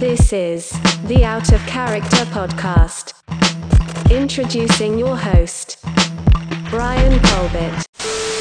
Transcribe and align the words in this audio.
This 0.00 0.32
is 0.32 0.70
the 1.04 1.26
Out 1.26 1.52
of 1.52 1.60
Character 1.66 2.24
Podcast. 2.32 3.12
Introducing 4.10 4.98
your 4.98 5.14
host, 5.14 5.84
Brian 6.70 7.20
Colbert. 7.20 7.84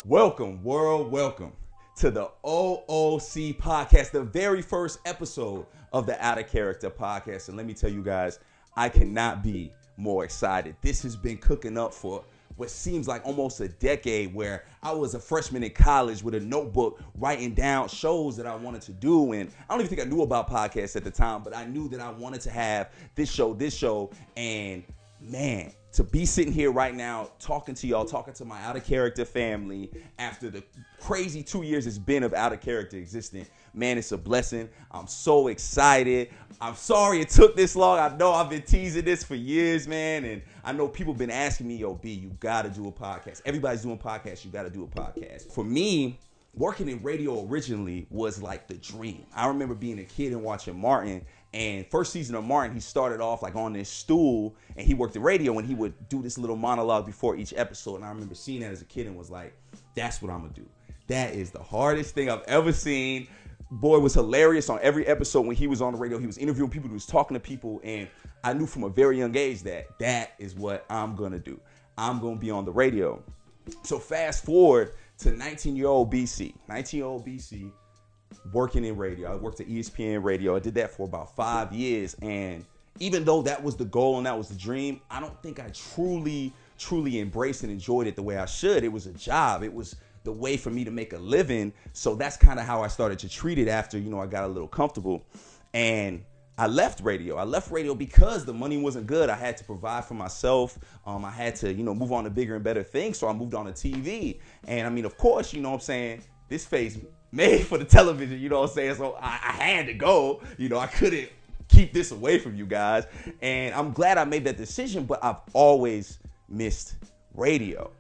Welcome, 0.06 0.64
world, 0.64 1.12
welcome 1.12 1.52
to 1.98 2.12
the 2.12 2.32
OOC 2.46 3.58
podcast, 3.58 4.12
the 4.12 4.24
very 4.24 4.62
first 4.62 5.00
episode 5.06 5.66
of 5.92 6.06
the 6.06 6.18
Out 6.26 6.38
of 6.38 6.48
Character 6.48 6.90
podcast. 6.90 7.50
And 7.50 7.58
let 7.58 7.66
me 7.66 7.74
tell 7.74 7.92
you 7.92 8.04
guys, 8.04 8.40
I 8.78 8.88
cannot 8.88 9.44
be 9.44 9.74
more 9.98 10.24
excited. 10.24 10.78
This 10.82 11.04
has 11.04 11.18
been 11.18 11.40
cooking 11.40 11.78
up 11.78 11.94
for 11.94 12.24
what 12.60 12.70
seems 12.70 13.08
like 13.08 13.26
almost 13.26 13.62
a 13.62 13.70
decade 13.70 14.34
where 14.34 14.66
I 14.84 14.92
was 14.92 15.16
a 15.16 15.20
freshman 15.20 15.64
in 15.64 15.72
college 15.72 16.22
with 16.22 16.36
a 16.36 16.42
notebook 16.42 17.02
writing 17.16 17.54
down 17.54 17.88
shows 17.88 18.36
that 18.36 18.46
I 18.46 18.54
wanted 18.54 18.82
to 18.82 18.92
do. 18.92 19.32
And 19.32 19.50
I 19.70 19.74
don't 19.74 19.80
even 19.80 19.96
think 19.96 20.06
I 20.06 20.10
knew 20.10 20.24
about 20.24 20.50
podcasts 20.50 20.98
at 20.98 21.06
the 21.06 21.12
time, 21.12 21.42
but 21.42 21.56
I 21.56 21.66
knew 21.66 21.88
that 21.88 22.02
I 22.02 22.12
wanted 22.12 22.42
to 22.42 22.52
have 22.52 22.92
this 23.16 23.32
show, 23.32 23.54
this 23.54 23.74
show. 23.74 24.12
And 24.36 24.84
man, 25.22 25.72
to 25.92 26.04
be 26.04 26.26
sitting 26.26 26.54
here 26.54 26.72
right 26.72 26.94
now 26.94 27.32
talking 27.40 27.74
to 27.76 27.88
y'all, 27.88 28.06
talking 28.06 28.34
to 28.36 28.46
my 28.46 28.62
out 28.62 28.76
of 28.76 28.86
character 28.86 29.26
family 29.26 29.92
after 30.20 30.50
the 30.50 30.64
crazy 31.00 31.42
two 31.42 31.64
years 31.64 31.88
it's 31.88 31.98
been 31.98 32.24
of 32.24 32.34
out 32.34 32.54
of 32.54 32.62
character 32.62 32.98
existing, 32.98 33.46
man, 33.74 33.98
it's 33.98 34.12
a 34.12 34.18
blessing. 34.18 34.70
I'm 34.92 35.08
so 35.08 35.48
excited. 35.48 36.30
I'm 36.62 36.76
sorry 36.76 37.22
it 37.22 37.30
took 37.30 37.56
this 37.56 37.76
long. 37.76 37.98
I 37.98 38.16
know 38.16 38.34
I've 38.34 38.50
been 38.50 38.62
teasing 38.62 39.06
this 39.06 39.24
for 39.24 39.36
years, 39.36 39.88
man, 39.88 40.26
and 40.26 40.42
I 40.64 40.74
know 40.74 40.88
people 40.88 41.14
been 41.14 41.32
asking 41.32 41.68
me, 41.68 41.78
"Yo, 41.78 41.96
B, 41.96 42.12
you 42.12 42.30
gotta 42.40 42.70
do 42.70 42.88
a 42.88 42.92
podcast." 42.92 43.42
Everybody's 43.46 43.82
doing 43.82 43.98
podcasts. 43.98 44.46
You 44.46 44.52
gotta 44.52 44.70
do 44.70 44.84
a 44.84 44.88
podcast. 44.88 45.52
For 45.52 45.64
me, 45.64 46.20
working 46.54 46.90
in 46.90 47.02
radio 47.02 47.48
originally 47.48 48.06
was 48.10 48.42
like 48.42 48.68
the 48.68 48.76
dream. 48.76 49.26
I 49.34 49.48
remember 49.48 49.76
being 49.76 50.00
a 50.00 50.04
kid 50.04 50.34
and 50.34 50.44
watching 50.44 50.80
Martin. 50.80 51.26
And 51.54 51.86
first 51.88 52.14
season 52.14 52.36
of 52.36 52.44
Martin, 52.44 52.76
he 52.76 52.80
started 52.80 53.22
off 53.22 53.42
like 53.42 53.56
on 53.56 53.74
this 53.74 53.90
stool 53.90 54.56
and 54.78 54.86
he 54.86 54.94
worked 54.94 55.16
the 55.16 55.20
radio 55.20 55.58
and 55.58 55.68
he 55.68 55.74
would 55.74 55.94
do 56.08 56.22
this 56.22 56.38
little 56.38 56.56
monologue 56.56 57.06
before 57.06 57.36
each 57.36 57.54
episode. 57.58 57.96
And 57.96 58.06
I 58.06 58.10
remember 58.10 58.36
seeing 58.36 58.62
that 58.62 58.72
as 58.72 58.82
a 58.82 58.86
kid 58.86 59.08
and 59.08 59.18
was 59.18 59.32
like, 59.32 59.56
that's 59.96 60.22
what 60.22 60.32
I'm 60.32 60.42
gonna 60.42 60.54
do. 60.54 60.68
That 61.08 61.34
is 61.34 61.50
the 61.50 61.62
hardest 61.62 62.14
thing 62.14 62.30
I've 62.30 62.44
ever 62.44 62.72
seen. 62.72 63.28
Boy 63.72 63.98
was 64.00 64.14
hilarious 64.14 64.70
on 64.70 64.80
every 64.82 65.08
episode 65.08 65.42
when 65.42 65.56
he 65.56 65.66
was 65.66 65.82
on 65.82 65.94
the 65.94 66.00
radio. 66.00 66.20
He 66.20 66.28
was 66.28 66.38
interviewing 66.38 66.70
people, 66.70 66.88
he 66.88 66.94
was 66.94 67.08
talking 67.08 67.34
to 67.34 67.40
people, 67.40 67.82
and 67.84 68.08
I 68.44 68.54
knew 68.54 68.68
from 68.68 68.84
a 68.84 68.90
very 68.90 69.18
young 69.18 69.36
age 69.36 69.64
that 69.64 69.86
that 70.00 70.34
is 70.38 70.56
what 70.56 70.86
I'm 70.90 71.16
gonna 71.16 71.40
do. 71.40 71.60
I'm 71.98 72.20
gonna 72.20 72.36
be 72.36 72.52
on 72.52 72.64
the 72.64 72.72
radio. 72.72 73.24
So 73.84 73.98
fast 73.98 74.46
forward 74.46 74.94
to 75.20 75.32
19 75.32 75.76
year 75.76 75.88
old 75.88 76.12
BC. 76.12 76.54
19 76.68 76.98
year 76.98 77.08
old 77.08 77.26
BC 77.26 77.72
working 78.52 78.86
in 78.86 78.98
radio. 78.98 79.32
I 79.32 79.36
worked 79.36 79.60
at 79.60 79.68
ESPN 79.68 80.24
radio. 80.24 80.56
I 80.56 80.60
did 80.60 80.76
that 80.76 80.92
for 80.92 81.04
about 81.04 81.36
five 81.36 81.72
years. 81.74 82.16
And 82.22 82.66
even 83.00 83.24
though 83.24 83.42
that 83.44 83.64
was 83.64 83.76
the 83.76 83.86
goal 83.86 84.18
and 84.18 84.26
that 84.26 84.38
was 84.38 84.50
the 84.50 84.56
dream, 84.56 85.02
I 85.10 85.20
don't 85.20 85.42
think 85.42 85.60
I 85.60 85.70
truly, 85.70 86.54
truly 86.78 87.20
embraced 87.20 87.64
and 87.64 87.72
enjoyed 87.72 88.08
it 88.08 88.16
the 88.16 88.24
way 88.24 88.38
I 88.38 88.46
should. 88.46 88.84
It 88.84 88.92
was 88.92 89.08
a 89.08 89.14
job. 89.14 89.64
It 89.64 89.74
was 89.74 89.96
the 90.24 90.32
way 90.32 90.58
for 90.58 90.70
me 90.70 90.84
to 90.84 90.92
make 90.92 91.14
a 91.14 91.18
living. 91.18 91.74
So 91.94 92.16
that's 92.16 92.38
kind 92.38 92.60
of 92.60 92.66
how 92.66 92.84
I 92.84 92.88
started 92.88 93.20
to 93.20 93.30
treat 93.30 93.58
it 93.58 93.68
after, 93.68 93.98
you 93.98 94.10
know, 94.10 94.20
I 94.20 94.28
got 94.28 94.44
a 94.44 94.48
little 94.48 94.68
comfortable. 94.68 95.26
And 95.74 96.24
I 96.58 96.68
left 96.68 97.00
radio. 97.02 97.38
I 97.38 97.46
left 97.46 97.72
radio 97.72 97.96
because 97.96 98.44
the 98.44 98.54
money 98.54 98.76
wasn't 98.76 99.08
good. 99.08 99.30
I 99.30 99.36
had 99.36 99.56
to 99.58 99.64
provide 99.64 100.04
for 100.04 100.16
myself. 100.16 100.78
Um, 101.06 101.24
I 101.24 101.32
had 101.32 101.56
to, 101.58 101.72
you 101.72 101.84
know, 101.86 101.96
move 101.96 102.12
on 102.12 102.26
to 102.26 102.30
bigger 102.30 102.56
and 102.56 102.64
better 102.64 102.84
things. 102.84 103.18
So 103.18 103.30
I 103.30 103.34
moved 103.34 103.54
on 103.54 103.66
to 103.68 103.72
TV. 103.72 104.40
And 104.68 104.86
I 104.86 104.90
mean, 104.90 105.06
of 105.06 105.18
course, 105.18 105.54
you 105.54 105.62
know 105.62 105.70
what 105.70 105.76
I'm 105.76 105.82
saying? 105.82 106.24
This 106.50 106.66
face 106.66 106.98
made 107.32 107.66
for 107.66 107.78
the 107.78 107.86
television, 107.86 108.40
you 108.40 108.50
know 108.50 108.62
what 108.62 108.70
I'm 108.70 108.76
saying? 108.76 108.96
So 108.96 109.18
I, 109.20 109.40
I 109.44 109.52
had 109.64 109.86
to 109.88 109.94
go. 109.94 110.42
You 110.58 110.70
know, 110.70 110.78
I 110.78 110.88
couldn't 110.88 111.30
keep 111.68 111.94
this 111.94 112.12
away 112.12 112.40
from 112.40 112.56
you 112.56 112.66
guys. 112.66 113.06
And 113.42 113.74
I'm 113.74 113.92
glad 113.92 114.18
I 114.18 114.26
made 114.26 114.44
that 114.46 114.58
decision, 114.58 115.06
but 115.06 115.24
I've 115.24 115.40
always 115.54 116.20
missed 116.50 116.96
radio. 117.34 117.92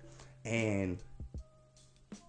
And 0.46 0.98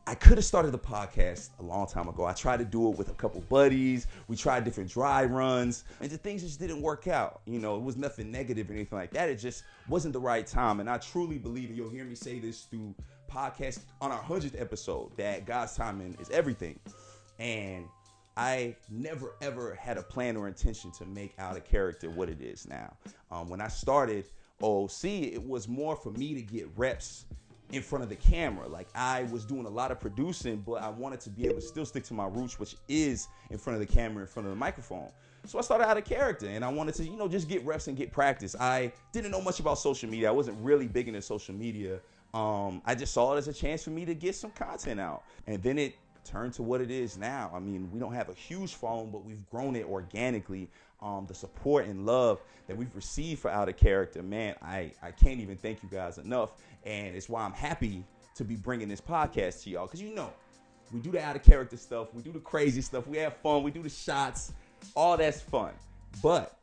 I 0.07 0.15
could 0.15 0.39
have 0.39 0.45
started 0.45 0.73
the 0.73 0.79
podcast 0.79 1.51
a 1.61 1.63
long 1.63 1.87
time 1.87 2.09
ago. 2.09 2.25
I 2.25 2.33
tried 2.33 2.57
to 2.57 2.65
do 2.65 2.91
it 2.91 2.99
with 2.99 3.11
a 3.11 3.15
couple 3.15 3.41
buddies. 3.43 4.09
We 4.27 4.35
tried 4.35 4.65
different 4.65 4.91
dry 4.91 5.25
runs, 5.25 5.85
and 6.01 6.11
the 6.11 6.17
things 6.17 6.43
just 6.43 6.59
didn't 6.59 6.83
work 6.83 7.07
out. 7.07 7.43
You 7.47 7.61
know, 7.61 7.77
it 7.77 7.83
was 7.83 7.97
nothing 7.97 8.33
negative 8.33 8.71
or 8.71 8.73
anything 8.73 8.99
like 8.99 9.13
that. 9.13 9.29
It 9.29 9.37
just 9.37 9.63
wasn't 9.89 10.13
the 10.13 10.19
right 10.21 10.45
time. 10.45 10.81
And 10.81 10.91
I 10.91 10.99
truly 10.99 11.39
believe, 11.39 11.69
and 11.69 11.77
you'll 11.77 11.91
hear 11.91 12.05
me 12.05 12.17
say 12.17 12.41
this 12.41 12.63
through 12.63 12.93
podcast 13.31 13.81
on 14.01 14.11
our 14.13 14.23
hundredth 14.23 14.61
episode, 14.61 15.17
that 15.17 15.47
God's 15.47 15.75
timing 15.75 16.17
is 16.21 16.31
everything. 16.31 16.79
And 17.39 17.87
I 18.37 18.77
never 18.91 19.35
ever 19.41 19.75
had 19.75 19.99
a 19.99 20.03
plan 20.03 20.37
or 20.37 20.49
intention 20.49 20.91
to 20.93 21.05
make 21.07 21.35
out 21.39 21.57
a 21.57 21.61
character 21.61 22.11
what 22.11 22.29
it 22.29 22.41
is 22.41 22.67
now. 22.67 22.97
Um, 23.31 23.49
when 23.49 23.61
I 23.61 23.69
started 23.69 24.27
OC, 24.63 25.05
it 25.05 25.43
was 25.43 25.69
more 25.69 25.97
for 25.97 26.11
me 26.13 26.35
to 26.35 26.43
get 26.43 26.69
reps 26.77 27.27
in 27.73 27.83
front 27.83 28.03
of 28.03 28.09
the 28.09 28.17
camera. 28.17 28.67
Like 28.69 28.89
I 28.95 29.25
was 29.25 29.45
doing 29.45 29.67
a 29.67 29.71
lot 29.71 29.91
of 29.91 30.01
producing, 30.01 30.59
but 30.59 30.83
I 30.83 30.89
wanted 30.89 31.21
to 31.21 31.31
be 31.31 31.45
able 31.45 31.57
to 31.57 31.61
still 31.61 31.87
stick 31.87 32.05
to 32.05 32.15
my 32.15 32.27
roots, 32.27 32.59
which 32.59 32.77
is 32.89 33.29
in 33.51 33.59
front 33.59 33.81
of 33.81 33.87
the 33.87 33.93
camera, 33.93 34.23
in 34.23 34.27
front 34.27 34.47
of 34.47 34.53
the 34.53 34.59
microphone. 34.59 35.11
So 35.47 35.59
I 35.59 35.63
started 35.63 35.87
out 35.87 35.97
of 35.97 36.05
character 36.05 36.47
and 36.47 36.65
I 36.65 36.69
wanted 36.69 36.95
to, 36.97 37.05
you 37.05 37.17
know, 37.17 37.29
just 37.29 37.49
get 37.49 37.65
reps 37.65 37.89
and 37.89 37.97
get 37.97 38.13
practice. 38.13 38.55
I 38.59 38.93
didn't 39.13 39.31
know 39.31 39.41
much 39.41 39.61
about 39.61 39.79
social 39.79 40.09
media. 40.09 40.29
I 40.29 40.33
wasn't 40.33 40.59
really 40.61 40.87
big 40.87 41.09
into 41.09 41.23
social 41.23 41.55
media. 41.55 42.01
Um, 42.33 42.83
I 42.87 42.95
just 42.95 43.13
saw 43.13 43.35
it 43.35 43.39
as 43.39 43.49
a 43.49 43.53
chance 43.53 43.83
for 43.83 43.91
me 43.91 44.05
to 44.05 44.15
get 44.15 44.35
some 44.35 44.51
content 44.51 45.01
out. 45.01 45.25
And 45.47 45.63
then 45.63 45.79
it 45.79 45.97
turned 46.25 46.53
to 46.55 46.63
what 46.63 46.81
it 46.81 46.91
is 46.91 47.17
now. 47.17 47.51
I 47.55 47.59
mean, 47.59 47.91
we 47.93 47.99
don't 47.99 48.13
have 48.13 48.29
a 48.29 48.35
huge 48.35 48.75
following, 48.75 49.11
but 49.11 49.25
we've 49.25 49.49
grown 49.51 49.77
it 49.77 49.87
organically. 49.87 50.69
Um, 51.03 51.25
the 51.27 51.35
support 51.35 51.87
and 51.87 52.05
love 52.05 52.43
that 52.67 52.77
we've 52.77 52.95
received 52.95 53.41
for 53.41 53.51
Out 53.51 53.71
of 53.71 53.77
Character, 53.79 54.23
man, 54.23 54.55
I, 54.61 54.93
I 55.03 55.13
can't 55.13 55.41
even 55.41 55.57
thank 55.57 55.83
you 55.83 55.89
guys 55.91 56.19
enough. 56.19 56.53
And 56.85 57.17
it's 57.17 57.29
why 57.29 57.43
I'm 57.43 57.55
happy 57.55 58.05
to 58.35 58.45
be 58.45 58.55
bringing 58.55 58.87
this 58.87 59.01
podcast 59.01 59.63
to 59.65 59.71
y'all. 59.71 59.87
Because 59.87 60.03
you 60.03 60.15
know, 60.15 60.31
we 60.93 61.01
do 61.01 61.11
the 61.11 61.23
Out 61.23 61.37
of 61.37 61.43
Character 61.43 61.79
stuff, 61.79 62.13
we 62.13 62.23
do 62.23 62.33
the 62.33 62.39
crazy 62.39 62.83
stuff, 62.83 63.07
we 63.07 63.17
have 63.17 63.37
fun, 63.39 63.63
we 63.63 63.71
do 63.71 63.83
the 63.83 63.89
shots, 63.89 64.53
all 64.95 65.17
that's 65.17 65.41
fun. 65.41 65.73
But 66.23 66.59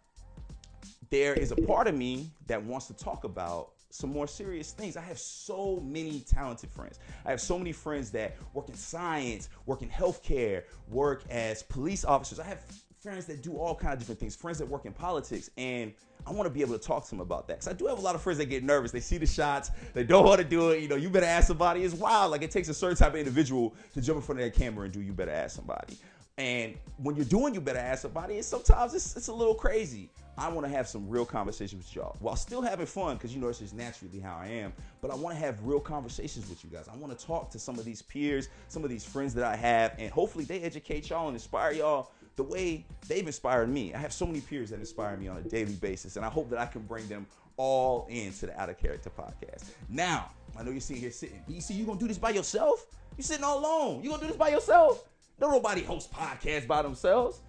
there 1.09 1.33
is 1.33 1.51
a 1.51 1.55
part 1.55 1.87
of 1.87 1.95
me 1.95 2.29
that 2.45 2.61
wants 2.63 2.87
to 2.87 2.93
talk 2.93 3.23
about 3.23 3.71
some 3.89 4.11
more 4.11 4.27
serious 4.27 4.71
things. 4.71 4.97
I 4.97 5.01
have 5.01 5.19
so 5.19 5.81
many 5.83 6.19
talented 6.21 6.69
friends. 6.69 6.99
I 7.25 7.31
have 7.31 7.41
so 7.41 7.57
many 7.57 7.71
friends 7.71 8.11
that 8.11 8.35
work 8.53 8.69
in 8.69 8.75
science, 8.75 9.49
work 9.65 9.81
in 9.81 9.89
healthcare, 9.89 10.63
work 10.89 11.23
as 11.29 11.63
police 11.63 12.05
officers. 12.05 12.39
I 12.39 12.45
have 12.45 12.59
friends 12.99 13.25
that 13.25 13.41
do 13.41 13.57
all 13.57 13.75
kinds 13.75 13.93
of 13.93 13.99
different 13.99 14.19
things, 14.19 14.35
friends 14.35 14.57
that 14.59 14.67
work 14.67 14.85
in 14.85 14.93
politics, 14.93 15.49
and 15.57 15.93
I 16.25 16.31
want 16.31 16.45
to 16.45 16.49
be 16.49 16.61
able 16.61 16.77
to 16.77 16.85
talk 16.85 17.05
to 17.05 17.09
them 17.09 17.21
about 17.21 17.47
that. 17.47 17.59
Because 17.59 17.67
I 17.69 17.73
do 17.73 17.85
have 17.87 17.99
a 17.99 18.01
lot 18.01 18.15
of 18.15 18.21
friends 18.21 18.37
that 18.39 18.47
get 18.47 18.63
nervous. 18.63 18.91
They 18.91 18.99
see 18.99 19.17
the 19.17 19.25
shots, 19.25 19.71
they 19.93 20.03
don't 20.03 20.25
want 20.25 20.39
to 20.39 20.47
do 20.47 20.71
it. 20.71 20.81
You 20.81 20.89
know, 20.89 20.95
you 20.95 21.09
better 21.09 21.25
ask 21.25 21.47
somebody. 21.47 21.83
It's 21.83 21.95
wild. 21.95 22.31
Like 22.31 22.41
it 22.41 22.51
takes 22.51 22.67
a 22.67 22.73
certain 22.73 22.97
type 22.97 23.13
of 23.13 23.19
individual 23.19 23.75
to 23.93 24.01
jump 24.01 24.17
in 24.17 24.21
front 24.23 24.41
of 24.41 24.45
that 24.45 24.59
camera 24.59 24.85
and 24.85 24.93
do 24.93 25.01
you 25.01 25.13
better 25.13 25.31
ask 25.31 25.55
somebody. 25.55 25.95
And 26.37 26.75
when 26.97 27.15
you're 27.15 27.25
doing 27.25 27.53
you 27.55 27.61
better 27.61 27.79
ask 27.79 28.03
somebody, 28.03 28.35
and 28.35 28.45
sometimes 28.45 28.93
it's, 28.93 29.15
it's 29.15 29.27
a 29.27 29.33
little 29.33 29.55
crazy. 29.55 30.09
I 30.37 30.49
want 30.49 30.67
to 30.67 30.71
have 30.71 30.87
some 30.87 31.09
real 31.09 31.25
conversations 31.25 31.83
with 31.83 31.95
y'all 31.95 32.15
while 32.19 32.35
still 32.35 32.61
having 32.61 32.85
fun 32.85 33.15
because 33.15 33.33
you 33.33 33.41
know 33.41 33.47
it's 33.47 33.57
just 33.57 33.73
naturally 33.73 34.19
how 34.19 34.37
I 34.39 34.45
am. 34.47 34.71
But 35.01 35.09
I 35.09 35.15
want 35.15 35.35
to 35.35 35.43
have 35.43 35.65
real 35.65 35.79
conversations 35.79 36.47
with 36.47 36.63
you 36.63 36.69
guys. 36.69 36.87
I 36.87 36.95
want 36.95 37.17
to 37.17 37.25
talk 37.25 37.49
to 37.51 37.59
some 37.59 37.79
of 37.79 37.85
these 37.85 38.03
peers, 38.03 38.49
some 38.67 38.83
of 38.83 38.91
these 38.91 39.03
friends 39.03 39.33
that 39.33 39.43
I 39.43 39.55
have, 39.55 39.95
and 39.97 40.11
hopefully 40.11 40.45
they 40.45 40.61
educate 40.61 41.09
y'all 41.09 41.27
and 41.27 41.35
inspire 41.35 41.71
y'all 41.71 42.11
the 42.35 42.43
way 42.43 42.85
they've 43.07 43.25
inspired 43.25 43.69
me. 43.69 43.95
I 43.95 43.97
have 43.97 44.13
so 44.13 44.27
many 44.27 44.41
peers 44.41 44.69
that 44.69 44.79
inspire 44.79 45.17
me 45.17 45.27
on 45.27 45.37
a 45.37 45.41
daily 45.41 45.73
basis, 45.73 46.17
and 46.17 46.25
I 46.25 46.29
hope 46.29 46.51
that 46.51 46.59
I 46.59 46.67
can 46.67 46.83
bring 46.83 47.07
them 47.07 47.25
all 47.57 48.05
into 48.11 48.45
the 48.45 48.61
Out 48.61 48.69
of 48.69 48.77
Character 48.77 49.09
podcast. 49.09 49.71
Now, 49.89 50.29
I 50.55 50.61
know 50.61 50.69
you're 50.69 50.79
sitting 50.81 51.01
here 51.01 51.09
sitting, 51.09 51.41
BC, 51.49 51.75
you 51.75 51.85
gonna 51.85 51.99
do 51.99 52.07
this 52.07 52.19
by 52.19 52.29
yourself? 52.29 52.85
You 53.17 53.23
sitting 53.23 53.43
all 53.43 53.57
alone. 53.57 54.03
You 54.03 54.11
gonna 54.11 54.21
do 54.21 54.27
this 54.27 54.37
by 54.37 54.49
yourself? 54.49 55.03
No, 55.39 55.49
nobody 55.51 55.83
host 55.83 56.11
podcasts 56.11 56.67
by 56.67 56.81
themselves. 56.81 57.41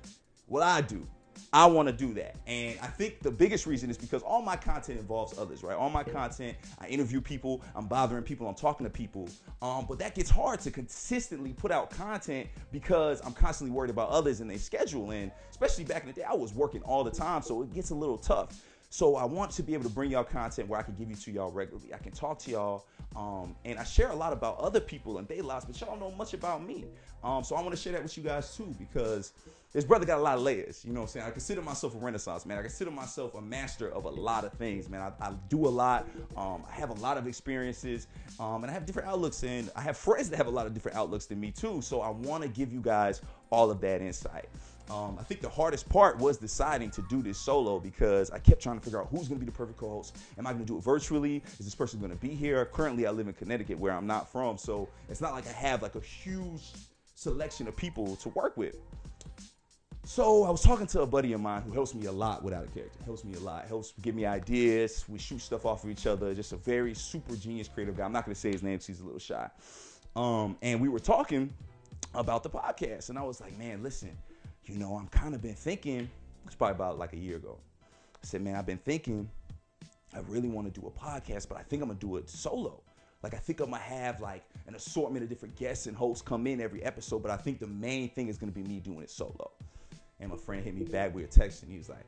Well, 0.46 0.62
I 0.62 0.80
do. 0.82 1.06
I 1.52 1.64
want 1.66 1.88
to 1.88 1.92
do 1.92 2.12
that. 2.14 2.36
And 2.46 2.78
I 2.80 2.88
think 2.88 3.20
the 3.20 3.30
biggest 3.30 3.66
reason 3.66 3.88
is 3.88 3.96
because 3.96 4.22
all 4.22 4.42
my 4.42 4.56
content 4.56 4.98
involves 4.98 5.38
others, 5.38 5.62
right? 5.62 5.76
All 5.76 5.88
my 5.88 6.04
content, 6.04 6.56
I 6.78 6.88
interview 6.88 7.20
people, 7.20 7.62
I'm 7.74 7.86
bothering 7.86 8.24
people, 8.24 8.46
I'm 8.46 8.54
talking 8.54 8.84
to 8.84 8.90
people. 8.90 9.28
Um, 9.62 9.86
but 9.88 9.98
that 10.00 10.14
gets 10.14 10.28
hard 10.28 10.60
to 10.60 10.70
consistently 10.70 11.54
put 11.54 11.70
out 11.70 11.90
content 11.90 12.48
because 12.70 13.22
I'm 13.24 13.32
constantly 13.32 13.74
worried 13.74 13.90
about 13.90 14.10
others 14.10 14.40
and 14.40 14.50
their 14.50 14.58
schedule. 14.58 15.12
And 15.12 15.30
especially 15.50 15.84
back 15.84 16.02
in 16.02 16.08
the 16.08 16.14
day, 16.14 16.24
I 16.24 16.34
was 16.34 16.52
working 16.52 16.82
all 16.82 17.02
the 17.02 17.10
time, 17.10 17.40
so 17.42 17.62
it 17.62 17.72
gets 17.72 17.90
a 17.90 17.94
little 17.94 18.18
tough. 18.18 18.60
So 18.90 19.16
I 19.16 19.24
want 19.24 19.50
to 19.52 19.62
be 19.62 19.74
able 19.74 19.84
to 19.84 19.90
bring 19.90 20.10
y'all 20.10 20.24
content 20.24 20.68
where 20.68 20.80
I 20.80 20.82
can 20.82 20.94
give 20.94 21.10
you 21.10 21.16
to 21.16 21.30
y'all 21.30 21.50
regularly. 21.50 21.92
I 21.92 21.98
can 21.98 22.12
talk 22.12 22.38
to 22.40 22.50
y'all, 22.50 22.86
um, 23.14 23.54
and 23.64 23.78
I 23.78 23.84
share 23.84 24.08
a 24.10 24.16
lot 24.16 24.32
about 24.32 24.58
other 24.58 24.80
people 24.80 25.18
and 25.18 25.28
their 25.28 25.42
lives, 25.42 25.66
but 25.66 25.78
y'all 25.80 25.98
know 25.98 26.10
much 26.10 26.32
about 26.32 26.64
me. 26.64 26.86
Um, 27.22 27.44
so 27.44 27.54
I 27.56 27.60
want 27.60 27.72
to 27.72 27.76
share 27.76 27.92
that 27.92 28.02
with 28.02 28.16
you 28.16 28.22
guys 28.22 28.56
too 28.56 28.74
because 28.78 29.32
this 29.74 29.84
brother 29.84 30.06
got 30.06 30.18
a 30.18 30.22
lot 30.22 30.36
of 30.36 30.42
layers. 30.42 30.84
You 30.84 30.92
know 30.92 31.00
what 31.00 31.06
I'm 31.06 31.12
saying? 31.12 31.26
I 31.26 31.30
consider 31.30 31.60
myself 31.60 31.94
a 31.94 31.98
renaissance 31.98 32.46
man. 32.46 32.58
I 32.58 32.62
consider 32.62 32.90
myself 32.90 33.34
a 33.34 33.40
master 33.42 33.90
of 33.90 34.06
a 34.06 34.10
lot 34.10 34.44
of 34.44 34.52
things, 34.54 34.88
man. 34.88 35.02
I, 35.02 35.12
I 35.26 35.32
do 35.50 35.66
a 35.66 35.68
lot. 35.68 36.08
Um, 36.36 36.62
I 36.70 36.74
have 36.74 36.90
a 36.90 36.94
lot 36.94 37.18
of 37.18 37.26
experiences, 37.26 38.06
um, 38.40 38.62
and 38.62 38.70
I 38.70 38.74
have 38.74 38.86
different 38.86 39.08
outlooks, 39.08 39.42
and 39.42 39.70
I 39.76 39.82
have 39.82 39.98
friends 39.98 40.30
that 40.30 40.36
have 40.36 40.46
a 40.46 40.50
lot 40.50 40.66
of 40.66 40.72
different 40.72 40.96
outlooks 40.96 41.26
than 41.26 41.38
me 41.38 41.50
too. 41.50 41.82
So 41.82 42.00
I 42.00 42.08
want 42.08 42.42
to 42.42 42.48
give 42.48 42.72
you 42.72 42.80
guys 42.80 43.20
all 43.50 43.70
of 43.70 43.80
that 43.82 44.00
insight. 44.00 44.48
Um, 44.90 45.16
I 45.20 45.22
think 45.22 45.42
the 45.42 45.48
hardest 45.48 45.88
part 45.88 46.18
was 46.18 46.38
deciding 46.38 46.90
to 46.92 47.02
do 47.10 47.22
this 47.22 47.38
solo 47.38 47.78
because 47.78 48.30
I 48.30 48.38
kept 48.38 48.62
trying 48.62 48.78
to 48.78 48.84
figure 48.84 49.00
out 49.00 49.08
who's 49.10 49.28
going 49.28 49.38
to 49.38 49.44
be 49.44 49.50
the 49.50 49.56
perfect 49.56 49.78
co-host. 49.78 50.16
Am 50.38 50.46
I 50.46 50.52
going 50.52 50.64
to 50.64 50.66
do 50.66 50.78
it 50.78 50.82
virtually? 50.82 51.42
Is 51.58 51.66
this 51.66 51.74
person 51.74 52.00
going 52.00 52.12
to 52.12 52.16
be 52.16 52.30
here? 52.30 52.64
Currently, 52.64 53.06
I 53.06 53.10
live 53.10 53.28
in 53.28 53.34
Connecticut, 53.34 53.78
where 53.78 53.92
I'm 53.92 54.06
not 54.06 54.30
from, 54.30 54.56
so 54.56 54.88
it's 55.10 55.20
not 55.20 55.32
like 55.32 55.46
I 55.46 55.52
have 55.52 55.82
like 55.82 55.94
a 55.94 56.00
huge 56.00 56.72
selection 57.14 57.68
of 57.68 57.76
people 57.76 58.16
to 58.16 58.30
work 58.30 58.56
with. 58.56 58.76
So 60.04 60.44
I 60.44 60.50
was 60.50 60.62
talking 60.62 60.86
to 60.86 61.02
a 61.02 61.06
buddy 61.06 61.34
of 61.34 61.40
mine 61.42 61.60
who 61.60 61.72
helps 61.72 61.94
me 61.94 62.06
a 62.06 62.12
lot 62.12 62.42
without 62.42 62.64
a 62.64 62.68
character. 62.68 62.98
Helps 63.04 63.24
me 63.24 63.34
a 63.34 63.40
lot. 63.40 63.66
Helps 63.68 63.92
give 64.00 64.14
me 64.14 64.24
ideas. 64.24 65.04
We 65.06 65.18
shoot 65.18 65.42
stuff 65.42 65.66
off 65.66 65.84
of 65.84 65.90
each 65.90 66.06
other. 66.06 66.34
Just 66.34 66.52
a 66.52 66.56
very 66.56 66.94
super 66.94 67.36
genius 67.36 67.68
creative 67.68 67.94
guy. 67.94 68.06
I'm 68.06 68.12
not 68.12 68.24
going 68.24 68.34
to 68.34 68.40
say 68.40 68.50
his 68.50 68.62
name 68.62 68.78
he's 68.78 69.00
a 69.00 69.04
little 69.04 69.18
shy. 69.18 69.50
Um, 70.16 70.56
and 70.62 70.80
we 70.80 70.88
were 70.88 70.98
talking 70.98 71.52
about 72.14 72.42
the 72.42 72.48
podcast, 72.48 73.10
and 73.10 73.18
I 73.18 73.22
was 73.22 73.40
like, 73.40 73.58
man, 73.58 73.82
listen, 73.82 74.16
you 74.68 74.78
know, 74.78 74.96
I'm 74.96 75.08
kind 75.08 75.34
of 75.34 75.42
been 75.42 75.54
thinking. 75.54 76.08
It's 76.46 76.54
probably 76.54 76.76
about 76.76 76.98
like 76.98 77.12
a 77.12 77.16
year 77.16 77.36
ago. 77.36 77.58
I 77.84 78.26
said, 78.26 78.42
man, 78.42 78.54
I've 78.54 78.66
been 78.66 78.78
thinking. 78.78 79.28
I 80.14 80.20
really 80.28 80.48
want 80.48 80.72
to 80.72 80.80
do 80.80 80.86
a 80.86 80.90
podcast, 80.90 81.48
but 81.48 81.58
I 81.58 81.62
think 81.62 81.82
I'm 81.82 81.88
gonna 81.88 82.00
do 82.00 82.16
it 82.16 82.30
solo. 82.30 82.80
Like 83.22 83.34
I 83.34 83.38
think 83.38 83.60
I'm 83.60 83.70
gonna 83.70 83.82
have 83.82 84.20
like 84.20 84.44
an 84.66 84.74
assortment 84.74 85.22
of 85.22 85.28
different 85.28 85.56
guests 85.56 85.86
and 85.86 85.96
hosts 85.96 86.22
come 86.22 86.46
in 86.46 86.60
every 86.60 86.82
episode, 86.82 87.22
but 87.22 87.30
I 87.30 87.36
think 87.36 87.60
the 87.60 87.66
main 87.66 88.08
thing 88.10 88.28
is 88.28 88.38
gonna 88.38 88.52
be 88.52 88.62
me 88.62 88.80
doing 88.80 89.02
it 89.02 89.10
solo. 89.10 89.50
And 90.20 90.30
my 90.30 90.36
friend 90.36 90.64
hit 90.64 90.74
me 90.74 90.84
back. 90.84 91.14
We 91.14 91.22
were 91.22 91.28
texting. 91.28 91.70
He 91.70 91.78
was 91.78 91.88
like, 91.88 92.04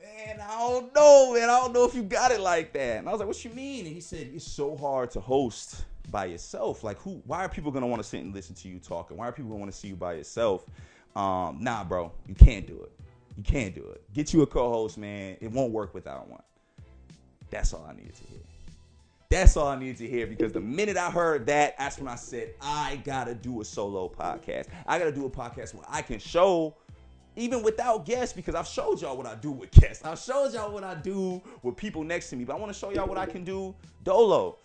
"Man, 0.00 0.40
I 0.40 0.58
don't 0.58 0.94
know, 0.94 1.34
man. 1.34 1.44
I 1.44 1.60
don't 1.60 1.72
know 1.72 1.84
if 1.84 1.94
you 1.94 2.02
got 2.02 2.32
it 2.32 2.40
like 2.40 2.72
that." 2.72 2.98
And 2.98 3.08
I 3.08 3.12
was 3.12 3.20
like, 3.20 3.28
"What 3.28 3.44
you 3.44 3.50
mean?" 3.50 3.86
And 3.86 3.94
he 3.94 4.00
said, 4.00 4.28
"It's 4.34 4.44
so 4.44 4.76
hard 4.76 5.12
to 5.12 5.20
host 5.20 5.84
by 6.10 6.26
yourself. 6.26 6.84
Like, 6.84 6.98
who? 6.98 7.22
Why 7.26 7.44
are 7.44 7.48
people 7.48 7.70
gonna 7.70 7.86
want 7.86 8.02
to 8.02 8.08
sit 8.08 8.20
and 8.20 8.34
listen 8.34 8.54
to 8.56 8.68
you 8.68 8.78
talking? 8.78 9.16
Why 9.16 9.28
are 9.28 9.32
people 9.32 9.50
gonna 9.50 9.60
want 9.60 9.72
to 9.72 9.78
see 9.78 9.88
you 9.88 9.96
by 9.96 10.14
yourself? 10.14 10.66
Um, 11.16 11.58
nah, 11.60 11.84
bro, 11.84 12.12
you 12.26 12.34
can't 12.34 12.66
do 12.66 12.80
it. 12.82 12.92
You 13.36 13.42
can't 13.42 13.74
do 13.74 13.82
it. 13.82 14.02
Get 14.12 14.32
you 14.32 14.42
a 14.42 14.46
co-host, 14.46 14.98
man. 14.98 15.36
It 15.40 15.50
won't 15.50 15.72
work 15.72 15.94
without 15.94 16.28
one. 16.28 16.42
That's 17.50 17.72
all 17.72 17.86
I 17.88 17.94
needed 17.94 18.14
to 18.14 18.24
hear. 18.24 18.40
That's 19.30 19.56
all 19.56 19.68
I 19.68 19.78
needed 19.78 19.98
to 19.98 20.08
hear 20.08 20.26
because 20.26 20.52
the 20.52 20.60
minute 20.60 20.96
I 20.96 21.08
heard 21.10 21.46
that, 21.46 21.78
that's 21.78 21.98
when 21.98 22.08
I 22.08 22.16
said, 22.16 22.54
I 22.60 23.00
gotta 23.04 23.34
do 23.34 23.60
a 23.60 23.64
solo 23.64 24.08
podcast. 24.08 24.66
I 24.86 24.98
gotta 24.98 25.12
do 25.12 25.24
a 25.24 25.30
podcast 25.30 25.74
where 25.74 25.84
I 25.88 26.02
can 26.02 26.18
show, 26.18 26.74
even 27.36 27.62
without 27.62 28.04
guests, 28.04 28.34
because 28.34 28.56
I've 28.56 28.66
showed 28.66 29.00
y'all 29.00 29.16
what 29.16 29.26
I 29.26 29.36
do 29.36 29.52
with 29.52 29.70
guests. 29.70 30.04
I've 30.04 30.18
showed 30.18 30.52
y'all 30.52 30.72
what 30.72 30.82
I 30.82 30.96
do 30.96 31.40
with 31.62 31.76
people 31.76 32.02
next 32.02 32.30
to 32.30 32.36
me, 32.36 32.44
but 32.44 32.56
I 32.56 32.58
wanna 32.58 32.74
show 32.74 32.90
y'all 32.90 33.06
what 33.06 33.18
I 33.18 33.26
can 33.26 33.44
do 33.44 33.72
dolo 34.02 34.56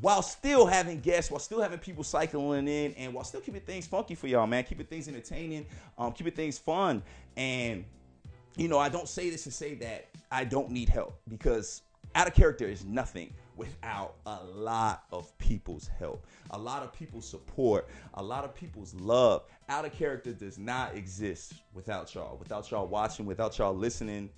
while 0.00 0.22
still 0.22 0.66
having 0.66 1.00
guests, 1.00 1.30
while 1.30 1.40
still 1.40 1.60
having 1.60 1.78
people 1.78 2.04
cycling 2.04 2.68
in, 2.68 2.92
and 2.94 3.14
while 3.14 3.24
still 3.24 3.40
keeping 3.40 3.60
things 3.60 3.86
funky 3.86 4.14
for 4.14 4.26
y'all, 4.26 4.46
man. 4.46 4.64
Keeping 4.64 4.86
things 4.86 5.08
entertaining, 5.08 5.66
um, 5.98 6.12
keeping 6.12 6.32
things 6.32 6.58
fun. 6.58 7.02
And, 7.36 7.84
you 8.56 8.68
know, 8.68 8.78
I 8.78 8.88
don't 8.88 9.08
say 9.08 9.30
this 9.30 9.44
to 9.44 9.50
say 9.50 9.74
that 9.76 10.08
I 10.30 10.44
don't 10.44 10.70
need 10.70 10.88
help 10.88 11.20
because 11.28 11.82
out 12.14 12.26
of 12.26 12.34
character 12.34 12.66
is 12.66 12.84
nothing 12.84 13.32
without 13.56 14.14
a 14.26 14.42
lot 14.44 15.04
of 15.12 15.36
people's 15.38 15.88
help, 15.98 16.26
a 16.50 16.58
lot 16.58 16.82
of 16.82 16.92
people's 16.92 17.26
support, 17.26 17.88
a 18.14 18.22
lot 18.22 18.44
of 18.44 18.54
people's 18.54 18.94
love. 18.94 19.44
Out 19.68 19.84
of 19.84 19.92
character 19.92 20.32
does 20.32 20.58
not 20.58 20.94
exist 20.94 21.54
without 21.72 22.14
y'all, 22.14 22.36
without 22.36 22.70
y'all 22.70 22.86
watching, 22.86 23.26
without 23.26 23.58
y'all 23.58 23.74
listening, 23.74 24.30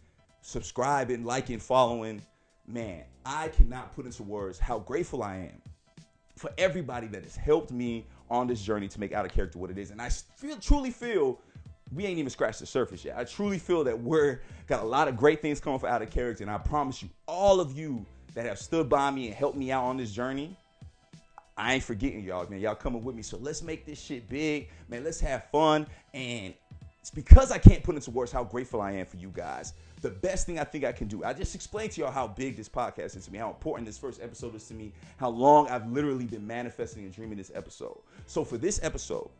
subscribing, 0.42 1.24
liking, 1.24 1.58
following. 1.58 2.20
Man, 2.68 3.04
I 3.24 3.48
cannot 3.48 3.94
put 3.94 4.06
into 4.06 4.22
words 4.22 4.58
how 4.58 4.80
grateful 4.80 5.22
I 5.22 5.36
am 5.36 5.62
for 6.34 6.50
everybody 6.58 7.06
that 7.08 7.22
has 7.22 7.36
helped 7.36 7.70
me 7.70 8.04
on 8.28 8.46
this 8.46 8.60
journey 8.60 8.88
to 8.88 9.00
make 9.00 9.12
out 9.12 9.24
of 9.24 9.32
character 9.32 9.58
what 9.58 9.70
it 9.70 9.78
is. 9.78 9.90
And 9.90 10.02
I 10.02 10.08
feel 10.08 10.56
truly 10.56 10.90
feel 10.90 11.40
we 11.94 12.04
ain't 12.04 12.18
even 12.18 12.30
scratched 12.30 12.60
the 12.60 12.66
surface 12.66 13.04
yet. 13.04 13.16
I 13.16 13.24
truly 13.24 13.58
feel 13.58 13.84
that 13.84 13.98
we're 13.98 14.40
got 14.66 14.82
a 14.82 14.86
lot 14.86 15.06
of 15.06 15.16
great 15.16 15.40
things 15.40 15.60
coming 15.60 15.78
for 15.78 15.88
out 15.88 16.02
of 16.02 16.10
character, 16.10 16.42
and 16.42 16.50
I 16.50 16.58
promise 16.58 17.02
you, 17.02 17.08
all 17.28 17.60
of 17.60 17.78
you 17.78 18.04
that 18.34 18.44
have 18.44 18.58
stood 18.58 18.88
by 18.88 19.10
me 19.10 19.28
and 19.28 19.34
helped 19.34 19.56
me 19.56 19.70
out 19.70 19.84
on 19.84 19.96
this 19.96 20.12
journey. 20.12 20.56
I 21.56 21.74
ain't 21.74 21.84
forgetting 21.84 22.22
y'all, 22.22 22.46
man. 22.50 22.60
Y'all 22.60 22.74
coming 22.74 23.02
with 23.02 23.16
me. 23.16 23.22
So 23.22 23.38
let's 23.38 23.62
make 23.62 23.86
this 23.86 23.98
shit 23.98 24.28
big, 24.28 24.68
man. 24.88 25.04
Let's 25.04 25.20
have 25.20 25.44
fun. 25.50 25.86
And 26.12 26.52
it's 27.06 27.12
because 27.12 27.52
I 27.52 27.58
can't 27.58 27.84
put 27.84 27.94
into 27.94 28.10
words 28.10 28.32
how 28.32 28.42
grateful 28.42 28.82
I 28.82 28.90
am 28.90 29.06
for 29.06 29.16
you 29.16 29.28
guys. 29.28 29.74
The 30.02 30.10
best 30.10 30.44
thing 30.44 30.58
I 30.58 30.64
think 30.64 30.84
I 30.84 30.90
can 30.90 31.06
do, 31.06 31.22
I 31.22 31.34
just 31.34 31.54
explained 31.54 31.92
to 31.92 32.00
y'all 32.00 32.10
how 32.10 32.26
big 32.26 32.56
this 32.56 32.68
podcast 32.68 33.16
is 33.16 33.26
to 33.26 33.32
me, 33.32 33.38
how 33.38 33.48
important 33.48 33.86
this 33.86 33.96
first 33.96 34.20
episode 34.20 34.56
is 34.56 34.66
to 34.66 34.74
me, 34.74 34.92
how 35.16 35.28
long 35.28 35.68
I've 35.68 35.88
literally 35.88 36.24
been 36.24 36.44
manifesting 36.44 37.04
and 37.04 37.14
dreaming 37.14 37.38
this 37.38 37.52
episode. 37.54 37.96
So 38.26 38.44
for 38.44 38.58
this 38.58 38.80
episode, 38.82 39.30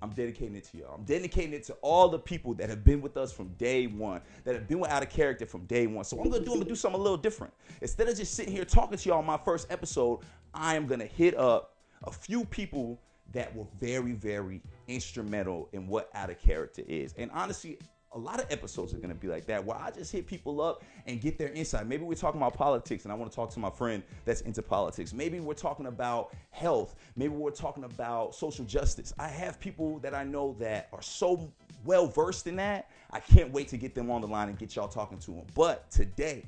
I'm 0.00 0.10
dedicating 0.10 0.54
it 0.54 0.62
to 0.66 0.76
y'all. 0.76 0.94
I'm 0.94 1.02
dedicating 1.02 1.52
it 1.52 1.64
to 1.64 1.72
all 1.82 2.08
the 2.08 2.18
people 2.20 2.54
that 2.54 2.70
have 2.70 2.84
been 2.84 3.00
with 3.00 3.16
us 3.16 3.32
from 3.32 3.48
day 3.58 3.88
one, 3.88 4.20
that 4.44 4.54
have 4.54 4.68
been 4.68 4.84
out 4.86 5.02
of 5.02 5.10
character 5.10 5.46
from 5.46 5.64
day 5.64 5.88
one. 5.88 6.04
So 6.04 6.16
I'm 6.16 6.30
gonna 6.30 6.44
do, 6.44 6.52
I'm 6.52 6.58
gonna 6.58 6.68
do 6.68 6.76
something 6.76 7.00
a 7.00 7.02
little 7.02 7.18
different. 7.18 7.52
Instead 7.80 8.08
of 8.08 8.16
just 8.16 8.34
sitting 8.34 8.52
here 8.52 8.64
talking 8.64 8.96
to 8.96 9.08
y'all 9.08 9.18
on 9.18 9.26
my 9.26 9.36
first 9.38 9.66
episode, 9.72 10.20
I 10.54 10.76
am 10.76 10.86
gonna 10.86 11.06
hit 11.06 11.36
up 11.36 11.74
a 12.04 12.12
few 12.12 12.44
people 12.44 13.00
that 13.32 13.54
were 13.54 13.66
very, 13.80 14.12
very 14.12 14.60
instrumental 14.90 15.68
in 15.72 15.86
what 15.86 16.10
out 16.14 16.30
of 16.30 16.40
character 16.40 16.82
is. 16.86 17.14
And 17.16 17.30
honestly, 17.32 17.78
a 18.12 18.18
lot 18.18 18.40
of 18.40 18.46
episodes 18.50 18.92
are 18.92 18.96
going 18.96 19.10
to 19.10 19.14
be 19.14 19.28
like 19.28 19.46
that 19.46 19.64
where 19.64 19.76
I 19.76 19.90
just 19.92 20.10
hit 20.10 20.26
people 20.26 20.60
up 20.60 20.82
and 21.06 21.20
get 21.20 21.38
their 21.38 21.50
insight. 21.50 21.86
Maybe 21.86 22.02
we're 22.02 22.14
talking 22.14 22.40
about 22.40 22.54
politics 22.54 23.04
and 23.04 23.12
I 23.12 23.14
want 23.14 23.30
to 23.30 23.36
talk 23.36 23.50
to 23.50 23.60
my 23.60 23.70
friend 23.70 24.02
that's 24.24 24.40
into 24.40 24.62
politics. 24.62 25.12
Maybe 25.12 25.38
we're 25.38 25.54
talking 25.54 25.86
about 25.86 26.34
health. 26.50 26.96
Maybe 27.14 27.32
we're 27.32 27.52
talking 27.52 27.84
about 27.84 28.34
social 28.34 28.64
justice. 28.64 29.12
I 29.18 29.28
have 29.28 29.60
people 29.60 30.00
that 30.00 30.12
I 30.12 30.24
know 30.24 30.56
that 30.58 30.88
are 30.92 31.02
so 31.02 31.52
well 31.84 32.08
versed 32.08 32.48
in 32.48 32.56
that. 32.56 32.90
I 33.12 33.20
can't 33.20 33.52
wait 33.52 33.68
to 33.68 33.76
get 33.76 33.94
them 33.94 34.10
on 34.10 34.22
the 34.22 34.28
line 34.28 34.48
and 34.48 34.58
get 34.58 34.74
y'all 34.74 34.88
talking 34.88 35.18
to 35.18 35.30
them. 35.30 35.46
But 35.54 35.88
today 35.90 36.46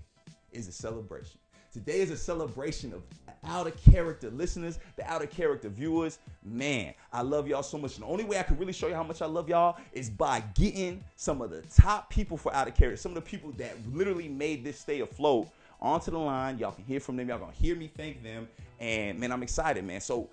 is 0.51 0.67
a 0.67 0.73
celebration. 0.73 1.39
Today 1.73 2.01
is 2.01 2.11
a 2.11 2.19
celebration 2.19 2.93
of 2.93 3.03
out 3.45 3.67
of 3.67 3.83
character 3.83 4.31
listeners, 4.31 4.79
the 4.97 5.11
out 5.11 5.23
of 5.23 5.31
character 5.31 5.71
viewers. 5.71 6.19
Man, 6.45 6.93
I 7.15 7.23
love 7.23 7.49
y'all 7.49 7.63
so 7.63 7.79
much. 7.79 7.97
The 7.97 8.05
only 8.05 8.25
way 8.25 8.39
I 8.39 8.43
can 8.43 8.59
really 8.59 8.75
show 8.75 8.89
you 8.89 8.95
how 8.95 9.03
much 9.03 9.23
I 9.23 9.27
love 9.27 9.49
y'all 9.49 9.79
is 9.95 10.11
by 10.11 10.41
getting 10.55 11.03
some 11.17 11.41
of 11.41 11.49
the 11.49 11.63
top 11.75 12.11
people 12.11 12.37
for 12.37 12.55
out 12.55 12.69
of 12.69 12.75
character, 12.75 12.99
some 12.99 13.13
of 13.13 13.17
the 13.17 13.23
people 13.23 13.53
that 13.53 13.75
literally 13.91 14.29
made 14.29 14.63
this 14.63 14.79
stay 14.79 15.01
afloat 15.01 15.49
onto 15.81 16.11
the 16.11 16.19
line. 16.19 16.59
Y'all 16.59 16.73
can 16.73 16.85
hear 16.85 17.01
from 17.01 17.17
them. 17.17 17.31
Y'all 17.31 17.39
gonna 17.39 17.53
hear 17.53 17.75
me 17.75 17.91
thank 17.97 18.23
them. 18.23 18.47
And 18.79 19.19
man, 19.19 19.33
I'm 19.33 19.43
excited, 19.43 19.83
man. 19.83 20.03
So 20.03 20.29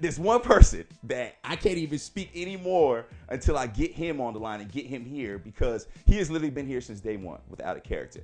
there's 0.00 0.18
one 0.18 0.40
person 0.40 0.86
that 1.02 1.36
I 1.44 1.54
can't 1.56 1.76
even 1.76 1.98
speak 1.98 2.30
anymore 2.34 3.04
until 3.28 3.58
I 3.58 3.66
get 3.66 3.92
him 3.92 4.22
on 4.22 4.32
the 4.32 4.40
line 4.40 4.62
and 4.62 4.72
get 4.72 4.86
him 4.86 5.04
here 5.04 5.36
because 5.38 5.86
he 6.06 6.16
has 6.16 6.30
literally 6.30 6.50
been 6.50 6.66
here 6.66 6.80
since 6.80 7.00
day 7.00 7.18
one 7.18 7.40
without 7.50 7.76
a 7.76 7.80
character. 7.80 8.20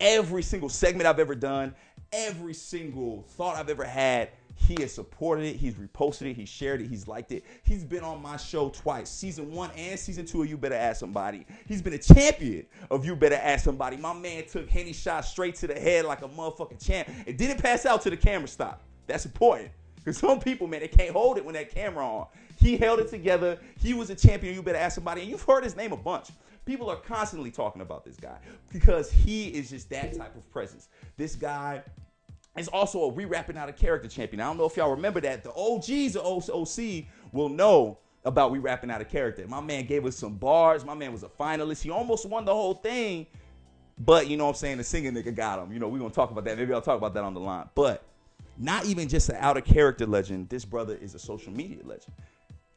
Every 0.00 0.42
single 0.42 0.68
segment 0.68 1.06
I've 1.06 1.18
ever 1.18 1.34
done, 1.34 1.74
every 2.16 2.54
single 2.54 3.24
thought 3.28 3.56
I've 3.56 3.68
ever 3.68 3.84
had. 3.84 4.30
He 4.54 4.80
has 4.80 4.92
supported 4.92 5.44
it. 5.44 5.56
He's 5.56 5.74
reposted 5.74 6.30
it. 6.30 6.34
He's 6.34 6.48
shared 6.48 6.80
it. 6.80 6.88
He's 6.88 7.06
liked 7.06 7.30
it. 7.30 7.44
He's 7.62 7.84
been 7.84 8.02
on 8.02 8.22
my 8.22 8.38
show 8.38 8.70
twice, 8.70 9.10
season 9.10 9.52
one 9.52 9.70
and 9.76 10.00
season 10.00 10.24
two 10.24 10.42
of 10.42 10.48
You 10.48 10.56
Better 10.56 10.74
Ask 10.74 11.00
Somebody. 11.00 11.46
He's 11.66 11.82
been 11.82 11.92
a 11.92 11.98
champion 11.98 12.64
of 12.90 13.04
You 13.04 13.16
Better 13.16 13.36
Ask 13.36 13.64
Somebody. 13.64 13.98
My 13.98 14.14
man 14.14 14.46
took 14.46 14.68
Henny 14.70 14.94
shots 14.94 15.28
straight 15.28 15.56
to 15.56 15.66
the 15.66 15.78
head 15.78 16.06
like 16.06 16.22
a 16.22 16.28
motherfucking 16.28 16.84
champ 16.84 17.08
and 17.26 17.36
didn't 17.36 17.62
pass 17.62 17.84
out 17.84 18.00
to 18.02 18.10
the 18.10 18.16
camera 18.16 18.48
stop. 18.48 18.82
That's 19.06 19.26
important. 19.26 19.70
Because 19.96 20.16
some 20.16 20.40
people, 20.40 20.66
man, 20.68 20.80
they 20.80 20.88
can't 20.88 21.10
hold 21.10 21.36
it 21.36 21.44
when 21.44 21.54
that 21.54 21.70
camera 21.70 22.06
on. 22.06 22.26
He 22.58 22.76
held 22.76 23.00
it 23.00 23.08
together. 23.08 23.58
He 23.76 23.92
was 23.92 24.08
a 24.08 24.14
champion. 24.14 24.54
You 24.54 24.62
better 24.62 24.78
ask 24.78 24.94
somebody. 24.94 25.20
And 25.20 25.30
you've 25.30 25.42
heard 25.42 25.64
his 25.64 25.76
name 25.76 25.92
a 25.92 25.96
bunch. 25.96 26.28
People 26.64 26.88
are 26.88 26.96
constantly 26.96 27.50
talking 27.50 27.82
about 27.82 28.04
this 28.04 28.16
guy 28.16 28.38
because 28.72 29.10
he 29.10 29.48
is 29.48 29.70
just 29.70 29.90
that 29.90 30.16
type 30.16 30.34
of 30.34 30.50
presence. 30.50 30.88
This 31.16 31.36
guy 31.36 31.82
is 32.56 32.68
also 32.68 33.04
a 33.04 33.12
re-rapping 33.12 33.56
out 33.56 33.68
of 33.68 33.76
character 33.76 34.08
champion. 34.08 34.40
I 34.40 34.44
don't 34.44 34.56
know 34.56 34.64
if 34.64 34.76
y'all 34.76 34.90
remember 34.90 35.20
that. 35.20 35.42
The 35.42 35.52
OGs 35.52 36.16
of 36.16 36.50
OC 36.50 37.04
will 37.32 37.48
know 37.48 37.98
about 38.24 38.52
re-rapping 38.52 38.90
out 38.90 39.00
of 39.00 39.08
character. 39.08 39.46
My 39.46 39.60
man 39.60 39.86
gave 39.86 40.04
us 40.04 40.16
some 40.16 40.34
bars. 40.34 40.84
My 40.84 40.94
man 40.94 41.12
was 41.12 41.22
a 41.22 41.28
finalist. 41.28 41.82
He 41.82 41.90
almost 41.90 42.26
won 42.26 42.44
the 42.44 42.54
whole 42.54 42.74
thing. 42.74 43.26
But 43.98 44.28
you 44.28 44.36
know 44.36 44.44
what 44.44 44.50
I'm 44.50 44.56
saying? 44.56 44.78
The 44.78 44.84
singing 44.84 45.12
nigga 45.12 45.34
got 45.34 45.62
him. 45.62 45.72
You 45.72 45.78
know, 45.78 45.88
we're 45.88 45.98
gonna 45.98 46.10
talk 46.10 46.30
about 46.30 46.44
that. 46.44 46.58
Maybe 46.58 46.72
I'll 46.72 46.82
talk 46.82 46.98
about 46.98 47.14
that 47.14 47.24
on 47.24 47.34
the 47.34 47.40
line. 47.40 47.68
But 47.74 48.02
not 48.58 48.84
even 48.86 49.08
just 49.08 49.28
an 49.28 49.36
out 49.36 49.56
of 49.56 49.64
character 49.64 50.06
legend. 50.06 50.48
This 50.48 50.64
brother 50.64 50.98
is 51.00 51.14
a 51.14 51.18
social 51.18 51.52
media 51.52 51.78
legend. 51.84 52.14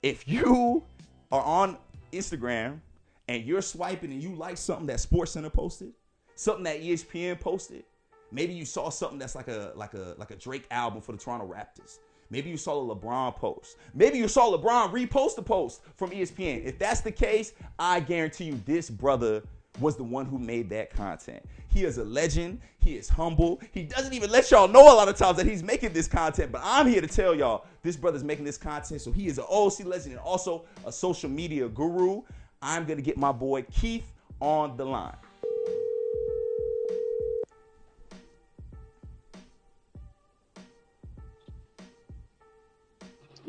If 0.02 0.28
you 0.28 0.84
are 1.32 1.42
on 1.42 1.78
Instagram 2.14 2.80
and 3.28 3.44
you're 3.44 3.62
swiping 3.62 4.12
and 4.12 4.22
you 4.22 4.36
like 4.36 4.58
something 4.58 4.88
that 4.88 5.00
Sports 5.00 5.32
Center 5.32 5.50
posted, 5.50 5.94
something 6.36 6.64
that 6.64 6.82
ESPN 6.82 7.40
posted, 7.40 7.84
maybe 8.32 8.54
you 8.54 8.66
saw 8.66 8.90
something 8.90 9.20
that's 9.20 9.36
like 9.36 9.48
a 9.48 9.72
like 9.76 9.94
a 9.94 10.16
like 10.18 10.32
a 10.32 10.36
Drake 10.36 10.66
album 10.72 11.02
for 11.02 11.12
the 11.12 11.18
Toronto 11.18 11.48
Raptors. 11.48 12.00
Maybe 12.32 12.50
you 12.50 12.58
saw 12.58 12.80
a 12.80 12.96
LeBron 12.96 13.36
post. 13.36 13.78
Maybe 13.96 14.20
you 14.20 14.28
saw 14.28 14.56
LeBron 14.56 14.92
repost 14.92 15.38
a 15.38 15.42
post 15.42 15.82
from 15.96 16.12
ESPN. 16.12 16.64
If 16.64 16.78
that's 16.78 17.02
the 17.02 17.12
case, 17.12 17.54
I 17.80 18.00
guarantee 18.00 18.46
you 18.46 18.62
this 18.66 18.90
brother 18.90 19.42
was 19.80 19.96
the 19.96 20.04
one 20.04 20.26
who 20.26 20.38
made 20.38 20.70
that 20.70 20.94
content. 20.94 21.44
He 21.70 21.86
is 21.86 21.98
a 21.98 22.04
legend. 22.04 22.60
He 22.80 22.96
is 22.96 23.10
humble. 23.10 23.62
He 23.72 23.84
doesn't 23.84 24.14
even 24.14 24.30
let 24.30 24.52
y'all 24.52 24.68
know 24.68 24.82
a 24.82 24.96
lot 24.96 25.08
of 25.08 25.16
times 25.16 25.38
that 25.38 25.46
he's 25.46 25.64
making 25.64 25.94
this 25.94 26.08
content, 26.08 26.52
but 26.52 26.62
I'm 26.64 26.88
here 26.88 27.02
to 27.02 27.08
tell 27.08 27.36
y'all 27.36 27.66
this 27.84 27.96
brother's 27.96 28.24
making 28.24 28.46
this 28.46 28.58
content. 28.58 29.02
So 29.02 29.12
he 29.12 29.28
is 29.28 29.38
an 29.38 29.46
OC 29.50 29.86
legend 29.86 30.14
and 30.14 30.20
also 30.20 30.66
a 30.86 30.92
social 30.92 31.30
media 31.30 31.68
guru. 31.68 32.22
I'm 32.62 32.86
gonna 32.86 33.02
get 33.02 33.18
my 33.18 33.32
boy 33.32 33.64
Keith 33.64 34.12
on 34.40 34.78
the 34.78 34.86
line. 34.86 35.16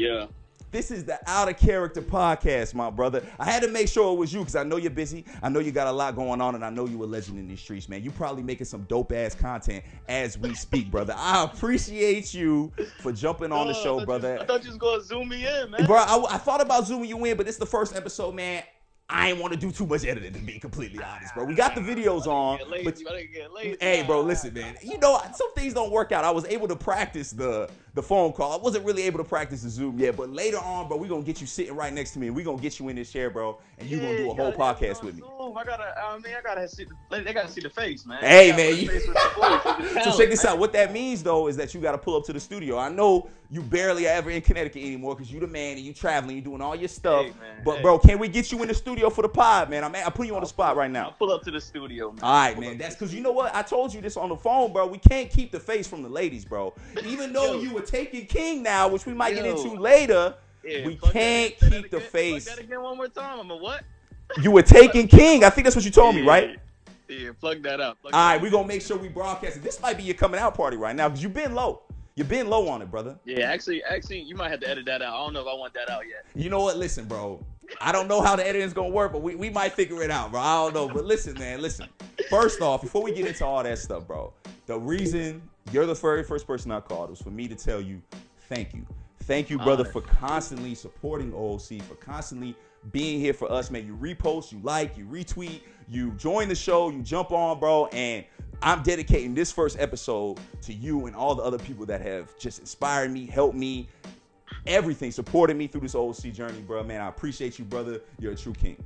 Yeah. 0.01 0.27
This 0.71 0.91
is 0.93 1.05
the 1.05 1.19
Out 1.29 1.49
of 1.51 1.59
Character 1.59 2.01
podcast, 2.01 2.75
my 2.75 2.91
brother. 2.91 3.23
I 3.41 3.45
had 3.45 3.63
to 3.65 3.69
make 3.69 3.89
sure 3.89 4.15
it 4.15 4.17
was 4.17 4.33
you 4.33 4.39
because 4.39 4.55
I 4.55 4.63
know 4.63 4.77
you're 4.77 4.91
busy. 4.93 5.25
I 5.43 5.49
know 5.49 5.59
you 5.59 5.73
got 5.73 5.89
a 5.89 5.93
lot 5.93 6.15
going 6.15 6.41
on, 6.41 6.55
and 6.55 6.65
I 6.65 6.71
know 6.71 6.87
you 6.87 7.03
a 7.03 7.07
legend 7.07 7.39
in 7.39 7.49
these 7.49 7.61
streets, 7.61 7.89
man. 7.89 8.05
You 8.05 8.13
probably 8.13 8.45
making 8.45 8.67
some 8.67 8.85
dope 8.85 9.13
ass 9.13 9.35
content 9.35 9.85
as 10.09 10.39
we 10.39 10.55
speak, 10.55 10.91
brother. 10.91 11.13
I 11.17 11.43
appreciate 11.43 12.33
you 12.33 12.73
for 13.01 13.13
jumping 13.13 13.51
on 13.53 13.67
the 13.67 13.75
Oh, 13.75 13.81
I 13.81 13.83
show, 13.83 14.05
brother. 14.07 14.37
You, 14.37 14.41
I 14.41 14.47
thought 14.47 14.63
you 14.63 14.71
was 14.71 14.79
gonna 14.79 15.03
zoom 15.03 15.29
me 15.29 15.45
in, 15.47 15.73
man. 15.73 15.87
Bro, 15.87 15.97
I, 15.97 16.35
I 16.35 16.39
thought 16.39 16.63
about 16.63 16.87
zooming 16.87 17.11
you 17.11 17.23
in, 17.25 17.37
but 17.37 17.47
this 17.47 17.57
is 17.57 17.61
the 17.61 17.67
first 17.67 17.95
episode, 17.97 18.35
man. 18.35 18.63
I 19.13 19.31
ain't 19.31 19.41
want 19.41 19.53
to 19.53 19.59
do 19.59 19.73
too 19.73 19.87
much 19.87 20.05
editing, 20.05 20.33
to 20.33 20.39
be 20.39 20.59
completely 20.59 21.03
honest, 21.03 21.35
bro. 21.35 21.45
We 21.45 21.55
got 21.55 21.75
the 21.75 21.81
videos 21.81 22.27
on, 22.27 22.59
Get 22.59 22.71
lazy, 22.71 23.05
but 23.05 23.15
I 23.15 23.23
get 23.25 23.53
lazy. 23.53 23.77
Hey, 23.81 24.05
bro, 24.05 24.21
listen, 24.21 24.55
man. 24.55 24.77
You 24.83 24.99
know, 24.99 25.21
some 25.35 25.53
things 25.55 25.75
don't 25.75 25.91
work 25.91 26.13
out. 26.13 26.23
I 26.25 26.31
was 26.31 26.45
able 26.45 26.69
to 26.69 26.77
practice 26.77 27.33
the 27.33 27.69
the 27.95 28.03
phone 28.03 28.33
call. 28.33 28.53
I 28.53 28.57
wasn't 28.63 28.85
really 28.85 29.03
able 29.03 29.19
to 29.19 29.25
practice 29.25 29.63
the 29.63 29.69
Zoom 29.71 29.99
yet, 29.99 30.17
but 30.17 30.31
later 30.31 30.59
on, 30.59 30.89
bro, 30.89 30.97
we're 30.97 31.09
gonna 31.09 31.23
get 31.23 31.41
you 31.41 31.47
sitting 31.47 31.75
right 31.75 31.93
next 31.93 32.13
to 32.13 32.19
me, 32.19 32.29
and 32.29 32.37
we're 32.37 32.45
gonna 32.45 32.61
get 32.63 32.79
you 32.79 32.89
in 32.89 32.97
this 32.97 33.11
chair, 33.11 33.31
bro, 33.31 33.59
and 33.79 33.89
you're 33.89 34.01
gonna 34.01 34.17
do 34.17 34.31
a 34.31 34.35
whole 34.35 34.53
podcast 34.53 35.03
with 35.03 35.17
me. 35.17 35.23
Zoom. 35.23 35.57
I 35.57 35.65
gotta, 35.65 35.95
I 36.01 36.15
mean, 36.19 36.33
I 36.39 36.41
gotta 36.43 36.69
see. 36.69 36.85
The, 36.85 37.21
they 37.21 37.33
gotta 37.33 37.51
see 37.51 37.61
the 37.61 37.71
face, 37.71 38.07
man. 38.07 38.19
Hey, 38.21 38.53
man, 38.53 38.77
you- 38.77 38.89
face 38.89 39.07
with 39.07 39.17
the 39.17 39.31
voice, 39.41 39.95
with 39.95 40.05
So 40.05 40.17
check 40.17 40.31
this 40.31 40.45
man. 40.45 40.53
out. 40.53 40.59
What 40.61 40.73
that 40.75 40.93
means 40.93 41.23
though 41.23 41.49
is 41.49 41.57
that 41.57 41.75
you 41.75 41.81
got 41.81 41.93
to 41.93 41.99
pull 41.99 42.17
up 42.17 42.25
to 42.27 42.33
the 42.33 42.41
studio. 42.41 42.79
I 42.79 42.89
know 42.89 43.29
you 43.53 43.63
barely 43.63 44.07
ever 44.07 44.31
in 44.31 44.41
Connecticut 44.43 44.81
anymore 44.83 45.17
because 45.17 45.33
you 45.33 45.41
the 45.41 45.47
man 45.49 45.77
and 45.77 45.85
you 45.85 45.93
traveling, 45.93 46.37
you 46.37 46.43
doing 46.43 46.61
all 46.61 46.77
your 46.77 46.87
stuff. 46.89 47.27
Hey, 47.27 47.33
but 47.65 47.77
hey. 47.77 47.83
bro, 47.83 47.99
can 47.99 48.21
we 48.21 48.29
get 48.29 48.53
you 48.53 48.63
in 48.63 48.69
the 48.69 48.75
studio 48.75 49.11
for 49.11 49.23
the 49.23 49.29
pod, 49.29 49.69
man? 49.71 49.83
I'm 49.83 49.95
I 49.97 50.09
put 50.11 50.27
you 50.29 50.37
on 50.37 50.43
the 50.43 50.47
spot 50.47 50.77
right 50.77 50.91
now. 50.91 51.07
I'll 51.07 51.13
pull 51.13 51.33
up 51.33 51.43
to 51.43 51.51
the 51.51 51.61
studio, 51.61 52.13
man. 52.13 52.21
All 52.23 52.33
right, 52.33 52.59
man. 52.59 52.79
That's 52.79 52.95
because 52.95 53.13
you 53.13 53.21
know 53.21 53.33
what? 53.33 53.53
I 53.55 53.63
told 53.63 53.93
you 53.93 54.01
this 54.01 54.17
on 54.17 54.29
the 54.29 54.37
phone, 54.37 54.73
bro. 54.73 54.87
We 54.87 54.99
can't 54.99 55.29
keep 55.29 55.51
the 55.51 55.59
face 55.59 55.89
from 55.89 56.03
the 56.05 56.09
ladies, 56.09 56.45
bro. 56.45 56.73
Even 57.05 57.33
though 57.33 57.55
Yo. 57.55 57.61
you 57.61 57.79
were 57.81 57.87
taking 57.87 58.27
King 58.27 58.63
now, 58.63 58.89
which 58.89 59.07
we 59.07 59.15
might 59.15 59.35
get 59.35 59.47
into 59.47 59.71
later, 59.71 60.35
Yeah, 60.65 60.87
we 60.87 60.97
can't 60.97 61.59
that 61.59 61.71
keep 61.73 61.91
the 61.91 62.01
face. 62.01 62.45
Plug 62.45 62.57
that 62.57 62.65
again 62.65 62.83
one 62.83 62.97
more 62.97 63.09
time. 63.09 63.41
I'm 63.41 63.51
a 63.51 63.57
what? 63.57 63.83
you 64.43 64.51
were 64.51 64.63
taking 64.63 65.09
King. 65.19 65.45
I 65.45 65.51
think 65.51 65.65
that's 65.65 65.77
what 65.77 65.85
you 65.85 65.91
told 65.91 66.15
me, 66.15 66.23
right? 66.23 66.59
Yeah, 67.09 67.31
plug 67.41 67.63
that 67.65 67.81
up. 67.81 68.01
Plug 68.01 68.15
All 68.15 68.21
that 68.21 68.35
right, 68.35 68.43
we're 68.43 68.51
gonna 68.51 68.69
make 68.69 68.83
sure 68.83 68.97
we 68.97 69.09
broadcast 69.09 69.57
it. 69.57 69.63
This 69.63 69.81
might 69.81 69.97
be 69.97 70.05
your 70.05 70.15
coming 70.15 70.41
out 70.41 70.55
party 70.55 70.77
right 70.77 70.95
now 70.95 71.09
because 71.09 71.23
you've 71.23 71.35
been 71.35 71.55
low. 71.55 71.83
You've 72.15 72.29
been 72.29 72.49
low 72.49 72.69
on 72.69 72.83
it, 72.83 72.91
brother. 72.91 73.19
Yeah, 73.25 73.51
actually, 73.51 73.83
actually, 73.83 74.21
you 74.21 74.37
might 74.37 74.51
have 74.51 74.61
to 74.61 74.69
edit 74.69 74.85
that 74.87 75.01
out. 75.03 75.15
I 75.15 75.17
don't 75.19 75.33
know 75.33 75.41
if 75.41 75.47
I 75.47 75.55
want 75.55 75.75
that 75.75 75.91
out 75.91 76.03
yet. 76.07 76.25
You 76.35 76.51
know 76.51 76.61
what? 76.61 76.77
Listen, 76.77 77.07
bro. 77.07 77.45
I 77.81 77.93
don't 77.93 78.09
know 78.09 78.21
how 78.21 78.37
the 78.37 78.47
editing's 78.47 78.73
gonna 78.73 78.91
work, 78.91 79.13
but 79.13 79.23
we, 79.23 79.35
we 79.37 79.49
might 79.49 79.73
figure 79.73 80.03
it 80.03 80.11
out, 80.11 80.31
bro. 80.33 80.41
I 80.41 80.57
don't 80.65 80.75
know. 80.75 80.89
But 80.93 81.05
listen, 81.05 81.35
man, 81.35 81.61
listen. 81.63 81.89
First 82.29 82.61
off, 82.61 82.83
before 82.83 83.03
we 83.03 83.13
get 83.13 83.27
into 83.27 83.45
all 83.45 83.63
that 83.63 83.79
stuff, 83.79 84.07
bro, 84.07 84.33
the 84.71 84.79
reason 84.79 85.43
you're 85.73 85.85
the 85.85 85.95
very 85.95 86.23
first 86.23 86.47
person 86.47 86.71
I 86.71 86.79
called 86.79 87.11
was 87.11 87.21
for 87.21 87.31
me 87.31 87.49
to 87.49 87.57
tell 87.57 87.81
you 87.81 88.01
thank 88.49 88.73
you. 88.73 88.87
Thank 89.25 89.51
you, 89.51 89.59
brother, 89.59 89.83
Honor. 89.83 89.93
for 89.93 90.01
constantly 90.03 90.77
supporting 90.77 91.33
OOC, 91.33 91.83
for 91.83 91.97
constantly 91.97 92.55
being 92.93 93.19
here 93.19 93.35
for 93.35 93.51
us, 93.51 93.69
man. 93.73 93.85
You 93.85 93.97
repost, 93.97 94.53
you 94.53 94.61
like, 94.63 94.97
you 94.97 95.07
retweet, 95.07 95.63
you 95.89 96.13
join 96.13 96.49
the 96.49 96.55
show, 96.55 96.89
you 96.89 97.03
jump 97.03 97.33
on, 97.33 97.59
bro, 97.59 97.87
and 97.87 98.25
I'm 98.63 98.85
dedicating 98.85 99.35
this 99.35 99.51
first 99.51 99.77
episode 99.81 100.39
to 100.63 100.73
you 100.73 101.07
and 101.07 101.17
all 101.17 101.35
the 101.35 101.43
other 101.43 101.59
people 101.59 101.85
that 101.87 102.01
have 102.03 102.39
just 102.39 102.61
inspired 102.61 103.11
me, 103.11 103.27
helped 103.27 103.57
me, 103.57 103.89
everything, 104.69 105.11
supported 105.11 105.57
me 105.57 105.67
through 105.67 105.81
this 105.81 105.97
OC 105.97 106.33
journey, 106.33 106.61
bro. 106.61 106.85
Man, 106.85 107.01
I 107.01 107.09
appreciate 107.09 107.59
you, 107.59 107.65
brother. 107.65 108.01
You're 108.21 108.33
a 108.33 108.37
true 108.37 108.53
king. 108.53 108.77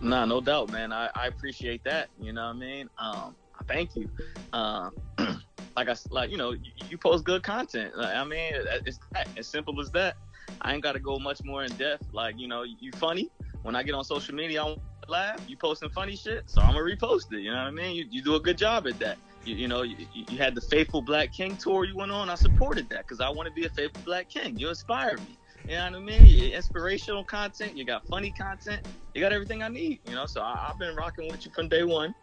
Nah, 0.00 0.24
no 0.24 0.40
doubt, 0.40 0.72
man. 0.72 0.92
I, 0.92 1.10
I 1.14 1.28
appreciate 1.28 1.84
that. 1.84 2.08
You 2.20 2.32
know 2.32 2.48
what 2.48 2.56
I 2.56 2.58
mean? 2.58 2.90
Um, 2.98 3.36
thank 3.68 3.96
you. 3.96 4.08
Um, 4.52 4.94
like 5.76 5.88
I 5.88 5.96
like 6.10 6.30
you 6.30 6.36
know, 6.36 6.52
you, 6.52 6.72
you 6.88 6.98
post 6.98 7.24
good 7.24 7.42
content. 7.42 7.96
Like, 7.96 8.14
I 8.14 8.24
mean, 8.24 8.52
it's 8.86 8.98
that, 9.14 9.28
as 9.36 9.46
simple 9.46 9.80
as 9.80 9.90
that. 9.92 10.16
I 10.60 10.74
ain't 10.74 10.82
got 10.82 10.92
to 10.92 11.00
go 11.00 11.18
much 11.18 11.42
more 11.44 11.64
in 11.64 11.72
depth. 11.72 12.06
Like 12.12 12.38
you 12.38 12.48
know, 12.48 12.62
you 12.62 12.92
funny. 12.92 13.30
When 13.62 13.76
I 13.76 13.82
get 13.82 13.94
on 13.94 14.04
social 14.04 14.34
media, 14.34 14.62
I 14.64 14.76
laugh. 15.08 15.40
You 15.48 15.56
posting 15.56 15.90
funny 15.90 16.16
shit, 16.16 16.48
so 16.48 16.62
I'm 16.62 16.74
gonna 16.74 16.84
repost 16.84 17.32
it. 17.32 17.40
You 17.40 17.50
know 17.50 17.58
what 17.58 17.66
I 17.66 17.70
mean? 17.70 17.96
You, 17.96 18.06
you 18.10 18.22
do 18.22 18.34
a 18.34 18.40
good 18.40 18.58
job 18.58 18.86
at 18.86 18.98
that. 19.00 19.18
You, 19.44 19.56
you 19.56 19.68
know, 19.68 19.82
you, 19.82 19.96
you 20.14 20.38
had 20.38 20.54
the 20.54 20.60
Faithful 20.60 21.02
Black 21.02 21.32
King 21.32 21.56
tour 21.56 21.84
you 21.84 21.96
went 21.96 22.12
on. 22.12 22.30
I 22.30 22.34
supported 22.36 22.88
that 22.90 23.00
because 23.00 23.20
I 23.20 23.28
want 23.28 23.48
to 23.48 23.54
be 23.54 23.66
a 23.66 23.68
faithful 23.70 24.02
Black 24.04 24.28
King. 24.28 24.58
You 24.58 24.68
inspired 24.68 25.20
me. 25.20 25.36
You 25.68 25.76
know 25.76 25.84
what 25.84 25.94
I 25.96 26.00
mean? 26.00 26.26
You- 26.26 26.52
Inspirational 26.52 27.24
content. 27.24 27.76
You 27.76 27.84
got 27.84 28.06
funny 28.08 28.30
content. 28.30 28.86
You 29.14 29.20
got 29.20 29.32
everything 29.32 29.62
I 29.62 29.68
need. 29.68 30.00
You 30.06 30.14
know, 30.14 30.26
so 30.26 30.42
I, 30.42 30.68
I've 30.68 30.78
been 30.78 30.94
rocking 30.96 31.30
with 31.30 31.44
you 31.44 31.52
from 31.52 31.68
day 31.68 31.82
one. 31.82 32.14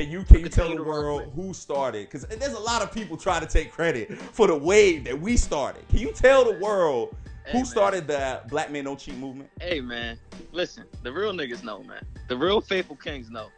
Can 0.00 0.10
you 0.10 0.24
can 0.24 0.40
you 0.40 0.48
tell 0.48 0.74
the 0.74 0.82
world 0.82 1.30
who 1.34 1.52
started? 1.52 2.08
Because 2.08 2.22
there's 2.26 2.54
a 2.54 2.58
lot 2.58 2.80
of 2.80 2.90
people 2.90 3.18
trying 3.18 3.42
to 3.42 3.46
take 3.46 3.70
credit 3.70 4.16
for 4.16 4.46
the 4.46 4.56
wave 4.56 5.04
that 5.04 5.20
we 5.20 5.36
started. 5.36 5.86
Can 5.90 5.98
you 5.98 6.10
tell 6.10 6.42
the 6.50 6.58
world 6.58 7.14
Hey, 7.44 7.52
who 7.52 7.58
man. 7.58 7.66
started 7.66 8.06
the 8.06 8.40
Black 8.48 8.70
Men 8.70 8.84
Don't 8.84 8.98
Cheat 8.98 9.18
movement? 9.18 9.50
Hey 9.60 9.82
man, 9.82 10.16
listen, 10.52 10.84
the 11.02 11.12
real 11.12 11.34
niggas 11.34 11.62
know, 11.62 11.82
man. 11.82 12.02
The 12.28 12.36
real 12.36 12.62
faithful 12.62 12.96
kings 12.96 13.28
know. 13.28 13.48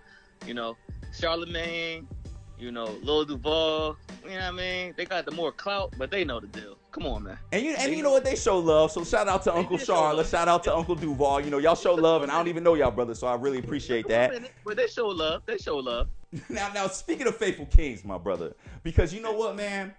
You 0.45 0.55
know, 0.55 0.77
Charlemagne, 1.17 2.09
you 2.62 2.71
know, 2.71 2.97
Lil 3.02 3.25
Duval, 3.25 3.97
you 4.23 4.31
know 4.31 4.37
what 4.37 4.45
I 4.45 4.50
mean? 4.52 4.95
They 4.97 5.04
got 5.04 5.25
the 5.25 5.33
more 5.33 5.50
clout, 5.50 5.92
but 5.99 6.12
they 6.12 6.25
know 6.25 6.38
the 6.38 6.47
deal. 6.47 6.78
Come 6.92 7.07
on, 7.07 7.25
man. 7.25 7.38
And 7.50 7.64
you 7.64 7.75
and 7.76 7.92
They 7.92 7.97
you 7.97 8.02
know 8.04 8.12
what 8.12 8.25
they 8.25 8.37
show 8.37 8.59
love. 8.59 8.92
So 8.92 9.02
shout 9.02 9.26
out 9.26 9.42
to 9.45 9.54
Uncle 9.54 9.78
Charlotte, 9.78 10.28
shout 10.28 10.47
out 10.47 10.62
to 10.64 10.75
Uncle 10.75 10.95
Duval. 10.95 11.40
You 11.40 11.50
know 11.50 11.59
y'all 11.59 11.75
show 11.75 11.95
love, 11.95 12.23
and 12.23 12.31
I 12.31 12.37
don't 12.37 12.49
even 12.49 12.62
know 12.62 12.75
y'all 12.75 12.92
brother, 12.92 13.14
so 13.14 13.26
I 13.26 13.35
really 13.35 13.59
appreciate 13.59 14.07
that. 14.09 14.33
But 14.64 14.76
they 14.76 14.87
show 14.87 15.09
love. 15.09 15.42
They 15.45 15.59
show 15.59 15.76
love. 15.78 16.09
Now, 16.49 16.73
now 16.73 16.87
speaking 16.87 17.26
of 17.26 17.37
faithful 17.37 17.66
kings, 17.66 18.07
my 18.07 18.16
brother, 18.16 18.54
because 18.83 19.12
you 19.12 19.21
know 19.21 19.33
what, 19.33 19.54
man. 19.54 19.92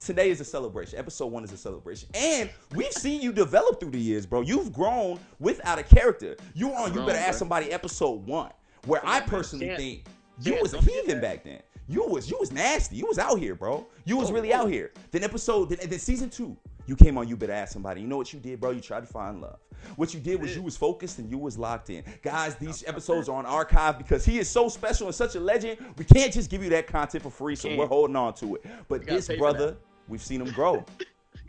Today 0.00 0.30
is 0.30 0.40
a 0.40 0.44
celebration. 0.44 0.96
Episode 0.96 1.26
one 1.26 1.42
is 1.42 1.50
a 1.50 1.56
celebration, 1.56 2.08
and 2.14 2.48
we've 2.72 2.92
seen 2.92 3.20
you 3.20 3.32
develop 3.32 3.80
through 3.80 3.90
the 3.90 3.98
years, 3.98 4.26
bro. 4.26 4.42
You've 4.42 4.72
grown 4.72 5.18
without 5.40 5.80
a 5.80 5.82
character. 5.82 6.36
You 6.54 6.72
on. 6.72 6.94
You 6.94 7.00
better 7.00 7.18
ask 7.18 7.36
somebody. 7.36 7.72
Episode 7.72 8.24
one, 8.24 8.52
where 8.86 9.00
I 9.04 9.20
personally 9.20 9.74
think 9.74 10.04
you 10.40 10.58
was 10.60 10.74
a 10.74 10.80
heathen 10.80 11.20
back 11.20 11.44
then. 11.44 11.60
You 11.88 12.04
was 12.06 12.30
you 12.30 12.36
was 12.38 12.52
nasty. 12.52 12.96
You 12.96 13.06
was 13.06 13.18
out 13.18 13.38
here, 13.38 13.54
bro. 13.54 13.86
You 14.04 14.16
was 14.18 14.30
Oh, 14.30 14.34
really 14.34 14.52
oh. 14.52 14.58
out 14.62 14.70
here. 14.70 14.92
Then 15.10 15.24
episode, 15.24 15.70
then, 15.70 15.78
then 15.88 15.98
season 15.98 16.28
two, 16.30 16.56
you 16.86 16.94
came 16.96 17.16
on. 17.16 17.26
You 17.28 17.36
better 17.36 17.52
ask 17.54 17.72
somebody. 17.72 18.00
You 18.02 18.06
know 18.06 18.16
what 18.18 18.32
you 18.32 18.38
did, 18.40 18.60
bro? 18.60 18.70
You 18.72 18.80
tried 18.80 19.00
to 19.00 19.06
find 19.06 19.40
love. 19.40 19.58
What 19.96 20.12
you 20.12 20.20
did 20.20 20.40
was 20.42 20.54
you 20.54 20.62
was 20.62 20.76
focused 20.76 21.18
and 21.18 21.30
you 21.30 21.38
was 21.38 21.56
locked 21.56 21.88
in. 21.88 22.02
Guys, 22.22 22.56
these 22.56 22.84
episodes 22.86 23.28
are 23.28 23.36
on 23.36 23.46
archive 23.46 23.96
because 23.96 24.24
he 24.24 24.38
is 24.38 24.48
so 24.48 24.68
special 24.68 25.06
and 25.06 25.14
such 25.14 25.34
a 25.36 25.40
legend. 25.40 25.78
We 25.96 26.04
can't 26.04 26.32
just 26.32 26.50
give 26.50 26.62
you 26.64 26.68
that 26.70 26.86
content 26.88 27.22
for 27.22 27.30
free, 27.30 27.54
so 27.56 27.74
we're 27.76 27.86
holding 27.86 28.16
on 28.16 28.34
to 28.34 28.56
it. 28.56 28.66
But 28.88 29.06
this 29.06 29.28
brother, 29.38 29.76
we've 30.08 30.22
seen 30.22 30.40
him 30.42 30.52
grow. 30.52 30.84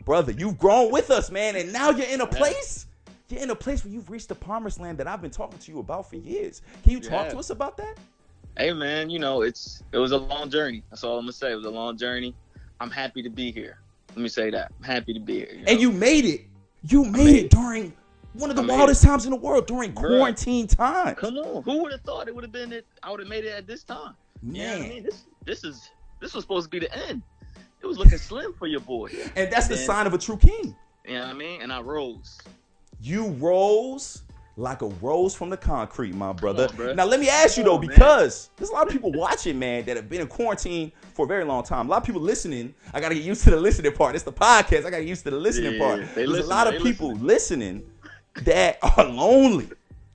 brother, 0.04 0.32
you've 0.32 0.58
grown 0.58 0.90
with 0.92 1.10
us, 1.10 1.30
man, 1.30 1.56
and 1.56 1.72
now 1.72 1.90
you're 1.90 2.06
in 2.08 2.20
a 2.20 2.26
place. 2.26 2.86
You're 3.28 3.42
in 3.42 3.50
a 3.50 3.54
place 3.56 3.84
where 3.84 3.92
you've 3.92 4.10
reached 4.10 4.28
the 4.28 4.34
promised 4.34 4.80
land 4.80 4.98
that 4.98 5.06
I've 5.06 5.20
been 5.22 5.30
talking 5.30 5.58
to 5.58 5.72
you 5.72 5.78
about 5.80 6.08
for 6.08 6.16
years. 6.16 6.62
Can 6.82 6.92
you 6.92 7.00
talk 7.00 7.26
Yeah. 7.26 7.32
to 7.32 7.38
us 7.38 7.50
about 7.50 7.76
that? 7.76 7.96
Hey 8.56 8.72
man, 8.72 9.10
you 9.10 9.18
know, 9.18 9.42
it's 9.42 9.82
it 9.92 9.98
was 9.98 10.12
a 10.12 10.16
long 10.18 10.50
journey. 10.50 10.82
That's 10.90 11.04
all 11.04 11.18
I'm 11.18 11.24
gonna 11.24 11.32
say. 11.32 11.52
It 11.52 11.56
was 11.56 11.66
a 11.66 11.70
long 11.70 11.96
journey. 11.96 12.34
I'm 12.80 12.90
happy 12.90 13.22
to 13.22 13.30
be 13.30 13.52
here. 13.52 13.78
Let 14.10 14.18
me 14.18 14.28
say 14.28 14.50
that. 14.50 14.72
I'm 14.78 14.84
happy 14.84 15.14
to 15.14 15.20
be 15.20 15.38
here. 15.38 15.52
you 15.54 15.64
And 15.66 15.80
you 15.80 15.92
made 15.92 16.24
it. 16.24 16.42
You 16.82 17.04
made, 17.04 17.12
made 17.12 17.36
it 17.36 17.44
it. 17.46 17.50
during 17.50 17.92
one 18.32 18.50
of 18.50 18.56
the 18.56 18.62
I 18.62 18.66
wildest 18.66 19.02
times 19.02 19.24
in 19.24 19.30
the 19.30 19.36
world, 19.36 19.66
during 19.66 19.92
Bruh. 19.92 20.18
quarantine 20.18 20.66
time. 20.66 21.14
Come 21.14 21.36
on, 21.38 21.62
who 21.62 21.82
would 21.82 21.92
have 21.92 22.00
thought 22.02 22.28
it 22.28 22.34
would 22.34 22.44
have 22.44 22.52
been 22.52 22.72
it? 22.72 22.86
I 23.02 23.10
would 23.10 23.20
have 23.20 23.28
made 23.28 23.44
it 23.44 23.52
at 23.52 23.66
this 23.66 23.82
time? 23.84 24.14
You 24.42 24.52
know 24.52 24.74
I 24.74 24.78
Man. 24.78 24.88
mean? 24.88 25.02
This 25.04 25.24
this 25.44 25.64
is 25.64 25.90
this 26.20 26.34
was 26.34 26.44
supposed 26.44 26.66
to 26.66 26.70
be 26.70 26.78
the 26.80 26.94
end. 27.08 27.22
It 27.82 27.86
was 27.86 27.98
looking 27.98 28.18
slim 28.18 28.52
for 28.58 28.66
your 28.66 28.80
boy. 28.80 29.10
And 29.36 29.50
that's 29.50 29.68
the 29.68 29.76
Man. 29.76 29.84
sign 29.86 30.06
of 30.06 30.12
a 30.14 30.18
true 30.18 30.36
king. 30.36 30.76
You 31.06 31.14
know 31.14 31.20
what 31.20 31.30
I 31.30 31.32
mean? 31.34 31.62
And 31.62 31.72
I 31.72 31.80
rose. 31.80 32.38
You 33.00 33.28
rose 33.28 34.22
like 34.56 34.82
a 34.82 34.86
rose 34.86 35.34
from 35.34 35.48
the 35.50 35.56
concrete, 35.56 36.14
my 36.14 36.32
brother. 36.32 36.64
on, 36.64 36.70
bruh. 36.70 36.96
now 36.96 37.04
let 37.04 37.20
me 37.20 37.28
ask 37.28 37.56
you 37.56 37.64
though, 37.64 37.76
on, 37.76 37.80
man. 37.80 37.88
because 37.90 38.50
there's 38.56 38.70
a 38.70 38.72
lot 38.72 38.86
of 38.86 38.92
people 38.92 39.12
watching, 39.12 39.58
man, 39.58 39.84
that 39.86 39.96
have 39.96 40.08
been 40.08 40.20
in 40.20 40.26
quarantine 40.26 40.92
for 41.14 41.24
a 41.24 41.28
very 41.28 41.44
long 41.44 41.62
time. 41.62 41.86
A 41.86 41.90
lot 41.90 41.98
of 41.98 42.04
people 42.04 42.20
listening. 42.20 42.74
I 42.92 43.00
gotta 43.00 43.14
get 43.14 43.24
used 43.24 43.44
to 43.44 43.50
the 43.50 43.56
listening 43.56 43.92
part. 43.92 44.14
It's 44.14 44.24
the 44.24 44.32
podcast. 44.32 44.80
I 44.80 44.90
gotta 44.90 44.98
get 45.02 45.06
used 45.06 45.24
to 45.24 45.30
the 45.30 45.36
listening 45.38 45.74
Yeah, 45.74 45.78
part. 45.78 46.14
There's 46.14 46.30
a 46.38 46.42
lot 46.44 46.72
of 46.72 46.82
people 46.82 47.14
listening 47.14 47.88
that 48.42 48.78
are 48.82 49.04
lonely, 49.04 49.68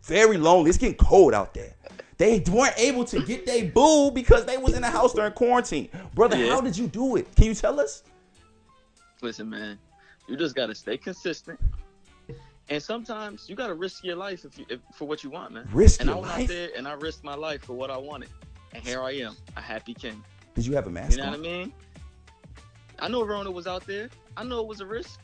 very 0.04 0.38
lonely. 0.38 0.70
It's 0.70 0.78
getting 0.78 0.96
cold 0.98 1.34
out 1.34 1.54
there. 1.54 1.74
They 2.18 2.42
weren't 2.50 2.78
able 2.78 3.04
to 3.06 3.22
get 3.26 3.46
their 3.46 3.66
boo 3.66 4.10
because 4.12 4.46
they 4.46 4.58
was 4.58 4.74
in 4.74 4.82
the 4.82 4.90
house 4.90 5.14
during 5.14 5.34
quarantine. 5.34 5.90
Brother, 6.14 6.38
Yeah. 6.38 6.52
how 6.52 6.62
did 6.62 6.78
you 6.78 6.88
do 6.88 7.18
it? 7.18 7.34
Can 7.36 7.46
you 7.46 7.54
tell 7.54 7.78
us? 7.80 8.04
Listen, 9.22 9.50
man, 9.50 9.78
you 10.28 10.38
just 10.38 10.56
gotta 10.56 10.76
stay 10.76 10.98
consistent. 10.98 11.60
And 12.70 12.82
sometimes 12.82 13.48
you 13.48 13.56
gotta 13.56 13.76
risk 13.76 14.04
your 14.04 14.16
life 14.16 14.44
if 14.44 14.58
you 14.58 14.66
if, 14.70 14.80
for 14.94 15.06
what 15.08 15.24
you 15.24 15.30
want, 15.30 15.54
man. 15.54 15.68
Risk 15.72 16.02
and 16.02 16.10
I 16.10 16.14
your 16.14 16.22
went 16.22 16.34
life? 16.34 16.42
out 16.44 16.48
there 16.50 16.70
and 16.76 16.88
I 16.88 16.94
risked 16.94 17.24
my 17.24 17.36
life 17.36 17.64
for 17.64 17.74
what 17.74 17.92
I 17.92 17.98
wanted. 17.98 18.30
And 18.74 18.84
here 18.84 19.02
I 19.02 19.12
am, 19.12 19.36
a 19.56 19.62
happy 19.62 19.94
king. 19.94 20.24
Did 20.56 20.66
you 20.66 20.74
have 20.74 20.88
a 20.88 20.90
mask 20.90 21.12
You 21.12 21.18
know 21.18 21.24
on? 21.26 21.32
what 21.32 21.40
I 21.40 21.44
mean? 21.44 21.74
I 23.00 23.08
know 23.08 23.24
Rona 23.26 23.52
was 23.52 23.68
out 23.68 23.86
there. 23.86 24.10
I 24.38 24.44
know 24.44 24.60
it 24.62 24.68
was 24.68 24.82
a 24.82 24.86
risk. 24.86 25.20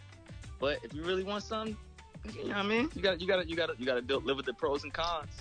But 0.60 0.80
if 0.84 0.94
you 0.94 1.04
really 1.04 1.24
want 1.24 1.44
something, 1.44 1.76
you 2.36 2.44
know 2.44 2.50
what 2.50 2.58
I 2.58 2.64
mean? 2.64 2.90
You 2.94 3.02
got 3.02 3.20
you 3.20 3.28
got 3.28 3.42
to 3.42 3.48
you 3.50 3.56
got 3.56 3.80
you 3.80 3.86
got 3.86 4.08
to 4.08 4.18
live 4.18 4.38
with 4.38 4.46
the 4.46 4.54
pros 4.54 4.84
and 4.84 4.94
cons. 4.94 5.32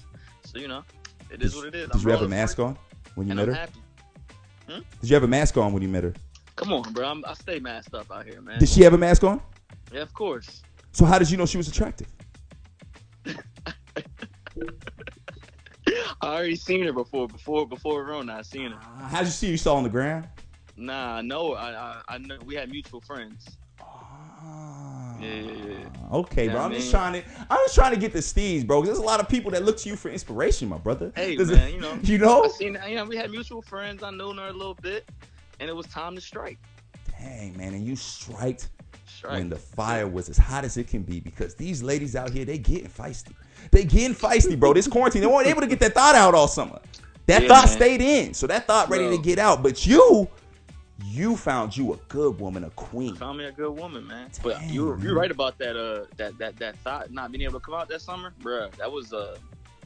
So 0.45 0.59
you 0.59 0.69
know, 0.69 0.83
it 1.31 1.43
is 1.43 1.55
what 1.55 1.67
it 1.67 1.75
is. 1.75 1.89
Did 1.89 1.97
I'm 1.97 2.03
you 2.03 2.11
have 2.13 2.23
a 2.23 2.29
mask 2.29 2.59
on 2.59 2.79
when 3.15 3.29
you 3.29 3.35
met 3.35 3.43
I'm 3.43 3.49
her? 3.55 3.55
happy. 3.61 3.81
Hmm? 4.69 4.81
Did 5.01 5.11
you 5.11 5.15
have 5.15 5.25
a 5.25 5.29
mask 5.29 5.57
on 5.59 5.73
when 5.75 5.83
you 5.83 5.89
met 5.89 6.05
her? 6.05 6.15
Come 6.57 6.73
on, 6.73 6.93
bro. 6.93 7.07
I'm, 7.09 7.25
I 7.27 7.35
stay 7.35 7.59
masked 7.59 7.95
up 7.95 8.11
out 8.11 8.25
here, 8.25 8.41
man. 8.41 8.59
Did 8.59 8.69
she 8.69 8.83
have 8.83 8.95
a 8.95 8.99
mask 8.99 9.25
on? 9.25 9.41
Yeah, 9.93 10.01
of 10.03 10.13
course. 10.15 10.63
So 10.93 11.05
how 11.05 11.19
did 11.19 11.31
you 11.31 11.37
know 11.37 11.47
she 11.47 11.57
was 11.57 11.69
attractive? 11.69 12.09
I 16.23 16.27
already 16.35 16.57
seen 16.57 16.85
her 16.85 16.93
before, 16.93 17.27
before, 17.29 17.67
before 17.67 18.05
Rona. 18.05 18.35
I 18.37 18.43
seen 18.43 18.73
her. 18.73 18.79
Uh, 19.01 19.09
how'd 19.09 19.25
you 19.25 19.31
see 19.33 19.47
her? 19.47 19.53
You 19.53 19.57
saw 19.59 19.77
on 19.77 19.83
the 19.85 19.89
ground? 19.89 20.29
Nah, 20.77 21.17
I 21.17 21.23
know. 21.23 21.55
I, 21.55 21.71
I, 21.73 22.03
I 22.09 22.19
know. 22.19 22.37
We 22.45 22.55
had 22.55 22.71
mutual 22.71 23.01
friends. 23.01 23.57
Ah, 23.81 25.15
Yeah, 25.19 25.29
yeah, 25.29 25.53
yeah. 25.53 25.87
Okay, 26.13 26.47
Yeah, 26.47 26.53
bro. 26.53 26.61
I 26.61 26.65
I'm 26.67 26.73
just 26.73 26.91
trying 26.91 27.13
to. 27.15 27.23
I'm 27.49 27.59
just 27.65 27.75
trying 27.75 27.95
to 27.95 28.01
get 28.01 28.13
the 28.13 28.23
steeds, 28.23 28.65
bro. 28.65 28.81
'cause 28.81 28.89
There's 28.89 28.99
a 28.99 29.03
lot 29.03 29.21
of 29.21 29.29
people 29.29 29.51
that 29.53 29.65
look 29.65 29.79
to 29.79 29.89
you 29.89 29.97
for 29.97 30.11
inspiration, 30.11 30.69
my 30.69 30.79
brother. 30.79 31.13
Hey, 31.17 31.37
man, 31.37 31.73
you 31.75 31.81
know. 31.81 31.99
you 32.03 32.17
I 32.17 32.19
know. 32.19 32.49
seen. 32.49 32.79
You 32.89 32.97
know, 32.97 33.05
we 33.05 33.17
had 33.17 33.31
mutual 33.31 33.63
friends. 33.63 34.03
I 34.03 34.11
known 34.11 34.37
her 34.39 34.49
a 34.49 34.53
little 34.53 34.75
bit, 34.75 35.09
and 35.61 35.69
it 35.71 35.75
was 35.75 35.87
time 35.87 36.15
to 36.15 36.21
strike. 36.21 36.59
Dang, 37.19 37.57
man, 37.57 37.75
and 37.75 37.85
you 37.87 37.97
striked 37.97 38.69
Strike. 39.21 39.35
when 39.35 39.51
the 39.51 39.57
fire 39.57 40.07
was 40.09 40.31
as 40.31 40.39
hot 40.39 40.65
as 40.65 40.79
it 40.79 40.89
can 40.89 41.03
be 41.03 41.21
because 41.21 41.55
these 41.55 41.83
ladies 41.83 42.17
out 42.17 42.31
here, 42.31 42.47
they 42.47 42.57
getting 42.57 42.89
feisty. 42.89 43.35
They 43.71 43.85
getting 43.85 44.15
feisty, 44.15 44.59
bro. 44.59 44.73
This 44.73 44.89
quarantine, 44.89 45.21
they 45.21 45.27
weren't 45.27 45.47
able 45.47 45.61
to 45.61 45.67
get 45.67 45.79
that 45.81 45.93
thought 45.93 46.15
out 46.15 46.35
all 46.35 46.49
summer. 46.49 46.79
That 47.27 47.43
Yeah, 47.43 47.49
thought 47.49 47.67
man. 47.67 47.77
stayed 47.77 48.01
in, 48.01 48.33
so 48.33 48.47
that 48.47 48.67
thought 48.67 48.89
ready 48.89 49.09
Bro. 49.09 49.17
to 49.19 49.23
get 49.23 49.39
out. 49.39 49.63
But 49.63 49.87
you, 49.87 50.27
you 51.05 51.37
found 51.37 51.77
you 51.77 51.93
a 51.93 51.97
good 52.09 52.41
woman, 52.41 52.65
a 52.65 52.71
queen. 52.71 53.15
Found 53.17 53.37
me 53.37 53.45
a 53.45 53.53
good 53.53 53.73
woman, 53.79 54.07
man. 54.07 54.31
But 54.43 54.63
you 54.65 54.99
you're 55.03 55.15
right 55.15 55.31
about 55.31 55.59
that. 55.59 55.77
Uh, 55.77 56.07
that 56.17 56.39
that 56.39 56.57
that 56.57 56.77
thought 56.79 57.11
not 57.13 57.31
being 57.31 57.43
able 57.45 57.61
to 57.61 57.65
come 57.67 57.75
out 57.75 57.89
that 57.91 58.01
summer, 58.01 58.33
bruh. 58.43 58.71
That 58.77 58.91
was 58.91 59.13
uh, 59.13 59.37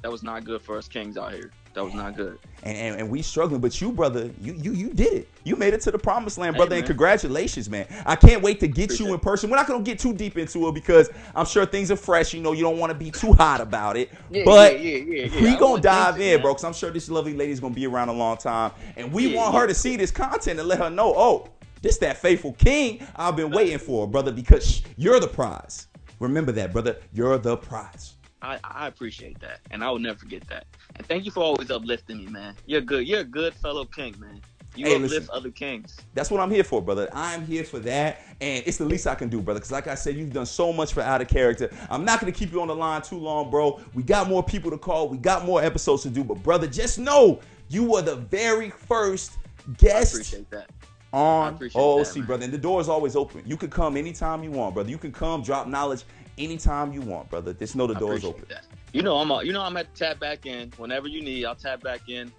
that 0.02 0.12
was 0.12 0.22
not 0.22 0.44
good 0.44 0.62
for 0.62 0.78
us 0.78 0.86
kings 0.86 1.16
out 1.18 1.32
here. 1.32 1.50
That 1.75 1.85
was 1.85 1.95
not 1.95 2.16
good. 2.16 2.38
and, 2.62 2.76
and, 2.76 3.00
and 3.00 3.11
we 3.11 3.23
struggling. 3.23 3.61
But 3.61 3.81
you, 3.81 3.93
brother, 3.93 4.31
you 4.40 4.54
you 4.54 4.73
you 4.73 4.90
did 4.95 5.12
it. 5.12 5.28
You 5.45 5.57
made 5.57 5.75
it 5.75 5.83
to 5.83 5.90
the 5.90 5.99
promised 5.99 6.38
land, 6.38 6.57
Hey, 6.57 6.59
brother. 6.59 6.76
and 6.76 6.87
congratulations, 6.87 7.69
man. 7.71 7.87
I 8.07 8.16
can't 8.16 8.43
wait 8.43 8.61
to 8.61 8.69
get 8.69 8.99
you 9.00 9.12
in 9.14 9.21
person. 9.21 9.50
We're 9.50 9.57
not 9.57 9.66
gonna 9.69 9.85
get 9.85 9.99
too 9.99 10.14
deep 10.14 10.38
into 10.38 10.69
it 10.69 10.75
because 10.75 11.11
I'm 11.35 11.47
sure 11.47 11.66
things 11.66 11.90
are 11.90 11.97
fresh. 11.97 12.35
You 12.35 12.40
know, 12.43 12.52
you 12.52 12.62
don't 12.62 12.78
want 12.78 12.93
to 12.93 12.99
be 12.99 13.11
too 13.11 13.33
hot 13.35 13.61
about 13.61 13.97
it. 13.97 14.11
Yeah, 14.31 14.45
but 14.45 14.81
yeah, 14.81 14.97
yeah, 14.99 15.26
yeah, 15.26 15.43
we 15.43 15.54
I 15.54 15.57
gonna 15.57 15.83
dive 15.83 16.21
in, 16.21 16.28
man. 16.35 16.43
bro. 16.43 16.52
Because 16.54 16.64
I'm 16.64 16.73
sure 16.75 16.90
this 16.90 17.09
lovely 17.11 17.35
lady's 17.35 17.61
gonna 17.61 17.75
be 17.75 17.87
around 17.87 18.09
a 18.09 18.14
long 18.14 18.37
time, 18.38 18.73
and 18.97 19.12
we 19.12 19.28
Yeah, 19.28 19.37
want 19.37 19.54
her 19.57 19.66
to 19.66 19.75
see 19.75 19.97
this 19.97 20.11
content 20.11 20.59
and 20.61 20.69
let 20.69 20.78
her 20.78 20.90
know, 20.90 21.12
oh, 21.16 21.49
this 21.83 21.99
that 21.99 22.19
faithful 22.19 22.52
king 22.54 23.07
I've 23.16 23.37
been 23.37 23.50
waiting 23.50 23.78
for, 23.78 24.07
brother. 24.09 24.33
Because 24.33 24.83
you're 24.97 25.21
the 25.21 25.28
prize. 25.28 25.88
Remember 26.21 26.52
that, 26.52 26.73
brother. 26.73 26.97
You're 27.12 27.38
the 27.38 27.57
prize. 27.57 28.14
I, 28.44 28.58
I 28.62 28.86
appreciate 28.88 29.40
that, 29.40 29.60
and 29.70 29.82
I 29.82 29.90
will 29.90 29.98
never 29.98 30.18
forget 30.18 30.46
that. 30.48 30.66
And 30.96 31.06
thank 31.06 31.24
you 31.24 31.30
for 31.30 31.42
always 31.42 31.70
uplifting 31.70 32.18
me, 32.18 32.26
man. 32.26 32.54
You're 32.66 32.82
good. 32.82 33.08
You're 33.08 33.20
a 33.20 33.24
good 33.24 33.54
fellow 33.54 33.86
king, 33.86 34.14
man. 34.20 34.40
You 34.76 34.86
Hey, 34.86 34.96
uplift 34.96 35.12
listen. 35.12 35.28
other 35.32 35.50
kings. 35.50 35.96
That's 36.14 36.30
what 36.30 36.40
I'm 36.40 36.50
here 36.50 36.64
for, 36.64 36.82
brother. 36.82 37.08
I'm 37.12 37.46
here 37.46 37.64
for 37.64 37.78
that, 37.80 38.20
and 38.40 38.62
it's 38.66 38.76
the 38.76 38.84
least 38.84 39.06
I 39.06 39.14
can 39.14 39.28
do, 39.28 39.40
brother. 39.40 39.60
Because 39.60 39.72
like 39.72 39.86
I 39.86 39.94
said, 39.94 40.16
you've 40.16 40.32
done 40.32 40.46
so 40.46 40.72
much 40.72 40.92
for 40.92 41.00
Out 41.00 41.22
of 41.22 41.28
Character. 41.28 41.70
I'm 41.88 42.04
not 42.04 42.20
gonna 42.20 42.32
keep 42.32 42.52
you 42.52 42.60
on 42.60 42.68
the 42.68 42.76
line 42.76 43.00
too 43.00 43.18
long, 43.18 43.50
bro. 43.50 43.80
We 43.94 44.02
got 44.02 44.28
more 44.28 44.42
people 44.42 44.70
to 44.72 44.78
call. 44.78 45.08
We 45.08 45.16
got 45.16 45.46
more 45.46 45.62
episodes 45.62 46.02
to 46.02 46.10
do, 46.10 46.22
but 46.22 46.42
brother, 46.42 46.66
just 46.66 46.98
know 46.98 47.40
you 47.68 47.84
were 47.84 48.02
the 48.02 48.16
very 48.16 48.70
first 48.70 49.38
I 49.66 49.72
guest 49.78 50.14
appreciate 50.14 50.50
that. 50.50 50.68
I 51.14 51.16
on 51.16 51.58
OOC, 51.58 52.14
that, 52.14 52.26
brother. 52.26 52.44
And 52.44 52.52
the 52.52 52.58
door 52.58 52.80
is 52.80 52.88
always 52.88 53.14
open. 53.14 53.42
You 53.46 53.56
can 53.56 53.70
come 53.70 53.96
anytime 53.96 54.42
you 54.42 54.50
want, 54.50 54.74
brother. 54.74 54.90
You 54.90 54.98
can 54.98 55.12
come 55.12 55.42
drop 55.42 55.68
knowledge 55.68 56.02
anytime 56.38 56.92
you 56.92 57.00
want, 57.00 57.30
brother. 57.30 57.52
Just 57.52 57.76
know 57.76 57.86
the 57.86 57.94
I 57.94 57.98
door 58.00 58.14
is 58.14 58.24
open. 58.24 58.44
that. 58.48 58.64
You 58.92 59.02
know 59.02 59.16
I'm. 59.16 59.30
A, 59.30 59.42
you 59.42 59.52
know 59.52 59.62
I'm 59.62 59.76
at 59.76 59.94
tap 59.94 60.20
back 60.20 60.46
in 60.46 60.73
whenever 60.76 61.08
you 61.08 61.23
need. 61.23 61.44
I'll 61.44 61.54
tap 61.54 61.82
back 61.82 62.08
in. 62.08 62.32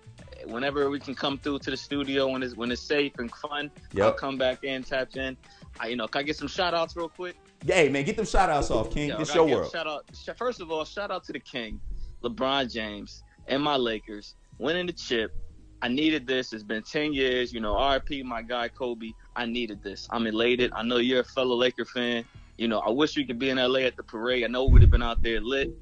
Whenever 0.46 0.90
we 0.90 1.00
can 1.00 1.16
come 1.16 1.38
through 1.40 1.60
to 1.60 1.72
the 1.72 1.78
studio 1.78 2.28
when 2.28 2.44
it's 2.44 2.56
when 2.56 2.72
it's 2.72 2.82
safe 2.82 3.14
and 3.18 3.32
fun, 3.32 3.72
I'll 4.02 4.14
come 4.14 4.38
back 4.38 4.64
in, 4.64 4.84
tap 4.84 5.16
in. 5.16 5.36
I, 5.80 5.88
you 5.88 5.96
know, 5.96 6.08
can 6.08 6.20
I 6.20 6.24
get 6.24 6.36
some 6.36 6.48
shout 6.48 6.74
outs 6.74 6.96
real 6.96 7.10
quick? 7.10 7.36
Hey, 7.66 7.90
man, 7.90 8.04
get 8.06 8.16
them 8.16 8.26
shout 8.26 8.50
outs 8.50 8.70
off, 8.70 8.92
King. 8.92 9.10
Yo, 9.10 9.18
This 9.18 9.34
your 9.34 9.46
world. 9.46 9.72
Shout 9.72 9.88
out. 9.88 10.06
First 10.38 10.62
of 10.62 10.72
all, 10.72 10.86
shout 10.86 11.10
out 11.12 11.24
to 11.26 11.34
the 11.34 11.40
King, 11.40 11.82
LeBron 12.24 12.72
James, 12.72 13.24
and 13.48 13.62
my 13.62 13.76
Lakers 13.76 14.36
winning 14.60 14.86
the 14.86 14.94
chip. 14.94 15.34
I 15.82 15.88
needed 15.88 16.26
this. 16.26 16.54
It's 16.54 16.64
been 16.64 16.84
10 16.84 17.14
years. 17.14 17.52
You 17.54 17.60
know, 17.60 17.74
RP, 17.76 18.24
my 18.24 18.42
guy 18.42 18.68
Kobe. 18.70 19.12
I 19.36 19.46
needed 19.46 19.84
this. 19.84 20.08
I'm 20.12 20.26
elated. 20.26 20.72
I 20.74 20.84
know 20.84 20.98
you're 20.98 21.20
a 21.22 21.24
fellow 21.24 21.56
Laker 21.56 21.86
fan. 21.86 22.24
You 22.58 22.68
know, 22.68 22.80
I 22.80 22.90
wish 22.90 23.18
we 23.18 23.26
could 23.26 23.40
be 23.40 23.50
in 23.50 23.58
LA 23.58 23.80
at 23.80 23.98
the 23.98 24.04
parade. 24.04 24.44
I 24.44 24.48
know 24.48 24.66
we'd 24.66 24.82
have 24.82 24.92
been 24.92 25.04
out 25.04 25.22
there 25.22 25.42
lit, 25.42 25.74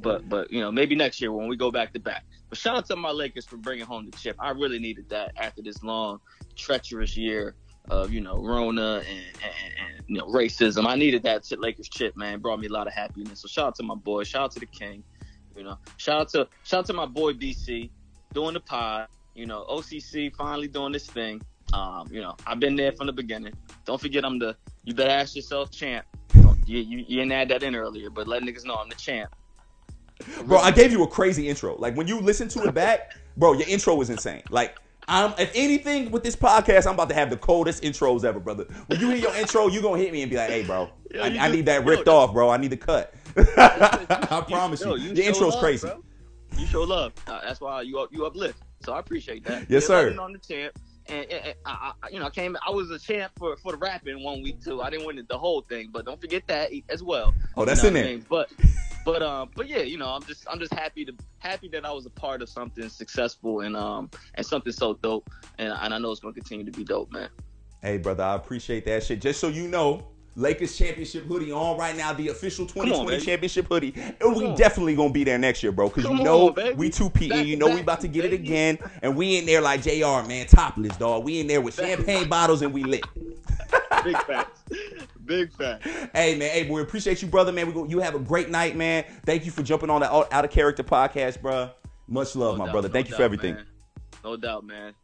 but 0.00 0.28
but 0.28 0.50
you 0.50 0.60
know 0.60 0.72
maybe 0.72 0.94
next 0.94 1.20
year 1.20 1.32
when 1.32 1.48
we 1.48 1.56
go 1.56 1.70
back 1.70 1.92
to 1.92 2.00
back. 2.00 2.24
But 2.48 2.58
shout 2.58 2.76
out 2.76 2.86
to 2.86 2.96
my 2.96 3.10
Lakers 3.10 3.44
for 3.44 3.56
bringing 3.56 3.84
home 3.84 4.10
the 4.10 4.16
chip. 4.16 4.36
I 4.38 4.50
really 4.50 4.78
needed 4.78 5.08
that 5.10 5.32
after 5.36 5.62
this 5.62 5.82
long, 5.82 6.20
treacherous 6.56 7.16
year 7.16 7.54
of 7.90 8.12
you 8.12 8.20
know 8.20 8.38
Rona 8.38 8.96
and, 8.96 9.24
and, 9.42 9.74
and 9.96 10.04
you 10.08 10.18
know 10.18 10.26
racism. 10.26 10.86
I 10.86 10.96
needed 10.96 11.22
that 11.22 11.44
chip, 11.44 11.60
Lakers 11.60 11.88
chip, 11.88 12.16
man. 12.16 12.34
It 12.34 12.42
brought 12.42 12.60
me 12.60 12.66
a 12.66 12.72
lot 12.72 12.86
of 12.86 12.92
happiness. 12.92 13.40
So 13.40 13.48
shout 13.48 13.68
out 13.68 13.74
to 13.76 13.82
my 13.82 13.94
boy. 13.94 14.24
Shout 14.24 14.42
out 14.42 14.50
to 14.52 14.60
the 14.60 14.66
King. 14.66 15.04
You 15.56 15.64
know, 15.64 15.78
shout 15.98 16.20
out 16.20 16.28
to 16.30 16.48
shout 16.64 16.80
out 16.80 16.86
to 16.86 16.92
my 16.92 17.06
boy 17.06 17.32
BC 17.32 17.90
doing 18.32 18.54
the 18.54 18.60
pod. 18.60 19.08
You 19.34 19.46
know, 19.46 19.64
OCC 19.70 20.34
finally 20.34 20.68
doing 20.68 20.92
this 20.92 21.06
thing. 21.06 21.40
Um, 21.72 22.08
you 22.10 22.20
know, 22.20 22.34
I've 22.46 22.60
been 22.60 22.76
there 22.76 22.92
from 22.92 23.06
the 23.06 23.12
beginning. 23.12 23.52
Don't 23.84 24.00
forget, 24.00 24.24
I'm 24.24 24.38
the. 24.38 24.56
You 24.84 24.94
better 24.94 25.10
ask 25.10 25.36
yourself, 25.36 25.70
champ. 25.70 26.06
You, 26.34 26.78
you, 26.80 26.98
you 26.98 27.16
didn't 27.16 27.32
add 27.32 27.48
that 27.50 27.62
in 27.62 27.74
earlier, 27.74 28.10
but 28.10 28.28
let 28.28 28.42
niggas 28.42 28.64
know 28.66 28.74
I'm 28.74 28.88
the 28.88 28.94
champ. 28.94 29.34
Bro, 30.44 30.58
I 30.58 30.70
gave 30.70 30.92
you 30.92 31.02
a 31.02 31.06
crazy 31.06 31.48
intro. 31.48 31.76
Like 31.76 31.96
when 31.96 32.08
you 32.08 32.20
listen 32.20 32.48
to 32.48 32.64
it 32.64 32.74
back, 32.74 33.12
bro, 33.36 33.52
your 33.52 33.68
intro 33.68 33.94
was 33.94 34.10
insane. 34.10 34.42
Like, 34.50 34.76
I'm 35.06 35.32
if 35.38 35.50
anything 35.54 36.10
with 36.10 36.22
this 36.24 36.36
podcast, 36.36 36.86
I'm 36.86 36.94
about 36.94 37.08
to 37.10 37.14
have 37.14 37.30
the 37.30 37.36
coldest 37.36 37.82
intros 37.82 38.24
ever, 38.24 38.40
brother. 38.40 38.66
When 38.88 38.98
you 39.00 39.08
hear 39.10 39.16
your 39.18 39.34
intro, 39.36 39.68
you 39.68 39.80
gonna 39.80 39.98
hit 40.02 40.12
me 40.12 40.20
and 40.22 40.30
be 40.30 40.36
like, 40.36 40.50
"Hey, 40.50 40.64
bro, 40.64 40.90
Yo, 41.14 41.22
I, 41.22 41.26
you 41.28 41.38
I 41.38 41.48
need 41.50 41.66
that 41.66 41.84
ripped 41.86 42.04
that- 42.06 42.10
off, 42.10 42.32
bro. 42.34 42.50
I 42.50 42.56
need 42.58 42.70
the 42.72 42.76
cut." 42.76 43.14
I 43.36 44.44
You- 44.48 44.54
promise 44.54 44.82
yo, 44.82 44.96
you, 44.96 45.10
you 45.10 45.14
your 45.14 45.16
show 45.16 45.28
intro's 45.30 45.54
love, 45.54 45.62
crazy. 45.62 45.86
bro. 45.88 46.04
You 46.58 46.66
show 46.66 46.82
love. 46.82 47.12
Uh, 47.26 47.40
that's 47.44 47.60
why 47.60 47.82
you 47.82 47.98
up- 48.00 48.12
you 48.12 48.26
uplift. 48.26 48.58
So 48.80 48.92
I 48.92 48.98
appreciate 49.00 49.44
that. 49.44 49.62
Yes, 49.62 49.70
You're 49.70 49.80
sir. 49.80 50.16
On 50.20 50.32
the 50.32 50.38
champ, 50.38 50.76
and, 51.08 51.24
and- 51.30 51.44
and 51.46 51.54
I, 51.64 51.92
I, 52.02 52.08
you 52.10 52.18
know, 52.18 52.26
I 52.26 52.30
came. 52.30 52.56
I 52.66 52.70
was 52.70 52.90
a 52.90 52.98
champ 52.98 53.32
for 53.36 53.56
for 53.56 53.72
the 53.72 53.78
rapping 53.78 54.22
one 54.22 54.42
week 54.42 54.62
too. 54.62 54.82
I 54.82 54.90
didn't 54.90 55.06
win 55.06 55.24
the 55.28 55.38
whole 55.38 55.62
thing, 55.62 55.88
but 55.92 56.04
don't 56.04 56.20
forget 56.20 56.42
that 56.48 56.70
as 56.88 57.02
well. 57.02 57.34
Oh, 57.56 57.64
that's 57.64 57.82
You 57.82 57.88
in 57.88 57.94
know 57.94 58.00
what 58.00 58.04
there. 58.04 58.12
I 58.12 58.16
mean? 58.16 58.26
But 58.28 58.52
but 59.04 59.22
um 59.22 59.50
but 59.54 59.68
yeah, 59.68 59.78
you 59.78 59.96
know, 59.98 60.08
I'm 60.08 60.22
just 60.22 60.46
I'm 60.50 60.58
just 60.58 60.72
happy 60.74 61.04
to 61.04 61.12
happy 61.38 61.68
that 61.68 61.84
I 61.86 61.92
was 61.92 62.06
a 62.06 62.10
part 62.10 62.42
of 62.42 62.48
something 62.48 62.88
successful 62.88 63.60
and 63.60 63.76
um 63.76 64.10
and 64.34 64.44
something 64.44 64.72
so 64.72 64.94
dope, 64.94 65.28
and, 65.58 65.72
and 65.80 65.94
I 65.94 65.98
know 65.98 66.10
it's 66.10 66.20
gonna 66.20 66.34
continue 66.34 66.64
to 66.64 66.72
be 66.72 66.84
dope, 66.84 67.10
man. 67.12 67.28
Hey, 67.82 67.98
brother, 67.98 68.24
I 68.24 68.34
appreciate 68.34 68.84
that 68.86 69.04
shit. 69.04 69.20
Just 69.20 69.40
so 69.40 69.48
you 69.48 69.68
know, 69.68 70.08
Lakers 70.38 70.78
championship 70.78 71.24
hoodie 71.24 71.50
on 71.50 71.76
right 71.76 71.96
now, 71.96 72.12
the 72.12 72.28
official 72.28 72.64
2020 72.64 73.10
baby. 73.10 73.24
championship 73.24 73.66
hoodie. 73.66 73.92
And 74.20 74.36
we 74.36 74.54
definitely 74.54 74.94
gonna 74.94 75.12
be 75.12 75.24
there 75.24 75.36
next 75.36 75.62
year, 75.64 75.72
bro. 75.72 75.90
Cause 75.90 76.04
you 76.04 76.22
know 76.22 76.50
on, 76.50 76.76
we 76.76 76.90
two 76.90 77.10
P 77.10 77.30
and 77.32 77.46
you 77.48 77.56
know 77.56 77.66
we 77.74 77.80
about 77.80 78.00
to 78.02 78.08
get 78.08 78.24
it 78.24 78.32
again. 78.32 78.78
And 79.02 79.16
we 79.16 79.36
in 79.36 79.46
there 79.46 79.60
like 79.60 79.82
JR, 79.82 80.26
man, 80.26 80.46
topless, 80.46 80.96
dog. 80.96 81.24
We 81.24 81.40
in 81.40 81.48
there 81.48 81.60
with 81.60 81.74
champagne 81.74 82.28
bottles 82.28 82.62
and 82.62 82.72
we 82.72 82.84
lit. 82.84 83.04
Big 84.04 84.16
facts, 84.22 84.62
big 85.26 85.52
facts. 85.52 85.84
Hey 86.14 86.38
man, 86.38 86.50
hey, 86.50 86.70
we 86.70 86.80
appreciate 86.80 87.20
you, 87.20 87.26
brother, 87.26 87.50
man. 87.50 87.66
We 87.66 87.72
go, 87.72 87.84
you 87.84 87.98
have 87.98 88.14
a 88.14 88.20
great 88.20 88.48
night, 88.48 88.76
man. 88.76 89.04
Thank 89.26 89.44
you 89.44 89.50
for 89.50 89.62
jumping 89.64 89.90
on 89.90 90.00
the 90.02 90.10
Out 90.10 90.32
Out 90.32 90.44
of 90.44 90.52
Character 90.52 90.84
podcast, 90.84 91.42
bro. 91.42 91.70
Much 92.06 92.36
love, 92.36 92.54
No 92.54 92.58
my 92.58 92.66
doubt, 92.66 92.72
brother. 92.72 92.88
no 92.88 92.92
Thank 92.92 93.08
you 93.10 93.16
for 93.16 93.22
everything. 93.22 93.54
man. 93.54 93.66
No 94.22 94.36
doubt, 94.36 94.64
man. 94.64 94.94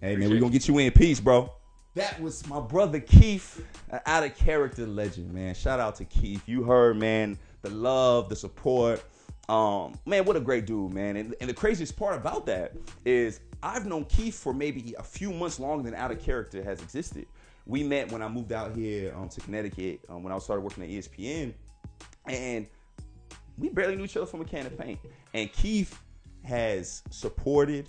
Hey 0.00 0.14
man, 0.14 0.26
Appreciate 0.26 0.30
we 0.34 0.38
gonna 0.40 0.52
get 0.52 0.68
you 0.68 0.78
in 0.78 0.92
peace, 0.92 1.18
bro. 1.18 1.52
That 1.98 2.20
was 2.20 2.46
my 2.46 2.60
brother 2.60 3.00
Keith, 3.00 3.66
an 3.90 3.98
out 4.06 4.22
of 4.22 4.36
character 4.36 4.86
legend, 4.86 5.34
man. 5.34 5.52
Shout 5.52 5.80
out 5.80 5.96
to 5.96 6.04
Keith. 6.04 6.40
You 6.46 6.62
heard, 6.62 6.96
man, 6.96 7.36
the 7.62 7.70
love, 7.70 8.28
the 8.28 8.36
support. 8.36 9.02
Um, 9.48 9.98
man, 10.06 10.24
what 10.24 10.36
a 10.36 10.40
great 10.40 10.64
dude, 10.64 10.92
man. 10.92 11.16
And, 11.16 11.34
and 11.40 11.50
the 11.50 11.54
craziest 11.54 11.96
part 11.96 12.14
about 12.14 12.46
that 12.46 12.74
is 13.04 13.40
I've 13.64 13.84
known 13.84 14.04
Keith 14.04 14.38
for 14.38 14.54
maybe 14.54 14.94
a 14.96 15.02
few 15.02 15.32
months 15.32 15.58
longer 15.58 15.82
than 15.82 15.98
Out 15.98 16.12
of 16.12 16.22
Character 16.22 16.62
has 16.62 16.80
existed. 16.80 17.26
We 17.66 17.82
met 17.82 18.12
when 18.12 18.22
I 18.22 18.28
moved 18.28 18.52
out 18.52 18.76
here 18.76 19.12
um, 19.16 19.28
to 19.30 19.40
Connecticut 19.40 19.98
um, 20.08 20.22
when 20.22 20.32
I 20.32 20.38
started 20.38 20.62
working 20.62 20.84
at 20.84 20.90
ESPN, 20.90 21.52
and 22.26 22.68
we 23.58 23.70
barely 23.70 23.96
knew 23.96 24.04
each 24.04 24.16
other 24.16 24.26
from 24.26 24.40
a 24.40 24.44
can 24.44 24.66
of 24.66 24.78
paint. 24.78 25.00
And 25.34 25.52
Keith 25.52 25.98
has 26.44 27.02
supported 27.10 27.88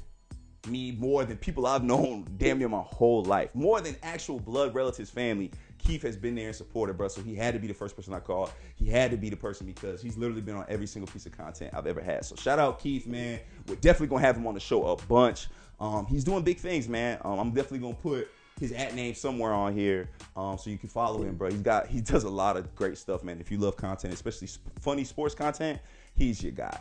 me 0.67 0.91
more 0.91 1.23
than 1.25 1.37
people 1.37 1.65
I've 1.65 1.83
known 1.83 2.27
damn 2.37 2.59
near 2.59 2.69
my 2.69 2.81
whole 2.81 3.23
life. 3.23 3.53
More 3.53 3.81
than 3.81 3.95
actual 4.03 4.39
blood 4.39 4.75
relatives, 4.75 5.09
family. 5.09 5.51
Keith 5.77 6.01
has 6.01 6.17
been 6.17 6.35
there 6.35 6.47
and 6.47 6.55
supported, 6.55 6.97
bro. 6.97 7.07
So 7.07 7.21
he 7.21 7.35
had 7.35 7.53
to 7.53 7.59
be 7.59 7.67
the 7.67 7.73
first 7.73 7.95
person 7.95 8.13
I 8.13 8.19
called. 8.19 8.51
He 8.75 8.85
had 8.85 9.11
to 9.11 9.17
be 9.17 9.29
the 9.29 9.37
person 9.37 9.65
because 9.65 10.01
he's 10.01 10.17
literally 10.17 10.41
been 10.41 10.55
on 10.55 10.65
every 10.67 10.87
single 10.87 11.11
piece 11.11 11.25
of 11.25 11.31
content 11.31 11.73
I've 11.73 11.87
ever 11.87 12.01
had. 12.01 12.25
So 12.25 12.35
shout 12.35 12.59
out 12.59 12.79
Keith, 12.79 13.07
man. 13.07 13.39
We're 13.67 13.75
definitely 13.75 14.07
gonna 14.07 14.25
have 14.25 14.35
him 14.35 14.45
on 14.47 14.53
the 14.53 14.59
show 14.59 14.85
a 14.85 14.97
bunch. 15.05 15.47
Um, 15.79 16.05
he's 16.05 16.25
doing 16.25 16.43
big 16.43 16.57
things, 16.57 16.89
man. 16.89 17.19
Um, 17.23 17.39
I'm 17.39 17.51
definitely 17.51 17.79
gonna 17.79 17.93
put 17.93 18.29
his 18.59 18.73
at 18.73 18.93
name 18.93 19.15
somewhere 19.15 19.53
on 19.53 19.73
here, 19.73 20.09
um, 20.35 20.57
so 20.57 20.69
you 20.69 20.77
can 20.77 20.89
follow 20.89 21.21
him, 21.23 21.35
bro. 21.35 21.49
He's 21.49 21.61
got 21.61 21.87
he 21.87 22.01
does 22.01 22.25
a 22.25 22.29
lot 22.29 22.57
of 22.57 22.75
great 22.75 22.97
stuff, 22.97 23.23
man. 23.23 23.39
If 23.39 23.49
you 23.49 23.57
love 23.57 23.77
content, 23.77 24.13
especially 24.13 24.47
sp- 24.51 24.67
funny 24.81 25.05
sports 25.05 25.33
content, 25.33 25.79
he's 26.15 26.43
your 26.43 26.51
guy. 26.51 26.77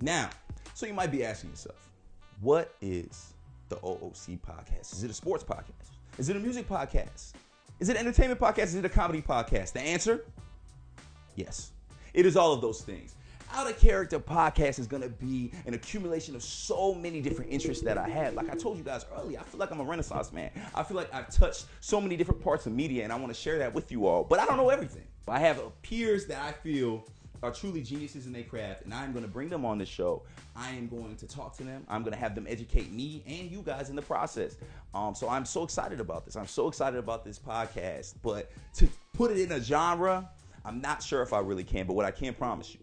Now, 0.00 0.30
so 0.74 0.86
you 0.86 0.94
might 0.94 1.12
be 1.12 1.24
asking 1.24 1.50
yourself, 1.50 1.91
what 2.42 2.74
is 2.80 3.34
the 3.68 3.76
OOC 3.76 4.40
podcast? 4.40 4.92
Is 4.92 5.04
it 5.04 5.10
a 5.10 5.14
sports 5.14 5.44
podcast? 5.44 5.90
Is 6.18 6.28
it 6.28 6.36
a 6.36 6.40
music 6.40 6.68
podcast? 6.68 7.34
Is 7.78 7.88
it 7.88 7.96
an 7.96 8.04
entertainment 8.04 8.40
podcast? 8.40 8.64
Is 8.64 8.74
it 8.74 8.84
a 8.84 8.88
comedy 8.88 9.22
podcast? 9.22 9.72
The 9.72 9.80
answer, 9.80 10.24
yes. 11.36 11.70
It 12.12 12.26
is 12.26 12.36
all 12.36 12.52
of 12.52 12.60
those 12.60 12.82
things. 12.82 13.14
Out 13.54 13.70
of 13.70 13.78
Character 13.78 14.18
podcast 14.18 14.80
is 14.80 14.88
gonna 14.88 15.08
be 15.08 15.52
an 15.66 15.74
accumulation 15.74 16.34
of 16.34 16.42
so 16.42 16.94
many 16.94 17.20
different 17.20 17.52
interests 17.52 17.84
that 17.84 17.96
I 17.96 18.08
had. 18.08 18.34
Like 18.34 18.50
I 18.50 18.54
told 18.54 18.76
you 18.76 18.82
guys 18.82 19.06
earlier, 19.16 19.38
I 19.38 19.44
feel 19.44 19.60
like 19.60 19.70
I'm 19.70 19.80
a 19.80 19.84
renaissance 19.84 20.32
man. 20.32 20.50
I 20.74 20.82
feel 20.82 20.96
like 20.96 21.14
I've 21.14 21.30
touched 21.30 21.66
so 21.80 22.00
many 22.00 22.16
different 22.16 22.42
parts 22.42 22.66
of 22.66 22.72
media 22.72 23.04
and 23.04 23.12
I 23.12 23.16
wanna 23.16 23.34
share 23.34 23.58
that 23.58 23.72
with 23.72 23.92
you 23.92 24.06
all. 24.06 24.24
But 24.24 24.40
I 24.40 24.46
don't 24.46 24.56
know 24.56 24.70
everything. 24.70 25.04
I 25.28 25.38
have 25.38 25.60
peers 25.82 26.26
that 26.26 26.42
I 26.42 26.52
feel 26.52 27.04
are 27.42 27.50
truly 27.50 27.82
geniuses 27.82 28.26
in 28.26 28.32
their 28.32 28.44
craft, 28.44 28.84
and 28.84 28.94
I'm 28.94 29.12
going 29.12 29.24
to 29.24 29.30
bring 29.30 29.48
them 29.48 29.64
on 29.64 29.78
the 29.78 29.86
show. 29.86 30.22
I 30.54 30.70
am 30.70 30.88
going 30.88 31.16
to 31.16 31.26
talk 31.26 31.56
to 31.56 31.64
them. 31.64 31.84
I'm 31.88 32.02
going 32.02 32.12
to 32.12 32.18
have 32.18 32.34
them 32.34 32.46
educate 32.48 32.92
me 32.92 33.22
and 33.26 33.50
you 33.50 33.62
guys 33.62 33.90
in 33.90 33.96
the 33.96 34.02
process. 34.02 34.56
Um, 34.94 35.14
so 35.14 35.28
I'm 35.28 35.44
so 35.44 35.64
excited 35.64 36.00
about 36.00 36.24
this. 36.24 36.36
I'm 36.36 36.46
so 36.46 36.68
excited 36.68 36.98
about 36.98 37.24
this 37.24 37.38
podcast. 37.38 38.14
But 38.22 38.50
to 38.74 38.88
put 39.12 39.30
it 39.30 39.38
in 39.38 39.52
a 39.52 39.60
genre, 39.60 40.28
I'm 40.64 40.80
not 40.80 41.02
sure 41.02 41.22
if 41.22 41.32
I 41.32 41.40
really 41.40 41.64
can. 41.64 41.86
But 41.86 41.94
what 41.94 42.06
I 42.06 42.10
can 42.10 42.34
promise 42.34 42.74
you, 42.74 42.80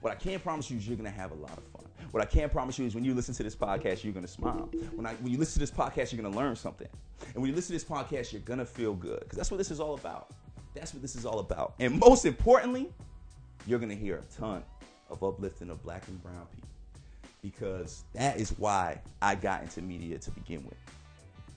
what 0.00 0.12
I 0.12 0.16
can 0.16 0.38
promise 0.38 0.70
you 0.70 0.76
is 0.76 0.86
you're 0.86 0.96
going 0.96 1.10
to 1.10 1.18
have 1.18 1.32
a 1.32 1.36
lot 1.36 1.56
of 1.56 1.64
fun. 1.64 1.78
What 2.10 2.22
I 2.22 2.26
can 2.26 2.48
promise 2.48 2.78
you 2.78 2.86
is 2.86 2.94
when 2.94 3.04
you 3.04 3.14
listen 3.14 3.34
to 3.34 3.42
this 3.42 3.54
podcast, 3.54 4.02
you're 4.02 4.14
gonna 4.14 4.26
smile. 4.26 4.70
When 4.94 5.04
I 5.04 5.12
when 5.16 5.30
you 5.30 5.38
listen 5.38 5.54
to 5.54 5.58
this 5.58 5.70
podcast, 5.70 6.10
you're 6.10 6.22
gonna 6.22 6.34
learn 6.34 6.56
something. 6.56 6.88
And 7.34 7.42
when 7.42 7.50
you 7.50 7.54
listen 7.54 7.76
to 7.78 7.84
this 7.84 7.84
podcast, 7.84 8.32
you're 8.32 8.40
gonna 8.42 8.64
feel 8.64 8.94
good. 8.94 9.20
Because 9.20 9.36
that's 9.36 9.50
what 9.50 9.58
this 9.58 9.70
is 9.70 9.78
all 9.78 9.94
about. 9.94 10.32
That's 10.74 10.94
what 10.94 11.02
this 11.02 11.16
is 11.16 11.26
all 11.26 11.38
about. 11.38 11.74
And 11.80 11.98
most 11.98 12.24
importantly, 12.24 12.88
you're 13.68 13.78
gonna 13.78 13.94
hear 13.94 14.16
a 14.16 14.40
ton 14.40 14.62
of 15.10 15.22
uplifting 15.22 15.68
of 15.68 15.82
black 15.82 16.08
and 16.08 16.22
brown 16.22 16.46
people. 16.54 16.68
Because 17.42 18.04
that 18.14 18.38
is 18.38 18.50
why 18.58 19.00
I 19.22 19.34
got 19.34 19.62
into 19.62 19.82
media 19.82 20.18
to 20.18 20.30
begin 20.30 20.64
with. 20.64 20.78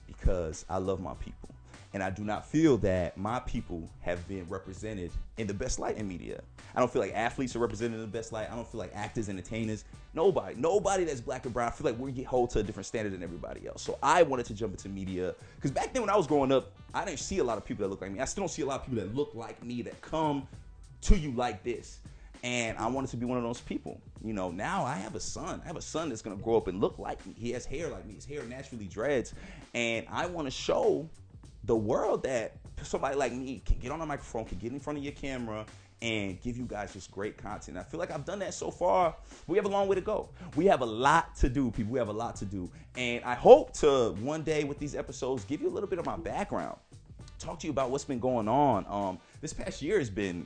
Because 0.06 0.64
I 0.68 0.76
love 0.76 1.00
my 1.00 1.14
people. 1.14 1.48
And 1.94 2.02
I 2.02 2.10
do 2.10 2.22
not 2.22 2.46
feel 2.46 2.78
that 2.78 3.16
my 3.18 3.40
people 3.40 3.88
have 4.00 4.26
been 4.26 4.46
represented 4.48 5.10
in 5.36 5.46
the 5.46 5.52
best 5.54 5.78
light 5.78 5.96
in 5.96 6.08
media. 6.08 6.40
I 6.74 6.80
don't 6.80 6.90
feel 6.90 7.02
like 7.02 7.12
athletes 7.14 7.54
are 7.54 7.58
represented 7.58 7.96
in 7.96 8.00
the 8.00 8.06
best 8.06 8.32
light. 8.32 8.50
I 8.50 8.54
don't 8.54 8.66
feel 8.66 8.78
like 8.78 8.92
actors, 8.94 9.28
entertainers, 9.28 9.84
nobody, 10.14 10.54
nobody 10.56 11.04
that's 11.04 11.20
black 11.20 11.44
or 11.44 11.50
brown. 11.50 11.68
I 11.68 11.70
feel 11.70 11.84
like 11.84 11.98
we 11.98 12.12
get 12.12 12.26
hold 12.26 12.48
to 12.50 12.60
a 12.60 12.62
different 12.62 12.86
standard 12.86 13.12
than 13.12 13.22
everybody 13.22 13.66
else. 13.66 13.82
So 13.82 13.98
I 14.02 14.22
wanted 14.22 14.46
to 14.46 14.54
jump 14.54 14.72
into 14.72 14.88
media 14.88 15.34
because 15.56 15.70
back 15.70 15.92
then 15.92 16.02
when 16.02 16.10
I 16.10 16.16
was 16.16 16.26
growing 16.26 16.52
up, 16.52 16.72
I 16.94 17.04
didn't 17.04 17.20
see 17.20 17.38
a 17.38 17.44
lot 17.44 17.58
of 17.58 17.64
people 17.64 17.82
that 17.82 17.90
look 17.90 18.00
like 18.00 18.12
me. 18.12 18.20
I 18.20 18.24
still 18.24 18.42
don't 18.42 18.48
see 18.48 18.62
a 18.62 18.66
lot 18.66 18.80
of 18.80 18.86
people 18.86 19.04
that 19.04 19.14
look 19.14 19.34
like 19.34 19.62
me 19.62 19.82
that 19.82 20.00
come 20.00 20.48
to 21.02 21.16
you 21.16 21.32
like 21.32 21.62
this. 21.62 21.98
And 22.44 22.76
I 22.78 22.88
wanted 22.88 23.10
to 23.10 23.16
be 23.16 23.24
one 23.24 23.38
of 23.38 23.44
those 23.44 23.60
people. 23.60 24.00
You 24.24 24.32
know, 24.32 24.50
now 24.50 24.84
I 24.84 24.94
have 24.96 25.14
a 25.14 25.20
son. 25.20 25.60
I 25.62 25.66
have 25.66 25.76
a 25.76 25.82
son 25.82 26.08
that's 26.08 26.22
gonna 26.22 26.36
grow 26.36 26.56
up 26.56 26.66
and 26.66 26.80
look 26.80 26.98
like 26.98 27.24
me. 27.24 27.34
He 27.36 27.52
has 27.52 27.64
hair 27.64 27.88
like 27.88 28.04
me. 28.04 28.14
His 28.14 28.24
hair 28.24 28.42
naturally 28.44 28.86
dreads. 28.86 29.34
And 29.74 30.06
I 30.10 30.26
want 30.26 30.46
to 30.46 30.50
show 30.50 31.08
the 31.64 31.76
world 31.76 32.24
that 32.24 32.56
somebody 32.82 33.14
like 33.14 33.32
me 33.32 33.62
can 33.64 33.78
get 33.78 33.92
on 33.92 34.00
a 34.00 34.06
microphone, 34.06 34.44
can 34.44 34.58
get 34.58 34.72
in 34.72 34.80
front 34.80 34.98
of 34.98 35.04
your 35.04 35.12
camera, 35.12 35.64
and 36.02 36.40
give 36.42 36.56
you 36.56 36.64
guys 36.64 36.92
just 36.92 37.12
great 37.12 37.38
content. 37.38 37.78
I 37.78 37.84
feel 37.84 38.00
like 38.00 38.10
I've 38.10 38.24
done 38.24 38.40
that 38.40 38.54
so 38.54 38.72
far. 38.72 39.14
We 39.46 39.56
have 39.56 39.66
a 39.66 39.68
long 39.68 39.86
way 39.86 39.94
to 39.94 40.00
go. 40.00 40.30
We 40.56 40.66
have 40.66 40.80
a 40.80 40.86
lot 40.86 41.36
to 41.36 41.48
do, 41.48 41.70
people. 41.70 41.92
We 41.92 41.98
have 42.00 42.08
a 42.08 42.12
lot 42.12 42.34
to 42.36 42.44
do. 42.44 42.68
And 42.96 43.24
I 43.24 43.34
hope 43.34 43.72
to 43.74 44.10
one 44.20 44.42
day 44.42 44.64
with 44.64 44.80
these 44.80 44.96
episodes 44.96 45.44
give 45.44 45.60
you 45.60 45.68
a 45.68 45.70
little 45.70 45.88
bit 45.88 46.00
of 46.00 46.06
my 46.06 46.16
background, 46.16 46.76
talk 47.38 47.60
to 47.60 47.68
you 47.68 47.70
about 47.70 47.90
what's 47.90 48.04
been 48.04 48.18
going 48.18 48.48
on. 48.48 48.84
Um, 48.88 49.18
this 49.40 49.52
past 49.52 49.80
year 49.80 50.00
has 50.00 50.10
been 50.10 50.44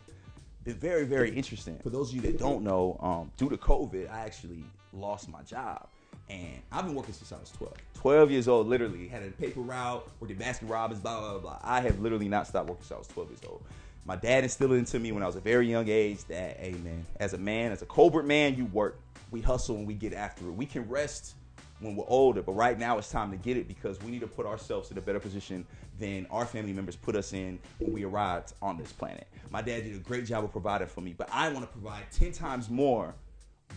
been 0.67 0.75
very, 0.75 1.05
very 1.05 1.31
interesting. 1.31 1.79
For 1.83 1.91
those 1.91 2.11
of 2.11 2.17
you 2.17 2.23
that 2.23 2.39
don't 2.39 2.63
know, 2.63 2.99
um, 3.01 3.31
due 3.37 3.49
to 3.49 3.57
COVID, 3.57 4.11
I 4.11 4.21
actually 4.21 4.65
lost 4.93 5.29
my 5.29 5.43
job. 5.43 5.87
And 6.29 6.61
I've 6.73 6.85
been 6.85 6.95
working 6.97 7.15
since 7.15 7.31
I 7.31 7.39
was 7.39 7.51
12. 7.53 7.73
12 7.95 8.31
years 8.33 8.49
old, 8.49 8.67
literally. 8.67 9.07
Had 9.07 9.23
a 9.23 9.31
paper 9.31 9.61
route, 9.61 10.09
worked 10.19 10.33
at 10.33 10.39
Baskin 10.39 10.69
Robbins, 10.69 11.01
blah, 11.01 11.21
blah, 11.21 11.31
blah, 11.33 11.39
blah. 11.39 11.59
I 11.63 11.81
have 11.81 12.01
literally 12.01 12.29
not 12.29 12.49
stopped 12.49 12.69
working 12.69 12.83
since 12.83 12.97
I 12.97 12.99
was 12.99 13.07
12 13.07 13.31
years 13.31 13.41
old. 13.49 13.63
My 14.05 14.17
dad 14.17 14.43
instilled 14.43 14.73
it 14.73 14.77
into 14.77 14.99
me 14.99 15.13
when 15.13 15.23
I 15.23 15.27
was 15.27 15.37
a 15.37 15.41
very 15.41 15.69
young 15.69 15.89
age 15.89 16.25
that, 16.25 16.57
hey, 16.59 16.73
man, 16.83 17.07
as 17.21 17.33
a 17.33 17.39
man, 17.39 17.71
as 17.71 17.83
a 17.83 17.87
Colbert 17.87 18.25
man, 18.25 18.57
you 18.57 18.67
work. 18.67 18.99
We 19.31 19.41
hustle 19.41 19.77
and 19.77 19.87
we 19.87 19.95
get 19.95 20.13
after 20.13 20.47
it. 20.47 20.53
We 20.53 20.67
can 20.67 20.89
rest 20.89 21.35
when 21.81 21.95
we're 21.95 22.05
older, 22.09 22.43
but 22.43 22.53
right 22.53 22.79
now 22.79 22.97
it's 22.99 23.11
time 23.11 23.31
to 23.31 23.37
get 23.37 23.57
it 23.57 23.69
because 23.69 24.01
we 24.03 24.11
need 24.11 24.21
to 24.21 24.27
put 24.27 24.47
ourselves 24.47 24.91
in 24.91 24.99
a 24.99 25.01
better 25.01 25.21
position 25.21 25.67
than 25.99 26.27
our 26.31 26.47
family 26.47 26.73
members 26.73 26.97
put 26.97 27.15
us 27.17 27.33
in 27.33 27.59
when 27.79 27.93
we 27.93 28.05
arrived 28.05 28.55
on 28.63 28.79
this 28.79 28.93
planet. 28.93 29.27
My 29.51 29.63
dad 29.63 29.85
did 29.85 29.95
a 29.95 29.99
great 29.99 30.25
job 30.25 30.45
of 30.45 30.53
providing 30.53 30.89
for 30.89 31.01
me, 31.01 31.15
but 31.17 31.29
I 31.33 31.49
want 31.51 31.67
to 31.67 31.71
provide 31.71 32.05
10 32.13 32.33
times 32.33 32.71
more 32.71 33.15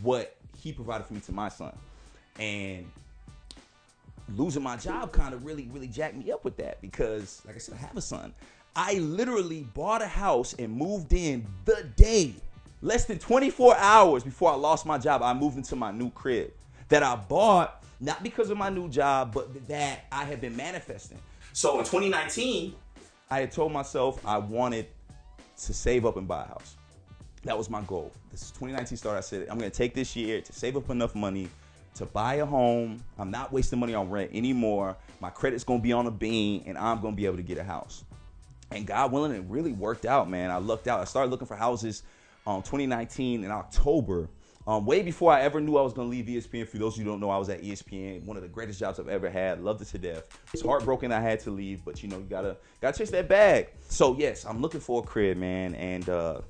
what 0.01 0.35
he 0.57 0.71
provided 0.71 1.05
for 1.05 1.13
me 1.13 1.19
to 1.21 1.31
my 1.31 1.49
son. 1.49 1.75
And 2.39 2.89
losing 4.35 4.63
my 4.63 4.77
job 4.77 5.11
kind 5.11 5.33
of 5.33 5.45
really, 5.45 5.67
really 5.71 5.87
jacked 5.87 6.15
me 6.15 6.31
up 6.31 6.45
with 6.45 6.57
that 6.57 6.81
because, 6.81 7.41
like 7.45 7.55
I 7.55 7.59
said, 7.59 7.75
I 7.75 7.77
have 7.77 7.97
a 7.97 8.01
son. 8.01 8.33
I 8.75 8.93
literally 8.95 9.67
bought 9.73 10.01
a 10.01 10.07
house 10.07 10.53
and 10.57 10.71
moved 10.71 11.11
in 11.11 11.45
the 11.65 11.85
day, 11.95 12.33
less 12.81 13.05
than 13.05 13.19
24 13.19 13.75
hours 13.75 14.23
before 14.23 14.51
I 14.51 14.55
lost 14.55 14.85
my 14.85 14.97
job. 14.97 15.21
I 15.21 15.33
moved 15.33 15.57
into 15.57 15.75
my 15.75 15.91
new 15.91 16.11
crib 16.11 16.53
that 16.87 17.03
I 17.03 17.15
bought 17.15 17.78
not 17.99 18.23
because 18.23 18.49
of 18.49 18.57
my 18.57 18.69
new 18.69 18.89
job, 18.89 19.33
but 19.33 19.67
that 19.67 20.05
I 20.11 20.23
had 20.23 20.41
been 20.41 20.55
manifesting. 20.55 21.17
So 21.53 21.79
in 21.79 21.85
2019, 21.85 22.73
I 23.29 23.41
had 23.41 23.51
told 23.51 23.71
myself 23.71 24.25
I 24.25 24.37
wanted 24.37 24.87
to 25.57 25.73
save 25.73 26.05
up 26.05 26.17
and 26.17 26.27
buy 26.27 26.43
a 26.43 26.47
house. 26.47 26.75
That 27.43 27.57
was 27.57 27.69
my 27.69 27.81
goal. 27.81 28.11
This 28.31 28.43
is 28.43 28.51
2019 28.51 28.97
start. 28.97 29.17
I 29.17 29.21
said 29.21 29.47
I'm 29.49 29.57
gonna 29.57 29.69
take 29.69 29.93
this 29.93 30.15
year 30.15 30.41
to 30.41 30.53
save 30.53 30.77
up 30.77 30.89
enough 30.89 31.15
money 31.15 31.49
to 31.95 32.05
buy 32.05 32.35
a 32.35 32.45
home. 32.45 33.03
I'm 33.17 33.31
not 33.31 33.51
wasting 33.51 33.79
money 33.79 33.93
on 33.93 34.09
rent 34.09 34.31
anymore. 34.33 34.95
My 35.19 35.29
credit's 35.29 35.63
gonna 35.63 35.81
be 35.81 35.93
on 35.93 36.07
a 36.07 36.11
beam, 36.11 36.63
and 36.65 36.77
I'm 36.77 37.01
gonna 37.01 37.15
be 37.15 37.25
able 37.25 37.37
to 37.37 37.43
get 37.43 37.57
a 37.57 37.63
house. 37.63 38.03
And 38.71 38.85
God 38.85 39.11
willing, 39.11 39.33
it 39.33 39.43
really 39.47 39.73
worked 39.73 40.05
out, 40.05 40.29
man. 40.29 40.51
I 40.51 40.57
lucked 40.57 40.87
out. 40.87 40.99
I 40.99 41.05
started 41.05 41.31
looking 41.31 41.47
for 41.47 41.55
houses 41.55 42.03
um 42.47 42.61
2019 42.61 43.43
in 43.43 43.51
October. 43.51 44.29
Um, 44.69 44.85
way 44.85 45.01
before 45.01 45.31
I 45.31 45.41
ever 45.41 45.59
knew 45.59 45.77
I 45.77 45.81
was 45.81 45.93
gonna 45.93 46.09
leave 46.09 46.25
ESPN. 46.25 46.67
For 46.67 46.77
those 46.77 46.93
of 46.93 46.99
you 46.99 47.05
who 47.05 47.09
don't 47.09 47.19
know, 47.19 47.31
I 47.31 47.39
was 47.39 47.49
at 47.49 47.63
ESPN, 47.63 48.23
one 48.23 48.37
of 48.37 48.43
the 48.43 48.49
greatest 48.49 48.79
jobs 48.79 48.99
I've 48.99 49.07
ever 49.07 49.27
had. 49.27 49.63
Loved 49.63 49.81
it 49.81 49.85
to 49.85 49.97
death. 49.97 50.25
It's 50.53 50.61
heartbroken 50.61 51.11
I 51.11 51.19
had 51.19 51.39
to 51.39 51.49
leave, 51.49 51.83
but 51.83 52.03
you 52.03 52.07
know, 52.07 52.19
you 52.19 52.25
gotta 52.25 52.55
gotta 52.79 52.95
chase 52.95 53.09
that 53.09 53.27
bag. 53.27 53.69
So 53.87 54.15
yes, 54.15 54.45
I'm 54.45 54.61
looking 54.61 54.79
for 54.79 55.01
a 55.01 55.03
crib, 55.03 55.37
man, 55.37 55.73
and 55.73 56.07
uh, 56.07 56.41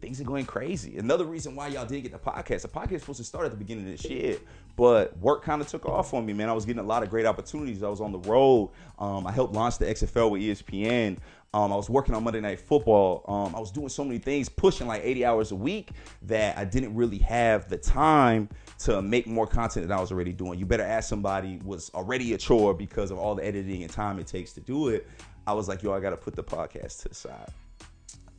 things 0.00 0.20
are 0.20 0.24
going 0.24 0.46
crazy. 0.46 0.98
Another 0.98 1.24
reason 1.24 1.54
why 1.54 1.68
y'all 1.68 1.86
didn't 1.86 2.02
get 2.02 2.12
the 2.12 2.18
podcast. 2.18 2.62
The 2.62 2.68
podcast 2.68 2.92
was 2.92 3.02
supposed 3.02 3.18
to 3.18 3.24
start 3.24 3.44
at 3.44 3.50
the 3.50 3.56
beginning 3.56 3.84
of 3.84 3.90
this 3.90 4.10
year, 4.10 4.38
but 4.76 5.16
work 5.18 5.42
kind 5.42 5.60
of 5.60 5.68
took 5.68 5.86
off 5.86 6.14
on 6.14 6.24
me, 6.24 6.32
man. 6.32 6.48
I 6.48 6.52
was 6.52 6.64
getting 6.64 6.80
a 6.80 6.86
lot 6.86 7.02
of 7.02 7.10
great 7.10 7.26
opportunities. 7.26 7.82
I 7.82 7.88
was 7.88 8.00
on 8.00 8.12
the 8.12 8.20
road. 8.20 8.70
Um, 8.98 9.26
I 9.26 9.32
helped 9.32 9.54
launch 9.54 9.78
the 9.78 9.86
XFL 9.86 10.30
with 10.30 10.42
ESPN. 10.42 11.18
Um, 11.54 11.72
I 11.72 11.76
was 11.76 11.88
working 11.88 12.14
on 12.14 12.22
Monday 12.24 12.40
Night 12.40 12.60
Football. 12.60 13.24
Um, 13.26 13.56
I 13.56 13.58
was 13.58 13.70
doing 13.70 13.88
so 13.88 14.04
many 14.04 14.18
things, 14.18 14.48
pushing 14.48 14.86
like 14.86 15.00
80 15.02 15.24
hours 15.24 15.50
a 15.50 15.56
week, 15.56 15.90
that 16.22 16.58
I 16.58 16.64
didn't 16.64 16.94
really 16.94 17.18
have 17.18 17.68
the 17.70 17.78
time 17.78 18.50
to 18.80 19.00
make 19.00 19.26
more 19.26 19.46
content 19.46 19.88
that 19.88 19.96
I 19.96 20.00
was 20.00 20.12
already 20.12 20.32
doing. 20.32 20.58
You 20.58 20.66
better 20.66 20.84
ask 20.84 21.08
somebody 21.08 21.58
was 21.64 21.90
already 21.94 22.34
a 22.34 22.38
chore 22.38 22.74
because 22.74 23.10
of 23.10 23.18
all 23.18 23.34
the 23.34 23.44
editing 23.44 23.82
and 23.82 23.90
time 23.90 24.18
it 24.18 24.26
takes 24.26 24.52
to 24.52 24.60
do 24.60 24.88
it. 24.88 25.08
I 25.46 25.54
was 25.54 25.68
like, 25.68 25.82
yo, 25.82 25.94
I 25.94 26.00
got 26.00 26.10
to 26.10 26.16
put 26.18 26.36
the 26.36 26.44
podcast 26.44 27.02
to 27.02 27.08
the 27.08 27.14
side. 27.14 27.50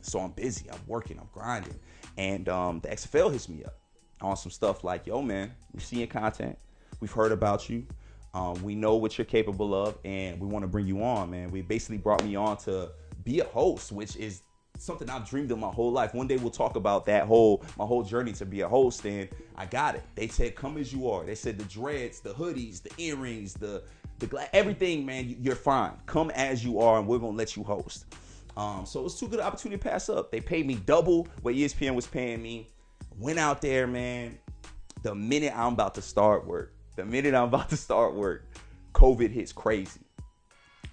So 0.02 0.20
I'm 0.20 0.32
busy, 0.32 0.70
I'm 0.70 0.80
working, 0.86 1.18
I'm 1.18 1.28
grinding. 1.32 1.78
And 2.16 2.48
um, 2.48 2.80
the 2.80 2.88
XFL 2.88 3.32
hits 3.32 3.48
me 3.48 3.64
up 3.64 3.74
on 4.20 4.36
some 4.36 4.50
stuff 4.50 4.84
like, 4.84 5.06
yo, 5.06 5.22
man, 5.22 5.54
we're 5.72 5.80
seeing 5.80 6.06
content. 6.08 6.58
We've 7.00 7.12
heard 7.12 7.32
about 7.32 7.68
you. 7.68 7.86
Um, 8.34 8.62
we 8.62 8.74
know 8.74 8.96
what 8.96 9.18
you're 9.18 9.24
capable 9.24 9.74
of, 9.74 9.98
and 10.04 10.38
we 10.40 10.46
want 10.46 10.62
to 10.62 10.68
bring 10.68 10.86
you 10.86 11.02
on, 11.02 11.30
man. 11.30 11.50
We 11.50 11.62
basically 11.62 11.98
brought 11.98 12.24
me 12.24 12.36
on 12.36 12.56
to 12.58 12.90
be 13.24 13.40
a 13.40 13.44
host, 13.44 13.90
which 13.90 14.16
is 14.16 14.42
something 14.78 15.10
I've 15.10 15.28
dreamed 15.28 15.50
of 15.50 15.58
my 15.58 15.68
whole 15.68 15.90
life. 15.92 16.14
One 16.14 16.26
day 16.26 16.36
we'll 16.36 16.50
talk 16.50 16.76
about 16.76 17.04
that 17.06 17.26
whole 17.26 17.64
my 17.76 17.84
whole 17.84 18.02
journey 18.02 18.32
to 18.34 18.46
be 18.46 18.60
a 18.60 18.68
host, 18.68 19.04
and 19.04 19.28
I 19.56 19.66
got 19.66 19.96
it. 19.96 20.02
They 20.14 20.28
said, 20.28 20.54
"Come 20.54 20.78
as 20.78 20.92
you 20.92 21.10
are." 21.10 21.24
They 21.24 21.34
said 21.34 21.58
the 21.58 21.64
dreads, 21.64 22.20
the 22.20 22.30
hoodies, 22.30 22.82
the 22.82 22.90
earrings, 23.02 23.54
the 23.54 23.82
the 24.20 24.26
gla- 24.26 24.48
everything, 24.52 25.04
man. 25.04 25.36
You're 25.40 25.56
fine. 25.56 25.92
Come 26.06 26.30
as 26.30 26.64
you 26.64 26.80
are, 26.80 26.98
and 26.98 27.08
we're 27.08 27.18
gonna 27.18 27.36
let 27.36 27.56
you 27.56 27.64
host. 27.64 28.06
Um, 28.56 28.84
so 28.84 29.00
it 29.00 29.04
was 29.04 29.18
too 29.18 29.28
good 29.28 29.40
an 29.40 29.46
opportunity 29.46 29.80
to 29.80 29.88
pass 29.88 30.08
up. 30.08 30.30
They 30.30 30.40
paid 30.40 30.66
me 30.66 30.74
double 30.74 31.28
what 31.42 31.54
ESPN 31.54 31.94
was 31.94 32.06
paying 32.06 32.42
me. 32.42 32.68
Went 33.18 33.38
out 33.38 33.60
there, 33.60 33.86
man. 33.86 34.38
The 35.02 35.14
minute 35.14 35.52
I'm 35.56 35.72
about 35.74 35.94
to 35.94 36.02
start 36.02 36.46
work, 36.46 36.74
the 36.96 37.04
minute 37.04 37.34
I'm 37.34 37.44
about 37.48 37.70
to 37.70 37.76
start 37.76 38.14
work, 38.14 38.44
COVID 38.92 39.30
hits 39.30 39.52
crazy. 39.52 40.00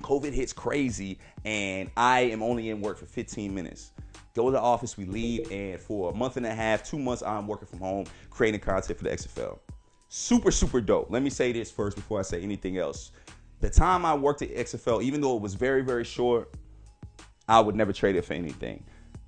COVID 0.04 0.32
hits 0.32 0.54
crazy, 0.54 1.18
and 1.44 1.90
I 1.98 2.22
am 2.22 2.44
only 2.44 2.70
in 2.70 2.82
work 2.82 2.98
for 2.98 3.06
15 3.06 3.54
minutes. 3.54 3.92
Go 4.36 4.46
to 4.46 4.52
the 4.52 4.62
office, 4.62 4.96
we 4.96 5.06
leave, 5.06 5.52
and 5.52 5.80
for 5.80 6.12
a 6.12 6.16
month 6.16 6.38
and 6.38 6.46
a 6.46 6.54
half, 6.54 6.84
two 6.84 7.00
months, 7.00 7.24
I'm 7.24 7.48
working 7.48 7.68
from 7.68 7.80
home, 7.80 8.06
creating 8.30 8.60
content 8.60 8.98
for 8.98 9.04
the 9.06 9.10
XFL. 9.10 9.58
Super, 10.10 10.52
super 10.52 10.80
dope. 10.80 11.08
Let 11.10 11.24
me 11.24 11.32
say 11.32 11.52
this 11.52 11.72
first 11.72 11.96
before 11.98 12.20
I 12.20 12.22
say 12.22 12.42
anything 12.42 12.78
else. 12.78 13.12
the 13.60 13.70
time 13.70 14.06
I 14.06 14.14
worked 14.14 14.44
at 14.44 14.54
XFL, 14.54 15.02
even 15.02 15.20
though 15.20 15.36
it 15.36 15.42
was 15.42 15.56
very, 15.56 15.82
very 15.82 16.04
short, 16.04 16.54
I 17.48 17.60
would 17.60 17.76
never 17.76 17.94
trade 17.94 18.16
it 18.16 18.26
for 18.26 18.34
anything. 18.34 18.84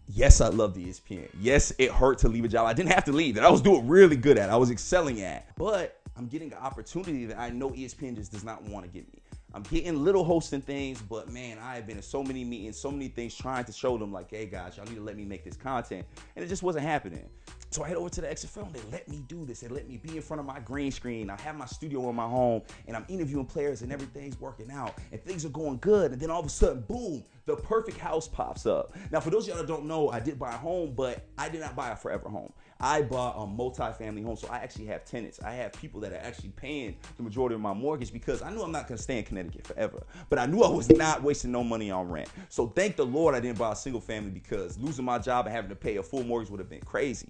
Yes, 0.08 0.42
I 0.42 0.48
love 0.48 0.74
the 0.74 0.86
ESPN. 0.86 1.30
Yes, 1.40 1.72
it 1.78 1.92
hurt 1.92 2.18
to 2.20 2.28
leave 2.28 2.44
a 2.44 2.48
job. 2.48 2.66
I 2.66 2.74
didn't 2.74 2.92
have 2.92 3.06
to 3.06 3.12
leave 3.12 3.36
that 3.36 3.44
I 3.44 3.50
was 3.50 3.62
doing 3.62 3.88
really 3.88 4.16
good 4.16 4.38
at. 4.38 4.50
I 4.50 4.56
was 4.56 4.72
excelling 4.72 5.22
at. 5.22 5.56
But 5.56 6.02
I'm 6.18 6.26
getting 6.26 6.52
an 6.52 6.58
opportunity 6.58 7.26
that 7.26 7.40
I 7.40 7.50
know 7.50 7.70
ESPN 7.70 8.16
just 8.16 8.32
does 8.32 8.44
not 8.44 8.64
want 8.64 8.86
to 8.86 8.92
give 8.92 9.06
me. 9.14 9.22
I'm 9.54 9.64
getting 9.64 10.04
little 10.04 10.24
hosting 10.24 10.62
things, 10.62 11.02
but 11.02 11.32
man, 11.32 11.58
I 11.60 11.76
have 11.76 11.88
been 11.88 11.98
in 11.98 12.04
so 12.04 12.24
many 12.24 12.44
meetings, 12.44 12.78
so 12.78 12.92
many 12.92 13.08
things 13.08 13.36
trying 13.36 13.66
to 13.66 13.72
show 13.72 13.98
them, 13.98 14.12
like, 14.12 14.30
hey 14.30 14.46
guys, 14.46 14.78
y'all 14.78 14.86
need 14.86 14.96
to 14.96 15.02
let 15.02 15.16
me 15.16 15.26
make 15.26 15.44
this 15.44 15.56
content. 15.56 16.06
And 16.36 16.44
it 16.44 16.48
just 16.48 16.62
wasn't 16.62 16.86
happening. 16.86 17.28
So 17.72 17.84
I 17.84 17.88
head 17.88 17.98
over 17.98 18.10
to 18.10 18.22
the 18.22 18.28
XFL 18.28 18.66
and 18.66 18.74
they 18.74 18.82
let 18.92 19.08
me 19.08 19.24
do 19.28 19.46
this. 19.46 19.60
They 19.60 19.68
let 19.68 19.88
me 19.88 19.98
be 19.98 20.16
in 20.16 20.24
front 20.24 20.40
of 20.40 20.46
my 20.48 20.60
green 20.60 20.92
screen. 20.92 21.30
I 21.30 21.40
have 21.42 21.56
my 21.56 21.68
studio 21.68 22.10
in 22.10 22.16
my 22.16 22.28
home 22.28 22.64
and 22.88 22.98
I'm 22.98 23.06
interviewing 23.08 23.46
players 23.46 23.84
and 23.84 23.92
everything's 23.92 24.40
working 24.40 24.72
out 24.72 24.96
and 25.12 25.24
things 25.24 25.46
are 25.46 25.50
going 25.50 25.78
good. 25.78 26.12
And 26.12 26.20
then 26.20 26.32
all 26.32 26.40
of 26.40 26.48
a 26.48 26.50
sudden, 26.50 26.82
boom, 26.88 27.24
the 27.46 27.56
perfect 27.56 27.98
house 27.98 28.28
pops 28.28 28.66
up. 28.66 28.96
Now, 29.12 29.20
for 29.20 29.30
those 29.30 29.48
y'all 29.48 29.58
that 29.58 29.68
don't 29.68 29.86
know, 29.86 30.10
I 30.10 30.20
did 30.20 30.40
buy 30.40 30.54
a 30.54 30.58
home, 30.58 30.94
but 30.96 31.28
I 31.38 31.50
did 31.50 31.62
not 31.62 31.76
buy 31.76 31.90
a 31.90 31.96
forever 31.96 32.28
home. 32.28 32.52
I 32.80 33.02
bought 33.02 33.36
a 33.38 33.46
multi-family 33.46 34.22
home, 34.22 34.38
so 34.38 34.48
I 34.48 34.60
actually 34.60 34.86
have 34.86 35.04
tenants. 35.04 35.40
I 35.42 35.52
have 35.54 35.74
people 35.74 36.00
that 36.02 36.14
are 36.14 36.18
actually 36.24 36.50
paying 36.50 36.96
the 37.18 37.24
majority 37.24 37.56
of 37.56 37.62
my 37.62 37.74
mortgage 37.74 38.14
because 38.14 38.42
I 38.42 38.52
knew 38.52 38.62
I'm 38.62 38.72
not 38.72 38.88
gonna 38.88 38.98
stay 38.98 39.18
in 39.18 39.26
Connecticut 39.26 39.68
forever. 39.68 40.02
But 40.30 40.40
I 40.40 40.46
knew 40.46 40.62
I 40.62 40.70
was 40.70 40.90
not 40.90 41.22
wasting 41.22 41.52
no 41.52 41.64
money 41.64 41.92
on 41.92 42.10
rent. 42.10 42.30
So 42.48 42.68
thank 42.68 42.96
the 42.96 43.06
Lord 43.06 43.36
I 43.36 43.40
didn't 43.40 43.58
buy 43.58 43.74
a 43.74 43.76
single 43.76 44.02
family 44.02 44.32
because 44.32 44.78
losing 44.78 45.06
my 45.06 45.20
job 45.20 45.46
and 45.46 45.54
having 45.54 45.70
to 45.70 45.76
pay 45.76 45.98
a 45.98 46.04
full 46.04 46.24
mortgage 46.24 46.50
would 46.50 46.60
have 46.60 46.70
been 46.70 46.82
crazy. 46.82 47.28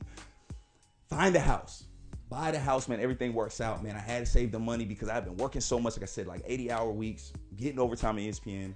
Find 1.10 1.36
a 1.36 1.40
house. 1.40 1.86
Buy 2.30 2.52
the 2.52 2.60
house, 2.60 2.88
man. 2.88 3.00
Everything 3.00 3.34
works 3.34 3.60
out, 3.60 3.84
man. 3.84 3.96
I 3.96 4.00
had 4.00 4.20
to 4.20 4.26
save 4.26 4.52
the 4.52 4.60
money 4.60 4.86
because 4.86 5.10
I've 5.10 5.26
been 5.26 5.38
working 5.38 5.62
so 5.62 5.80
much. 5.80 5.96
Like 5.96 6.04
I 6.04 6.06
said, 6.06 6.28
like 6.28 6.44
80 6.46 6.72
hour 6.72 6.92
weeks, 6.92 7.34
getting 7.58 7.80
overtime 7.80 8.18
at 8.20 8.24
ESPN, 8.24 8.76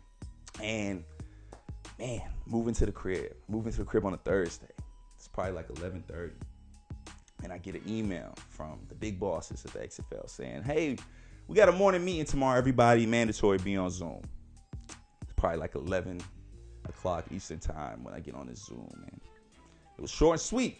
and 0.61 1.03
man, 1.99 2.21
moving 2.47 2.73
to 2.75 2.85
the 2.85 2.91
crib. 2.91 3.35
Moving 3.47 3.71
to 3.73 3.79
the 3.79 3.85
crib 3.85 4.05
on 4.05 4.13
a 4.13 4.17
Thursday. 4.17 4.65
It's 5.15 5.27
probably 5.27 5.53
like 5.53 5.67
11:30 5.69 6.31
and 7.43 7.51
I 7.51 7.57
get 7.57 7.75
an 7.75 7.83
email 7.87 8.33
from 8.49 8.79
the 8.89 8.95
big 8.95 9.19
bosses 9.19 9.63
at 9.65 9.73
the 9.73 9.79
XFL 9.79 10.27
saying, 10.29 10.63
"Hey, 10.63 10.97
we 11.47 11.55
got 11.55 11.69
a 11.69 11.73
morning 11.73 12.03
meeting 12.03 12.25
tomorrow. 12.25 12.57
Everybody 12.57 13.05
mandatory 13.05 13.57
be 13.57 13.75
on 13.75 13.89
Zoom." 13.89 14.21
It's 15.21 15.33
probably 15.35 15.59
like 15.59 15.75
11 15.75 16.21
o'clock 16.85 17.25
Eastern 17.31 17.59
time 17.59 18.03
when 18.03 18.13
I 18.13 18.19
get 18.19 18.33
on 18.33 18.47
this 18.47 18.63
Zoom, 18.65 18.89
man. 18.97 19.21
It 19.97 20.01
was 20.01 20.09
short 20.09 20.35
and 20.35 20.41
sweet, 20.41 20.79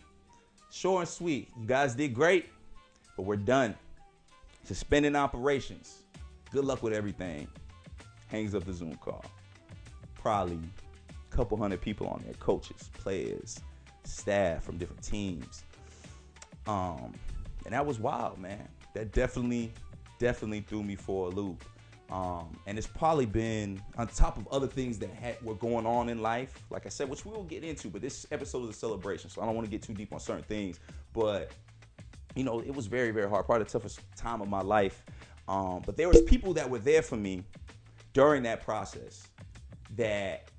short 0.74 1.02
and 1.02 1.10
sweet. 1.10 1.50
You 1.60 1.66
guys 1.66 1.96
did 1.96 2.14
great, 2.14 2.50
but 3.16 3.24
we're 3.24 3.36
done. 3.36 3.76
Suspending 4.64 5.16
operations. 5.16 6.04
Good 6.52 6.66
luck 6.66 6.84
with 6.84 6.94
everything. 6.94 7.48
Hangs 8.28 8.56
up 8.56 8.66
the 8.66 8.74
Zoom 8.74 8.96
call. 8.96 9.24
Probably 10.16 10.60
a 11.10 11.36
couple 11.36 11.58
hundred 11.58 11.82
people 11.82 12.08
on 12.08 12.22
there, 12.26 12.34
coaches, 12.36 12.90
players, 12.94 13.60
staff 14.04 14.64
from 14.64 14.78
different 14.78 15.04
teams 15.04 15.64
um, 16.68 17.14
and 17.66 17.74
that 17.74 17.86
was 17.86 18.00
wild, 18.00 18.40
man. 18.40 18.68
That 18.94 19.12
definitely, 19.12 19.72
definitely 20.20 20.62
threw 20.62 20.84
me 20.84 20.96
for 20.96 21.28
a 21.28 21.30
loop. 21.30 21.64
Um, 22.14 22.56
and 22.68 22.78
it's 22.78 22.86
probably 22.86 23.26
been 23.26 23.82
on 23.98 24.08
top 24.08 24.38
of 24.38 24.48
other 24.50 24.68
things 24.68 25.00
that 25.00 25.10
had, 25.10 25.42
were 25.42 25.56
going 25.56 25.88
on 25.88 26.10
in 26.10 26.22
life, 26.22 26.64
like 26.70 26.86
I 26.86 26.90
said, 26.90 27.10
which 27.10 27.26
we 27.26 27.32
will 27.32 27.44
get 27.44 27.64
into. 27.64 27.88
But 27.88 28.04
this 28.04 28.28
episode 28.32 28.64
is 28.66 28.70
a 28.70 28.80
celebration, 28.80 29.32
so 29.32 29.42
I 29.42 29.46
don't 29.46 29.56
want 29.56 29.66
to 29.66 29.72
get 29.72 29.82
too 29.82 29.96
deep 29.96 30.14
on 30.14 30.20
certain 30.20 30.44
things. 30.44 30.80
But 31.12 31.52
you 32.36 32.44
know, 32.44 32.60
it 32.60 32.74
was 32.74 32.86
very, 32.86 33.10
very 33.10 33.28
hard. 33.28 33.48
Probably 33.48 33.64
the 33.64 33.72
toughest 33.72 34.00
time 34.16 34.42
of 34.42 34.48
my 34.48 34.62
life. 34.62 35.04
Um, 35.48 35.82
but 35.86 35.98
there 35.98 36.08
was 36.08 36.22
people 36.22 36.54
that 36.54 36.70
were 36.70 36.78
there 36.78 37.02
for 37.02 37.18
me 37.18 37.44
during 38.14 38.44
that 38.44 38.62
process 38.62 39.28
that 39.96 40.50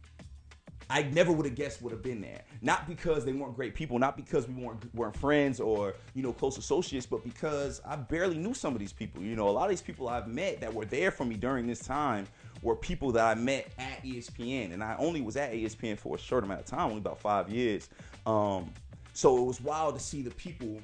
I 0.90 1.02
never 1.02 1.32
would 1.32 1.46
have 1.46 1.54
guessed 1.54 1.82
would 1.82 1.92
have 1.92 2.02
been 2.02 2.20
there. 2.20 2.42
Not 2.62 2.86
because 2.86 3.24
they 3.24 3.32
weren't 3.32 3.54
great 3.56 3.74
people, 3.74 3.98
not 3.98 4.16
because 4.16 4.48
we 4.48 4.54
weren't 4.54 4.94
weren't 4.94 5.16
friends 5.16 5.60
or 5.60 5.94
you 6.14 6.22
know 6.22 6.32
close 6.32 6.58
associates, 6.58 7.06
but 7.06 7.24
because 7.24 7.80
I 7.86 7.96
barely 7.96 8.36
knew 8.36 8.54
some 8.54 8.74
of 8.74 8.80
these 8.80 8.92
people. 8.92 9.22
You 9.22 9.36
know, 9.36 9.48
a 9.48 9.50
lot 9.50 9.64
of 9.64 9.70
these 9.70 9.82
people 9.82 10.08
I've 10.08 10.28
met 10.28 10.60
that 10.60 10.72
were 10.72 10.84
there 10.84 11.10
for 11.10 11.24
me 11.24 11.36
during 11.36 11.66
this 11.66 11.80
time 11.80 12.26
were 12.62 12.76
people 12.76 13.12
that 13.12 13.24
I 13.24 13.34
met 13.34 13.68
at 13.78 14.02
ESPN, 14.04 14.72
and 14.72 14.82
I 14.82 14.96
only 14.98 15.20
was 15.20 15.36
at 15.36 15.52
ESPN 15.52 15.98
for 15.98 16.16
a 16.16 16.18
short 16.18 16.44
amount 16.44 16.60
of 16.60 16.66
time, 16.66 16.86
only 16.86 16.98
about 16.98 17.18
five 17.18 17.50
years. 17.50 17.88
Um, 18.26 18.72
so 19.12 19.36
it 19.38 19.44
was 19.44 19.60
wild 19.60 19.94
to 19.94 20.00
see 20.00 20.22
the 20.22 20.30
people 20.32 20.78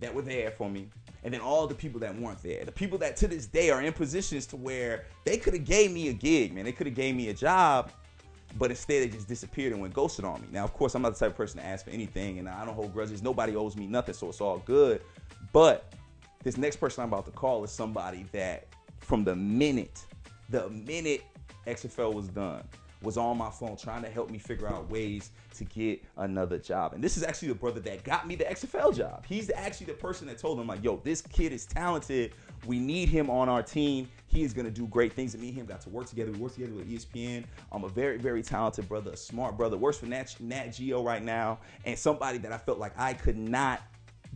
that 0.00 0.14
were 0.14 0.22
there 0.22 0.50
for 0.50 0.68
me 0.68 0.88
and 1.24 1.34
then 1.34 1.40
all 1.40 1.66
the 1.66 1.74
people 1.74 1.98
that 1.98 2.16
weren't 2.18 2.42
there 2.42 2.64
the 2.64 2.72
people 2.72 2.98
that 2.98 3.16
to 3.16 3.26
this 3.26 3.46
day 3.46 3.70
are 3.70 3.82
in 3.82 3.92
positions 3.92 4.46
to 4.46 4.56
where 4.56 5.04
they 5.24 5.36
could 5.36 5.54
have 5.54 5.64
gave 5.64 5.90
me 5.90 6.08
a 6.08 6.12
gig 6.12 6.54
man 6.54 6.64
they 6.64 6.72
could 6.72 6.86
have 6.86 6.94
gave 6.94 7.14
me 7.14 7.30
a 7.30 7.34
job 7.34 7.90
but 8.58 8.70
instead 8.70 9.02
it 9.02 9.12
just 9.12 9.28
disappeared 9.28 9.72
and 9.72 9.80
went 9.80 9.94
ghosted 9.94 10.24
on 10.24 10.40
me. 10.40 10.48
Now, 10.50 10.64
of 10.64 10.72
course, 10.72 10.94
I'm 10.94 11.02
not 11.02 11.14
the 11.14 11.18
type 11.18 11.30
of 11.30 11.36
person 11.36 11.60
to 11.60 11.66
ask 11.66 11.84
for 11.84 11.90
anything, 11.90 12.38
and 12.38 12.48
I 12.48 12.64
don't 12.64 12.74
hold 12.74 12.92
grudges. 12.92 13.22
Nobody 13.22 13.54
owes 13.56 13.76
me 13.76 13.86
nothing, 13.86 14.14
so 14.14 14.28
it's 14.28 14.40
all 14.40 14.58
good. 14.58 15.02
But 15.52 15.92
this 16.42 16.56
next 16.56 16.76
person 16.76 17.02
I'm 17.02 17.08
about 17.08 17.26
to 17.26 17.32
call 17.32 17.64
is 17.64 17.70
somebody 17.70 18.26
that, 18.32 18.66
from 19.00 19.24
the 19.24 19.34
minute, 19.34 20.04
the 20.50 20.68
minute 20.70 21.22
XFL 21.66 22.14
was 22.14 22.28
done, 22.28 22.62
was 23.02 23.16
on 23.16 23.36
my 23.36 23.50
phone 23.50 23.76
trying 23.76 24.02
to 24.02 24.08
help 24.08 24.30
me 24.30 24.38
figure 24.38 24.68
out 24.68 24.88
ways 24.90 25.30
to 25.54 25.64
get 25.64 26.02
another 26.16 26.58
job. 26.58 26.94
And 26.94 27.02
this 27.02 27.16
is 27.16 27.22
actually 27.22 27.48
the 27.48 27.54
brother 27.54 27.80
that 27.80 28.04
got 28.04 28.26
me 28.26 28.36
the 28.36 28.44
XFL 28.44 28.96
job. 28.96 29.24
He's 29.26 29.50
actually 29.50 29.86
the 29.86 29.94
person 29.94 30.26
that 30.28 30.38
told 30.38 30.58
him, 30.58 30.66
like, 30.66 30.82
yo, 30.82 31.00
this 31.04 31.20
kid 31.20 31.52
is 31.52 31.66
talented. 31.66 32.32
We 32.66 32.78
need 32.78 33.08
him 33.08 33.30
on 33.30 33.48
our 33.48 33.62
team. 33.62 34.08
He 34.26 34.42
is 34.42 34.52
going 34.52 34.64
to 34.66 34.70
do 34.70 34.86
great 34.86 35.12
things. 35.12 35.34
And 35.34 35.42
me 35.42 35.48
and 35.48 35.58
him 35.58 35.66
got 35.66 35.80
to 35.82 35.88
work 35.88 36.06
together. 36.06 36.32
We 36.32 36.38
worked 36.38 36.54
together 36.54 36.74
with 36.74 36.90
ESPN. 36.90 37.44
I'm 37.72 37.84
a 37.84 37.88
very, 37.88 38.18
very 38.18 38.42
talented 38.42 38.88
brother, 38.88 39.12
a 39.12 39.16
smart 39.16 39.56
brother. 39.56 39.76
Works 39.76 39.98
for 39.98 40.06
Nat, 40.06 40.34
Nat 40.40 40.68
Geo 40.68 41.02
right 41.02 41.22
now. 41.22 41.58
And 41.84 41.98
somebody 41.98 42.38
that 42.38 42.52
I 42.52 42.58
felt 42.58 42.78
like 42.78 42.92
I 42.98 43.14
could 43.14 43.36
not 43.36 43.82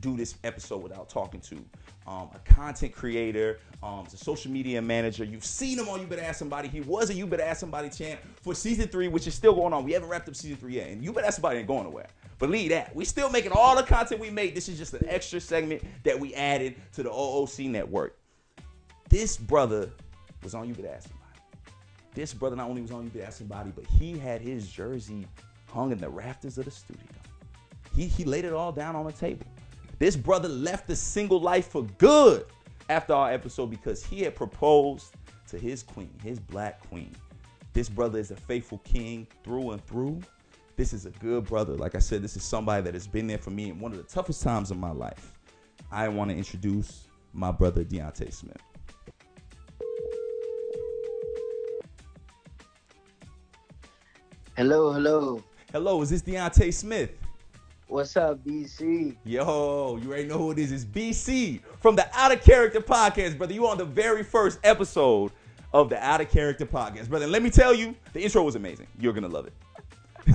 do 0.01 0.17
this 0.17 0.37
episode 0.45 0.83
without 0.83 1.09
talking 1.09 1.41
to. 1.41 1.65
Um, 2.07 2.29
a 2.35 2.39
content 2.45 2.93
creator, 2.93 3.61
um, 3.83 4.07
a 4.13 4.17
social 4.17 4.51
media 4.51 4.81
manager. 4.83 5.23
You've 5.23 5.45
seen 5.45 5.79
him 5.79 5.89
on 5.89 6.01
You 6.01 6.07
Better 6.07 6.23
Ask 6.23 6.39
Somebody. 6.39 6.69
He 6.69 6.81
was 6.81 7.11
a 7.11 7.15
You 7.15 7.27
Better 7.27 7.43
Ask 7.43 7.61
Somebody 7.61 7.89
champ 7.91 8.21
for 8.43 8.55
season 8.55 8.89
three, 8.89 9.07
which 9.07 9.27
is 9.27 9.35
still 9.35 9.55
going 9.55 9.73
on. 9.73 9.85
We 9.85 9.93
haven't 9.93 10.09
wrapped 10.09 10.29
up 10.29 10.35
season 10.35 10.57
three 10.57 10.75
yet, 10.75 10.89
and 10.89 11.05
You 11.05 11.13
Better 11.13 11.27
Ask 11.27 11.37
Somebody 11.37 11.59
ain't 11.59 11.69
going 11.69 11.85
nowhere. 11.85 12.09
Believe 12.39 12.71
that. 12.71 12.97
We 12.97 13.05
still 13.05 13.31
making 13.31 13.53
all 13.53 13.77
the 13.77 13.83
content 13.83 14.21
we 14.21 14.31
made. 14.31 14.55
This 14.55 14.69
is 14.69 14.79
just 14.79 14.95
an 14.95 15.05
extra 15.07 15.39
segment 15.41 15.83
that 16.05 16.19
we 16.19 16.35
added 16.35 16.75
to 16.95 17.03
the 17.03 17.11
OOC 17.11 17.69
network. 17.69 18.19
This 19.09 19.37
brother 19.37 19.91
was 20.43 20.55
on 20.55 20.67
You 20.67 20.75
Better 20.75 20.89
Ask 20.89 21.09
Somebody. 21.09 21.21
This 22.15 22.35
brother 22.35 22.57
not 22.57 22.69
only 22.69 22.83
was 22.83 22.91
on 22.91 23.05
You 23.05 23.11
Better 23.11 23.27
Ask 23.27 23.39
Somebody, 23.39 23.73
but 23.77 23.85
he 23.85 24.19
had 24.19 24.41
his 24.41 24.69
jersey 24.69 25.27
hung 25.69 25.93
in 25.93 25.99
the 25.99 26.09
rafters 26.09 26.59
of 26.59 26.65
the 26.65 26.71
studio. 26.71 27.05
He, 27.95 28.07
he 28.07 28.25
laid 28.25 28.45
it 28.45 28.53
all 28.53 28.73
down 28.73 28.97
on 28.97 29.05
the 29.05 29.13
table. 29.13 29.47
This 30.01 30.17
brother 30.17 30.49
left 30.49 30.87
the 30.87 30.97
single 30.97 31.41
life 31.41 31.69
for 31.69 31.83
good 31.99 32.47
after 32.89 33.13
our 33.13 33.31
episode 33.31 33.67
because 33.67 34.03
he 34.03 34.23
had 34.23 34.35
proposed 34.35 35.15
to 35.49 35.59
his 35.59 35.83
queen, 35.83 36.11
his 36.25 36.41
black 36.41 36.81
queen. 36.89 37.15
This 37.75 37.91
brother 37.91 38.19
is 38.19 38.31
a 38.31 38.37
faithful 38.37 38.79
king 38.79 39.27
through 39.45 39.73
and 39.73 39.87
through. 39.87 40.23
This 40.77 40.95
is 40.95 41.05
a 41.05 41.11
good 41.11 41.45
brother. 41.45 41.75
Like 41.75 41.95
I 41.95 41.99
said, 41.99 42.23
this 42.23 42.35
is 42.35 42.43
somebody 42.43 42.83
that 42.83 42.95
has 42.95 43.07
been 43.07 43.27
there 43.27 43.37
for 43.37 43.51
me 43.51 43.69
in 43.69 43.79
one 43.79 43.93
of 43.93 43.99
the 43.99 44.05
toughest 44.05 44.43
times 44.43 44.71
of 44.71 44.79
my 44.79 44.91
life. 44.91 45.35
I 45.93 46.09
want 46.09 46.31
to 46.31 46.37
introduce 46.37 47.09
my 47.35 47.53
brother 47.53 47.85
Deontay 47.85 48.33
Smith. 48.33 48.57
Hello, 54.57 54.95
hello. 54.95 55.45
Hello, 55.73 56.01
is 56.01 56.09
this 56.09 56.23
Deontay 56.23 56.73
Smith? 56.73 57.11
What's 57.91 58.17
up, 58.17 58.45
BC? 58.45 59.17
Yo, 59.25 59.97
you 59.97 60.09
already 60.09 60.29
know 60.29 60.39
who 60.39 60.53
it 60.53 60.61
is. 60.61 60.71
It's 60.71 60.85
BC 60.85 61.61
from 61.81 61.97
the 61.97 62.09
Out 62.17 62.31
of 62.31 62.41
Character 62.41 62.81
Podcast, 62.81 63.37
brother. 63.37 63.53
You 63.53 63.67
on 63.67 63.79
the 63.79 63.85
very 63.85 64.23
first 64.23 64.61
episode 64.63 65.33
of 65.75 65.91
the 65.91 65.99
Out 66.01 66.21
of 66.21 66.31
Character 66.31 66.65
Podcast, 66.65 67.09
brother. 67.09 67.25
And 67.25 67.33
let 67.33 67.43
me 67.43 67.51
tell 67.51 67.75
you, 67.75 67.97
the 68.13 68.21
intro 68.23 68.45
was 68.45 68.55
amazing. 68.55 68.87
You're 69.01 69.13
gonna 69.13 69.27
love 69.27 69.49
it. 69.49 70.35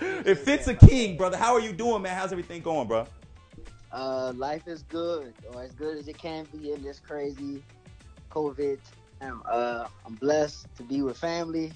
it 0.24 0.36
fits 0.36 0.68
a 0.68 0.74
king, 0.74 1.16
brother. 1.16 1.36
How 1.36 1.54
are 1.54 1.60
you 1.60 1.72
doing, 1.72 2.02
man? 2.02 2.16
How's 2.16 2.30
everything 2.30 2.62
going, 2.62 2.86
bro? 2.86 3.04
Uh, 3.90 4.32
life 4.36 4.68
is 4.68 4.84
good, 4.84 5.34
or 5.52 5.64
as 5.64 5.72
good 5.72 5.98
as 5.98 6.06
it 6.06 6.18
can 6.18 6.46
be 6.56 6.70
in 6.70 6.84
this 6.84 7.00
crazy 7.00 7.64
COVID. 8.30 8.78
Uh, 9.20 9.88
I'm 10.06 10.14
blessed 10.14 10.68
to 10.76 10.84
be 10.84 11.02
with 11.02 11.18
family 11.18 11.72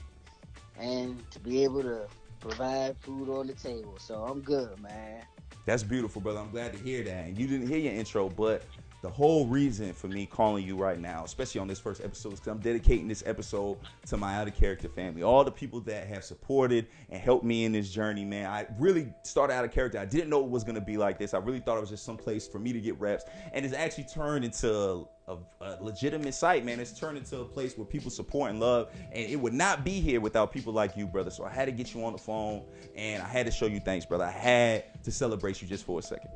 and 0.78 1.20
to 1.32 1.40
be 1.40 1.64
able 1.64 1.82
to 1.82 2.06
provide 2.48 2.96
food 2.98 3.30
on 3.30 3.46
the 3.46 3.54
table. 3.54 3.94
So 3.98 4.22
I'm 4.22 4.40
good, 4.40 4.78
man. 4.80 5.22
That's 5.64 5.82
beautiful, 5.82 6.20
brother. 6.20 6.40
I'm 6.40 6.50
glad 6.50 6.72
to 6.72 6.78
hear 6.78 7.02
that. 7.04 7.26
And 7.26 7.38
you 7.38 7.46
didn't 7.46 7.68
hear 7.68 7.78
your 7.78 7.94
intro, 7.94 8.28
but 8.28 8.64
the 9.04 9.10
whole 9.10 9.46
reason 9.46 9.92
for 9.92 10.08
me 10.08 10.24
calling 10.24 10.66
you 10.66 10.78
right 10.78 10.98
now, 10.98 11.24
especially 11.26 11.60
on 11.60 11.68
this 11.68 11.78
first 11.78 12.02
episode, 12.02 12.32
is 12.32 12.40
because 12.40 12.52
I'm 12.52 12.58
dedicating 12.60 13.06
this 13.06 13.22
episode 13.26 13.76
to 14.06 14.16
my 14.16 14.34
out 14.34 14.48
of 14.48 14.54
character 14.54 14.88
family. 14.88 15.22
All 15.22 15.44
the 15.44 15.52
people 15.52 15.80
that 15.80 16.06
have 16.06 16.24
supported 16.24 16.86
and 17.10 17.20
helped 17.20 17.44
me 17.44 17.66
in 17.66 17.72
this 17.72 17.90
journey, 17.90 18.24
man. 18.24 18.46
I 18.46 18.66
really 18.78 19.12
started 19.22 19.52
out 19.52 19.62
of 19.62 19.72
character. 19.72 19.98
I 19.98 20.06
didn't 20.06 20.30
know 20.30 20.42
it 20.42 20.48
was 20.48 20.64
gonna 20.64 20.80
be 20.80 20.96
like 20.96 21.18
this. 21.18 21.34
I 21.34 21.38
really 21.38 21.60
thought 21.60 21.76
it 21.76 21.82
was 21.82 21.90
just 21.90 22.06
some 22.06 22.16
place 22.16 22.48
for 22.48 22.58
me 22.58 22.72
to 22.72 22.80
get 22.80 22.98
reps, 22.98 23.26
and 23.52 23.62
it's 23.62 23.74
actually 23.74 24.04
turned 24.04 24.42
into 24.42 25.06
a, 25.28 25.36
a, 25.60 25.76
legitimate 25.82 26.32
site, 26.32 26.64
man. 26.64 26.80
It's 26.80 26.98
turned 26.98 27.18
into 27.18 27.40
a 27.40 27.44
place 27.44 27.76
where 27.76 27.84
people 27.84 28.10
support 28.10 28.52
and 28.52 28.58
love, 28.58 28.88
and 29.12 29.30
it 29.30 29.36
would 29.36 29.52
not 29.52 29.84
be 29.84 30.00
here 30.00 30.22
without 30.22 30.50
people 30.50 30.72
like 30.72 30.96
you, 30.96 31.06
brother. 31.06 31.30
So 31.30 31.44
I 31.44 31.50
had 31.50 31.66
to 31.66 31.72
get 31.72 31.92
you 31.92 32.02
on 32.06 32.12
the 32.12 32.18
phone, 32.18 32.64
and 32.96 33.22
I 33.22 33.28
had 33.28 33.44
to 33.44 33.52
show 33.52 33.66
you 33.66 33.80
thanks, 33.80 34.06
brother. 34.06 34.24
I 34.24 34.30
had 34.30 35.04
to 35.04 35.12
celebrate 35.12 35.60
you 35.60 35.68
just 35.68 35.84
for 35.84 35.98
a 35.98 36.02
second. 36.02 36.30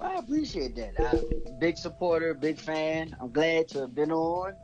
I 0.00 0.16
appreciate 0.16 0.76
that. 0.76 0.94
I'm 0.98 1.58
big 1.58 1.76
supporter, 1.78 2.34
big 2.34 2.58
fan. 2.58 3.16
I'm 3.20 3.32
glad 3.32 3.68
to 3.68 3.80
have 3.80 3.94
been 3.94 4.12
on 4.12 4.54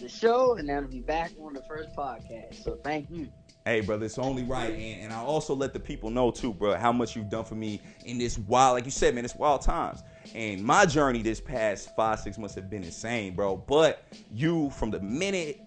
the 0.00 0.08
show 0.08 0.54
and 0.54 0.66
now 0.66 0.80
to 0.80 0.88
be 0.88 1.00
back 1.00 1.32
on 1.40 1.52
the 1.52 1.62
first 1.62 1.94
podcast. 1.94 2.62
So 2.62 2.78
thank 2.82 3.10
you. 3.10 3.28
Hey, 3.64 3.80
brother, 3.80 4.06
it's 4.06 4.18
only 4.18 4.42
right. 4.42 4.72
And, 4.72 5.02
and 5.02 5.12
I 5.12 5.18
also 5.18 5.54
let 5.54 5.72
the 5.72 5.78
people 5.78 6.10
know, 6.10 6.30
too, 6.30 6.52
bro, 6.52 6.74
how 6.74 6.92
much 6.92 7.14
you've 7.14 7.30
done 7.30 7.44
for 7.44 7.54
me 7.54 7.80
in 8.04 8.18
this 8.18 8.38
wild, 8.38 8.74
like 8.74 8.84
you 8.84 8.90
said, 8.90 9.14
man, 9.14 9.24
it's 9.24 9.36
wild 9.36 9.62
times. 9.62 10.02
And 10.34 10.64
my 10.64 10.84
journey 10.86 11.22
this 11.22 11.40
past 11.40 11.94
five, 11.94 12.18
six 12.18 12.38
months 12.38 12.54
have 12.56 12.68
been 12.68 12.82
insane, 12.82 13.34
bro. 13.34 13.56
But 13.56 14.02
you, 14.32 14.70
from 14.70 14.90
the 14.90 15.00
minute 15.00 15.60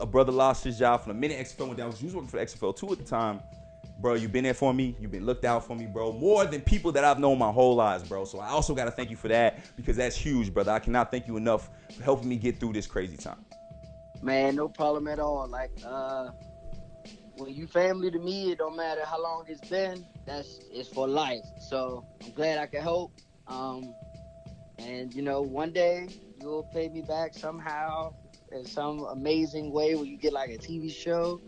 a 0.00 0.06
brother 0.06 0.32
lost 0.32 0.64
his 0.64 0.78
job, 0.78 1.02
from 1.02 1.12
the 1.12 1.18
minute 1.18 1.38
XFL 1.46 1.66
went 1.66 1.76
down, 1.76 1.88
because 1.90 2.02
you 2.02 2.06
was 2.06 2.14
working 2.14 2.28
for 2.28 2.38
XFL 2.38 2.76
2 2.76 2.92
at 2.92 2.98
the 2.98 3.04
time, 3.04 3.40
bro. 3.98 4.14
You've 4.14 4.32
been 4.32 4.44
there 4.44 4.54
for 4.54 4.74
me. 4.74 4.96
You've 5.00 5.10
been 5.10 5.24
looked 5.24 5.44
out 5.44 5.66
for 5.66 5.76
me, 5.76 5.86
bro. 5.86 6.12
More 6.12 6.44
than 6.44 6.60
people 6.60 6.92
that 6.92 7.04
I've 7.04 7.18
known 7.18 7.38
my 7.38 7.50
whole 7.50 7.74
lives, 7.74 8.06
bro. 8.08 8.24
So 8.24 8.40
I 8.40 8.48
also 8.48 8.74
got 8.74 8.84
to 8.86 8.90
thank 8.90 9.10
you 9.10 9.16
for 9.16 9.28
that 9.28 9.60
because 9.76 9.96
that's 9.96 10.16
huge, 10.16 10.52
brother. 10.52 10.72
I 10.72 10.80
cannot 10.80 11.10
thank 11.10 11.26
you 11.26 11.36
enough 11.36 11.70
for 11.96 12.02
helping 12.02 12.28
me 12.28 12.36
get 12.36 12.58
through 12.58 12.72
this 12.74 12.86
crazy 12.86 13.16
time. 13.16 13.44
Man, 14.22 14.56
no 14.56 14.68
problem 14.68 15.08
at 15.08 15.18
all. 15.18 15.48
Like, 15.48 15.70
uh, 15.84 16.30
when 17.36 17.54
you 17.54 17.66
family 17.66 18.10
to 18.10 18.18
me, 18.18 18.52
it 18.52 18.58
don't 18.58 18.76
matter 18.76 19.04
how 19.04 19.22
long 19.22 19.44
it's 19.48 19.66
been. 19.68 20.04
That's 20.26 20.60
it's 20.70 20.88
for 20.88 21.08
life. 21.08 21.44
So 21.58 22.04
I'm 22.22 22.32
glad 22.32 22.58
I 22.58 22.66
can 22.66 22.82
help. 22.82 23.12
Um, 23.46 23.94
and 24.78 25.12
you 25.14 25.22
know, 25.22 25.40
one 25.42 25.72
day 25.72 26.08
you'll 26.40 26.68
pay 26.74 26.88
me 26.88 27.02
back 27.02 27.34
somehow 27.34 28.14
in 28.52 28.64
some 28.64 29.00
amazing 29.04 29.72
way 29.72 29.94
where 29.94 30.04
you 30.04 30.16
get 30.16 30.32
like 30.32 30.50
a 30.50 30.58
TV 30.58 30.92
show 30.92 31.40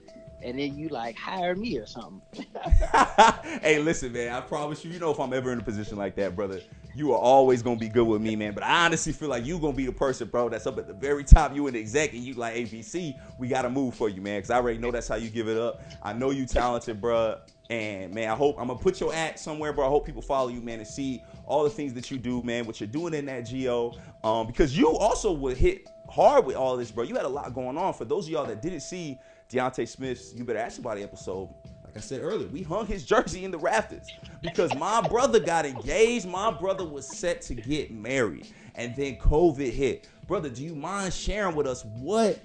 and 0.45 0.59
then 0.59 0.77
you 0.77 0.89
like 0.89 1.17
hire 1.17 1.55
me 1.57 1.79
or 1.79 1.87
something. 1.87 2.21
hey, 3.63 3.81
listen, 3.81 4.13
man. 4.13 4.33
I 4.33 4.41
promise 4.41 4.85
you, 4.85 4.91
you 4.91 4.99
know, 4.99 5.11
if 5.11 5.19
I'm 5.19 5.33
ever 5.33 5.53
in 5.53 5.59
a 5.59 5.63
position 5.63 5.97
like 5.97 6.15
that, 6.17 6.37
brother, 6.37 6.61
you 6.95 7.13
are 7.13 7.19
always 7.19 7.63
gonna 7.63 7.79
be 7.79 7.89
good 7.89 8.07
with 8.07 8.21
me, 8.21 8.37
man. 8.37 8.53
But 8.53 8.63
I 8.63 8.85
honestly 8.85 9.13
feel 9.13 9.29
like 9.29 9.45
you 9.45 9.59
gonna 9.59 9.73
be 9.73 9.87
the 9.87 9.93
person, 9.93 10.29
bro, 10.29 10.49
that's 10.49 10.67
up 10.67 10.79
at 10.79 10.87
the 10.87 10.93
very 10.93 11.25
top. 11.25 11.55
You 11.55 11.67
and 11.67 11.75
the 11.75 11.81
exec, 11.81 12.13
and 12.13 12.23
you 12.23 12.35
like 12.35 12.55
ABC. 12.55 13.19
We 13.39 13.49
gotta 13.49 13.71
move 13.71 13.95
for 13.95 14.09
you, 14.09 14.21
man, 14.21 14.39
because 14.39 14.51
I 14.51 14.57
already 14.57 14.79
know 14.79 14.91
that's 14.91 15.09
how 15.09 15.17
you 15.17 15.31
give 15.31 15.49
it 15.49 15.57
up. 15.57 15.83
I 16.03 16.13
know 16.13 16.31
you 16.31 16.47
talented, 16.47 17.01
bro. 17.01 17.39
And 17.71 18.15
man, 18.15 18.31
I 18.31 18.35
hope 18.35 18.61
I'm 18.61 18.69
gonna 18.69 18.79
put 18.79 19.01
your 19.01 19.13
ad 19.15 19.39
somewhere, 19.39 19.73
bro. 19.73 19.87
I 19.87 19.89
hope 19.89 20.05
people 20.05 20.23
follow 20.23 20.49
you, 20.49 20.61
man, 20.61 20.79
and 20.79 20.87
see 20.87 21.23
all 21.47 21.65
the 21.65 21.71
things 21.71 21.95
that 21.95 22.11
you 22.11 22.19
do, 22.19 22.43
man. 22.43 22.67
What 22.67 22.81
you're 22.81 22.87
doing 22.87 23.15
in 23.15 23.27
that 23.27 23.47
geo, 23.47 23.95
um, 24.23 24.47
because 24.47 24.77
you 24.77 24.91
also 24.91 25.33
would 25.33 25.57
hit 25.57 25.89
hard 26.09 26.45
with 26.45 26.57
all 26.57 26.77
this, 26.77 26.91
bro. 26.91 27.05
You 27.05 27.17
had 27.17 27.25
a 27.25 27.29
lot 27.29 27.55
going 27.55 27.79
on. 27.79 27.95
For 27.95 28.05
those 28.05 28.27
of 28.27 28.33
y'all 28.33 28.47
that 28.47 28.61
didn't 28.63 28.81
see 28.81 29.19
Deontay 29.55 29.89
Smith's 29.89 30.35
You 30.35 30.45
Better 30.45 30.59
Ask 30.59 30.77
Somebody 30.77 31.05
episode, 31.05 31.49
like 31.85 31.97
I 31.97 32.01
said 32.01 32.21
earlier, 32.23 32.49
we 32.49 32.63
hung 32.63 32.87
his 32.87 33.05
jersey 33.05 33.45
in 33.45 33.53
the 33.53 33.59
rafters 33.59 34.09
because 34.43 34.75
my 34.75 35.01
brother 35.01 35.39
got 35.39 35.65
engaged. 35.65 36.27
My 36.27 36.51
brother 36.51 36.85
was 36.85 37.07
set 37.07 37.41
to 37.43 37.55
get 37.55 37.93
married, 37.93 38.49
and 38.75 38.97
then 38.97 39.15
COVID 39.17 39.71
hit. 39.71 40.09
Brother, 40.27 40.49
do 40.49 40.65
you 40.65 40.75
mind 40.75 41.15
sharing 41.15 41.55
with 41.55 41.69
us 41.69 41.85
what 41.85 42.41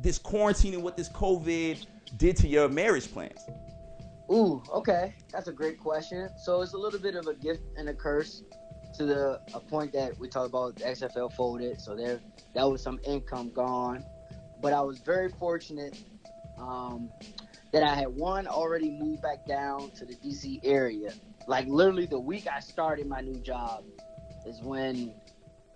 this 0.00 0.18
quarantine 0.18 0.74
and 0.74 0.82
what 0.82 0.96
this 0.96 1.08
COVID 1.10 1.86
did 2.16 2.36
to 2.38 2.48
your 2.48 2.68
marriage 2.68 3.12
plans? 3.12 3.38
Ooh, 4.28 4.62
okay, 4.72 5.14
that's 5.30 5.46
a 5.46 5.52
great 5.52 5.78
question. 5.78 6.28
So 6.42 6.60
it's 6.62 6.72
a 6.72 6.78
little 6.78 6.98
bit 6.98 7.14
of 7.14 7.28
a 7.28 7.34
gift 7.34 7.62
and 7.76 7.88
a 7.88 7.94
curse 7.94 8.42
to 8.96 9.06
the 9.06 9.40
a 9.54 9.60
point 9.60 9.92
that 9.92 10.18
we 10.18 10.28
talked 10.28 10.48
about 10.48 10.74
the 10.74 10.84
XFL 10.86 11.32
folded, 11.34 11.80
so 11.80 11.94
there 11.94 12.18
that 12.56 12.64
was 12.64 12.82
some 12.82 12.98
income 13.06 13.52
gone. 13.54 14.04
But 14.60 14.72
I 14.72 14.80
was 14.80 14.98
very 14.98 15.28
fortunate 15.28 16.02
um, 16.62 17.10
that 17.72 17.82
I 17.82 17.94
had 17.94 18.08
one 18.08 18.46
already 18.46 18.90
moved 18.90 19.22
back 19.22 19.46
down 19.46 19.90
to 19.92 20.04
the 20.04 20.14
DC 20.14 20.60
area. 20.62 21.12
Like 21.46 21.66
literally 21.66 22.06
the 22.06 22.20
week 22.20 22.46
I 22.46 22.60
started 22.60 23.06
my 23.06 23.20
new 23.20 23.40
job 23.40 23.84
is 24.46 24.60
when 24.60 25.14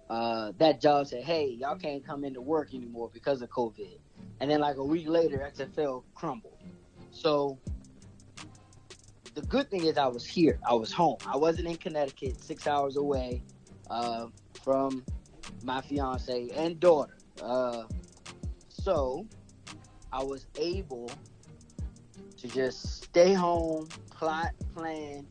uh, 0.08 0.52
that 0.58 0.80
job 0.80 1.06
said, 1.08 1.24
"Hey, 1.24 1.48
y'all 1.48 1.76
can't 1.76 2.04
come 2.06 2.24
into 2.24 2.40
work 2.40 2.74
anymore 2.74 3.10
because 3.12 3.42
of 3.42 3.50
COVID." 3.50 3.98
And 4.40 4.50
then 4.50 4.60
like 4.60 4.76
a 4.76 4.84
week 4.84 5.08
later, 5.08 5.38
XFL 5.38 6.04
crumbled. 6.14 6.58
So 7.10 7.58
the 9.34 9.42
good 9.42 9.70
thing 9.70 9.84
is 9.84 9.98
I 9.98 10.06
was 10.06 10.24
here. 10.24 10.58
I 10.68 10.74
was 10.74 10.92
home. 10.92 11.16
I 11.26 11.36
wasn't 11.36 11.68
in 11.68 11.76
Connecticut, 11.76 12.42
six 12.42 12.66
hours 12.66 12.96
away 12.96 13.42
uh, 13.90 14.26
from 14.62 15.04
my 15.62 15.80
fiance 15.80 16.48
and 16.54 16.78
daughter. 16.78 17.16
Uh, 17.42 17.84
so 18.68 19.26
I 20.12 20.22
was 20.22 20.46
able 20.58 21.10
to 22.38 22.48
just 22.48 23.02
stay 23.04 23.32
home, 23.32 23.88
plot, 24.10 24.52
plan, 24.74 25.26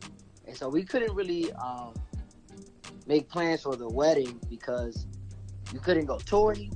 and 0.46 0.56
so 0.56 0.68
we 0.68 0.84
couldn't 0.84 1.14
really 1.14 1.52
um, 1.54 1.94
make 3.06 3.28
plans 3.28 3.62
for 3.62 3.76
the 3.76 3.88
wedding 3.88 4.40
because 4.48 5.06
you 5.72 5.80
couldn't 5.80 6.06
go 6.06 6.18
tour 6.18 6.52
any 6.52 6.70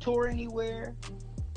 tour 0.00 0.28
anywhere. 0.28 0.94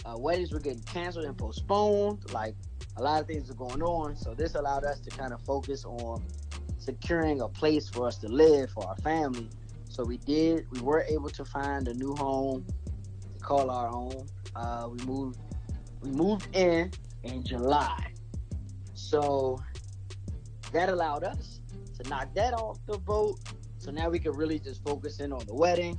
Uh, 0.05 0.17
weddings 0.17 0.51
were 0.51 0.59
getting 0.59 0.83
canceled 0.83 1.25
and 1.25 1.37
postponed. 1.37 2.31
Like 2.31 2.55
a 2.97 3.03
lot 3.03 3.21
of 3.21 3.27
things 3.27 3.49
were 3.49 3.55
going 3.55 3.81
on, 3.81 4.15
so 4.15 4.33
this 4.33 4.55
allowed 4.55 4.85
us 4.85 4.99
to 5.01 5.09
kind 5.09 5.33
of 5.33 5.41
focus 5.41 5.85
on 5.85 6.23
securing 6.77 7.41
a 7.41 7.47
place 7.47 7.89
for 7.89 8.07
us 8.07 8.17
to 8.17 8.27
live 8.27 8.69
for 8.71 8.87
our 8.87 8.97
family. 8.97 9.49
So 9.89 10.03
we 10.03 10.17
did. 10.17 10.65
We 10.71 10.81
were 10.81 11.05
able 11.07 11.29
to 11.29 11.45
find 11.45 11.87
a 11.87 11.93
new 11.93 12.15
home 12.15 12.65
to 13.37 13.43
call 13.43 13.69
our 13.69 13.89
own. 13.93 14.27
Uh, 14.55 14.89
we 14.91 15.03
moved 15.05 15.39
we 16.03 16.11
moved 16.11 16.53
in 16.55 16.91
in 17.23 17.43
July. 17.43 18.11
So 18.93 19.57
that 20.71 20.89
allowed 20.89 21.23
us 21.23 21.61
to 21.99 22.09
knock 22.09 22.33
that 22.35 22.53
off 22.53 22.79
the 22.85 22.97
boat. 22.97 23.39
So 23.77 23.91
now 23.91 24.09
we 24.09 24.19
could 24.19 24.35
really 24.35 24.59
just 24.59 24.83
focus 24.83 25.19
in 25.19 25.31
on 25.31 25.45
the 25.45 25.53
wedding. 25.53 25.97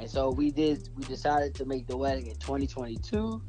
And 0.00 0.10
so 0.10 0.30
we 0.30 0.50
did 0.50 0.88
we 0.94 1.04
decided 1.04 1.54
to 1.56 1.64
make 1.64 1.86
the 1.86 1.96
wedding 1.96 2.26
in 2.26 2.36
2022. 2.36 3.42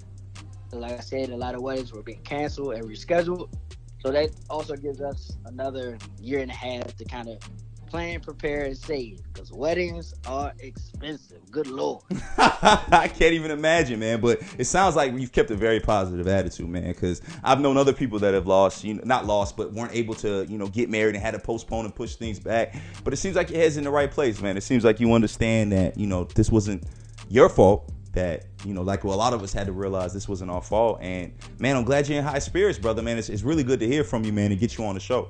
So 0.69 0.77
like 0.77 0.91
I 0.91 0.99
said, 0.99 1.29
a 1.29 1.37
lot 1.37 1.55
of 1.55 1.61
weddings 1.61 1.93
were 1.93 2.03
being 2.03 2.23
canceled 2.23 2.73
and 2.73 2.83
rescheduled. 2.83 3.53
So 3.99 4.11
that 4.11 4.31
also 4.49 4.75
gives 4.75 5.01
us 5.01 5.37
another 5.45 5.97
year 6.19 6.39
and 6.39 6.51
a 6.51 6.53
half 6.53 6.95
to 6.97 7.05
kind 7.05 7.29
of 7.29 7.39
plan, 7.87 8.19
prepare, 8.19 8.65
and 8.65 8.77
save 8.77 9.21
because 9.33 9.51
weddings 9.51 10.13
are 10.27 10.53
expensive. 10.59 11.39
Good 11.51 11.67
lord. 11.67 12.03
I 12.37 13.09
can't 13.13 13.33
even 13.33 13.51
imagine, 13.51 13.99
man. 13.99 14.21
But 14.21 14.41
it 14.57 14.65
sounds 14.65 14.95
like 14.95 15.13
you've 15.13 15.31
kept 15.31 15.51
a 15.51 15.55
very 15.55 15.79
positive 15.79 16.27
attitude, 16.27 16.69
man. 16.69 16.87
Because 16.87 17.21
I've 17.43 17.61
known 17.61 17.77
other 17.77 17.93
people 17.93 18.19
that 18.19 18.33
have 18.33 18.47
lost, 18.47 18.83
you 18.83 18.95
know, 18.95 19.01
not 19.05 19.25
lost, 19.25 19.57
but 19.57 19.73
weren't 19.73 19.93
able 19.93 20.15
to, 20.15 20.45
you 20.45 20.57
know, 20.57 20.67
get 20.67 20.89
married 20.89 21.15
and 21.15 21.23
had 21.23 21.31
to 21.31 21.39
postpone 21.39 21.85
and 21.85 21.95
push 21.95 22.15
things 22.15 22.39
back. 22.39 22.75
But 23.03 23.13
it 23.13 23.17
seems 23.17 23.35
like 23.35 23.49
your 23.49 23.59
head's 23.59 23.77
in 23.77 23.83
the 23.83 23.91
right 23.91 24.11
place, 24.11 24.41
man. 24.41 24.57
It 24.57 24.61
seems 24.61 24.83
like 24.83 24.99
you 24.99 25.13
understand 25.13 25.71
that, 25.71 25.97
you 25.97 26.07
know, 26.07 26.25
this 26.25 26.51
wasn't 26.51 26.83
your 27.29 27.49
fault. 27.49 27.91
That 28.13 28.45
you 28.65 28.73
know, 28.73 28.81
like 28.81 29.03
well, 29.03 29.13
a 29.13 29.15
lot 29.15 29.33
of 29.33 29.43
us 29.43 29.53
had 29.53 29.67
to 29.67 29.73
realize 29.73 30.11
this 30.11 30.27
wasn't 30.27 30.49
our 30.49 30.61
fault. 30.61 30.99
And 31.01 31.33
man, 31.59 31.75
I'm 31.75 31.83
glad 31.83 32.07
you're 32.07 32.17
in 32.17 32.23
high 32.23 32.39
spirits, 32.39 32.79
brother. 32.79 33.03
Man, 33.03 33.19
it's, 33.19 33.29
it's 33.29 33.43
really 33.43 33.63
good 33.63 33.79
to 33.79 33.87
hear 33.87 34.03
from 34.03 34.25
you, 34.25 34.33
man, 34.33 34.51
and 34.51 34.59
get 34.59 34.75
you 34.75 34.85
on 34.85 34.95
the 34.95 34.99
show. 34.99 35.29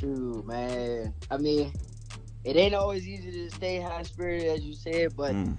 Shoot, 0.00 0.46
man. 0.46 1.12
I 1.30 1.36
mean, 1.36 1.74
it 2.44 2.56
ain't 2.56 2.74
always 2.74 3.06
easy 3.06 3.30
to 3.32 3.50
stay 3.50 3.80
high 3.80 4.02
spirited, 4.02 4.48
as 4.48 4.62
you 4.62 4.72
said, 4.72 5.14
but 5.14 5.32
mm. 5.32 5.56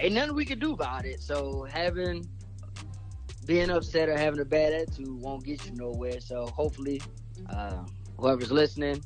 ain't 0.00 0.14
nothing 0.14 0.34
we 0.34 0.46
can 0.46 0.58
do 0.58 0.72
about 0.72 1.04
it. 1.04 1.20
So 1.20 1.66
having 1.70 2.26
being 3.44 3.70
upset 3.70 4.08
or 4.08 4.16
having 4.16 4.40
a 4.40 4.44
bad 4.44 4.72
attitude 4.72 5.10
won't 5.10 5.44
get 5.44 5.66
you 5.66 5.72
nowhere. 5.72 6.20
So 6.20 6.46
hopefully, 6.46 7.02
uh, 7.50 7.84
whoever's 8.18 8.50
listening, 8.50 9.04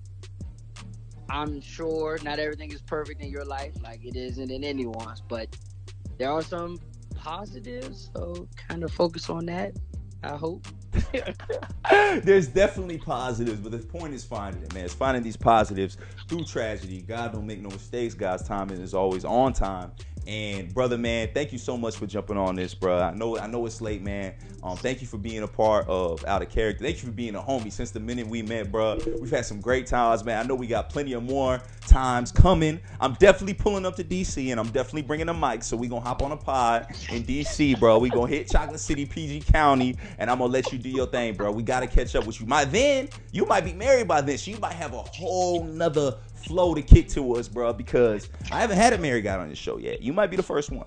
I'm 1.28 1.60
sure 1.60 2.18
not 2.22 2.38
everything 2.38 2.70
is 2.70 2.82
perfect 2.82 3.22
in 3.22 3.30
your 3.30 3.44
life, 3.44 3.72
like 3.82 4.04
it 4.04 4.14
isn't 4.14 4.50
in 4.52 4.62
anyone's, 4.62 5.20
but 5.20 5.56
there 6.16 6.30
are 6.30 6.42
some 6.42 6.78
positives. 7.16 8.10
So 8.14 8.46
kind 8.68 8.84
of 8.84 8.92
focus 8.92 9.30
on 9.30 9.46
that. 9.46 9.72
I 10.22 10.36
hope. 10.36 10.66
There's 12.22 12.46
definitely 12.46 12.98
positives, 12.98 13.60
but 13.60 13.72
the 13.72 13.78
point 13.78 14.14
is 14.14 14.24
finding 14.24 14.62
it, 14.62 14.72
man. 14.74 14.84
It's 14.84 14.94
finding 14.94 15.22
these 15.22 15.36
positives 15.36 15.96
through 16.28 16.44
tragedy. 16.44 17.02
God 17.02 17.32
don't 17.32 17.46
make 17.46 17.60
no 17.60 17.70
mistakes. 17.70 18.14
God's 18.14 18.46
timing 18.46 18.80
is 18.80 18.94
always 18.94 19.24
on 19.24 19.52
time. 19.52 19.92
And 20.26 20.72
brother, 20.72 20.96
man, 20.96 21.28
thank 21.34 21.52
you 21.52 21.58
so 21.58 21.76
much 21.76 21.96
for 21.96 22.06
jumping 22.06 22.36
on 22.36 22.56
this, 22.56 22.74
bro. 22.74 22.98
I 22.98 23.12
know, 23.12 23.38
I 23.38 23.46
know 23.46 23.66
it's 23.66 23.80
late, 23.80 24.02
man. 24.02 24.34
Um, 24.62 24.76
thank 24.76 25.02
you 25.02 25.06
for 25.06 25.18
being 25.18 25.42
a 25.42 25.48
part 25.48 25.86
of 25.86 26.24
Out 26.24 26.40
of 26.40 26.48
Character. 26.48 26.82
Thank 26.82 27.02
you 27.02 27.08
for 27.08 27.14
being 27.14 27.34
a 27.34 27.42
homie 27.42 27.70
since 27.70 27.90
the 27.90 28.00
minute 28.00 28.26
we 28.26 28.40
met, 28.42 28.72
bro. 28.72 28.98
We've 29.20 29.30
had 29.30 29.44
some 29.44 29.60
great 29.60 29.86
times, 29.86 30.24
man. 30.24 30.42
I 30.42 30.48
know 30.48 30.54
we 30.54 30.66
got 30.66 30.88
plenty 30.88 31.12
of 31.12 31.22
more 31.22 31.60
times 31.86 32.32
coming. 32.32 32.80
I'm 33.00 33.14
definitely 33.14 33.54
pulling 33.54 33.84
up 33.84 33.96
to 33.96 34.04
DC, 34.04 34.50
and 34.50 34.58
I'm 34.58 34.68
definitely 34.68 35.02
bringing 35.02 35.28
a 35.28 35.34
mic. 35.34 35.62
So 35.62 35.76
we 35.76 35.88
gonna 35.88 36.00
hop 36.00 36.22
on 36.22 36.32
a 36.32 36.36
pod 36.36 36.86
in 37.10 37.24
DC, 37.24 37.78
bro. 37.78 37.98
We 37.98 38.08
gonna 38.08 38.28
hit 38.28 38.48
Chocolate 38.48 38.80
City, 38.80 39.04
PG 39.04 39.40
County, 39.52 39.96
and 40.18 40.30
I'm 40.30 40.38
gonna 40.38 40.52
let 40.52 40.72
you 40.72 40.78
do 40.78 40.88
your 40.88 41.06
thing, 41.06 41.34
bro. 41.34 41.52
We 41.52 41.62
gotta 41.62 41.86
catch 41.86 42.14
up 42.16 42.26
with 42.26 42.40
you. 42.40 42.46
By 42.46 42.64
then, 42.64 43.08
you 43.32 43.44
might 43.44 43.64
be 43.64 43.72
married 43.72 44.08
by 44.08 44.22
then, 44.22 44.38
you 44.44 44.58
might 44.58 44.72
have 44.72 44.94
a 44.94 45.02
whole 45.02 45.64
nother 45.64 46.16
flow 46.46 46.74
to 46.74 46.82
kick 46.82 47.08
to 47.10 47.36
us, 47.36 47.48
bro. 47.48 47.72
Because 47.72 48.28
I 48.50 48.60
haven't 48.60 48.76
had 48.76 48.92
a 48.92 48.98
married 48.98 49.24
guy 49.24 49.36
on 49.36 49.48
this 49.48 49.58
show 49.58 49.78
yet. 49.78 50.02
You 50.02 50.12
might 50.12 50.28
be 50.28 50.36
the 50.36 50.42
first 50.42 50.70
one. 50.70 50.86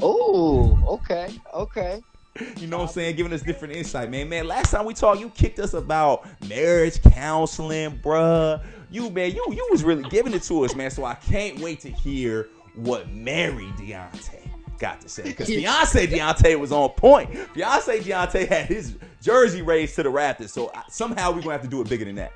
Oh, 0.00 0.78
okay, 0.86 1.30
okay. 1.54 2.02
You 2.56 2.68
know 2.68 2.78
what 2.78 2.82
I'm 2.84 2.88
saying? 2.90 3.16
Giving 3.16 3.32
us 3.32 3.42
different 3.42 3.74
insight, 3.74 4.10
man. 4.10 4.28
Man, 4.28 4.46
last 4.46 4.70
time 4.70 4.84
we 4.84 4.94
talked, 4.94 5.18
you 5.18 5.28
kicked 5.30 5.58
us 5.58 5.74
about 5.74 6.24
marriage 6.48 7.02
counseling, 7.02 7.98
bruh. 7.98 8.64
You, 8.90 9.10
man, 9.10 9.32
you 9.32 9.44
you 9.50 9.66
was 9.72 9.82
really 9.82 10.08
giving 10.08 10.32
it 10.32 10.42
to 10.44 10.64
us, 10.64 10.76
man. 10.76 10.90
So 10.92 11.04
I 11.04 11.14
can't 11.14 11.58
wait 11.58 11.80
to 11.80 11.90
hear 11.90 12.48
what 12.76 13.10
Mary 13.10 13.66
Deontay 13.76 14.48
got 14.78 15.00
to 15.00 15.08
say. 15.08 15.24
Because 15.24 15.48
fiance 15.48 16.06
Deontay 16.06 16.58
was 16.58 16.70
on 16.70 16.90
point. 16.90 17.36
Fiance 17.54 18.00
Deontay 18.00 18.48
had 18.48 18.66
his 18.66 18.96
jersey 19.20 19.62
raised 19.62 19.96
to 19.96 20.04
the 20.04 20.10
rafters. 20.10 20.52
So 20.52 20.72
somehow 20.88 21.32
we're 21.32 21.40
gonna 21.40 21.52
have 21.52 21.62
to 21.62 21.68
do 21.68 21.80
it 21.80 21.88
bigger 21.88 22.04
than 22.04 22.14
that. 22.16 22.32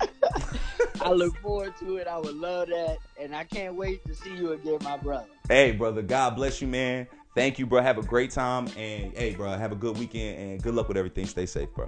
I 1.02 1.12
look 1.12 1.36
forward 1.38 1.74
to 1.78 1.96
it. 1.96 2.06
I 2.06 2.18
would 2.18 2.34
love 2.34 2.68
that, 2.68 2.98
and 3.18 3.34
I 3.34 3.44
can't 3.44 3.74
wait 3.74 4.04
to 4.06 4.14
see 4.14 4.34
you 4.34 4.52
again, 4.52 4.78
my 4.82 4.96
brother. 4.96 5.26
Hey, 5.48 5.72
brother, 5.72 6.02
God 6.02 6.36
bless 6.36 6.60
you, 6.60 6.68
man. 6.68 7.06
Thank 7.34 7.58
you, 7.58 7.66
bro. 7.66 7.80
Have 7.80 7.98
a 7.98 8.02
great 8.02 8.30
time, 8.30 8.66
and 8.76 9.16
hey, 9.16 9.34
bro, 9.34 9.50
have 9.56 9.72
a 9.72 9.76
good 9.76 9.98
weekend, 9.98 10.38
and 10.38 10.62
good 10.62 10.74
luck 10.74 10.88
with 10.88 10.96
everything. 10.96 11.26
Stay 11.26 11.46
safe, 11.46 11.68
bro. 11.74 11.86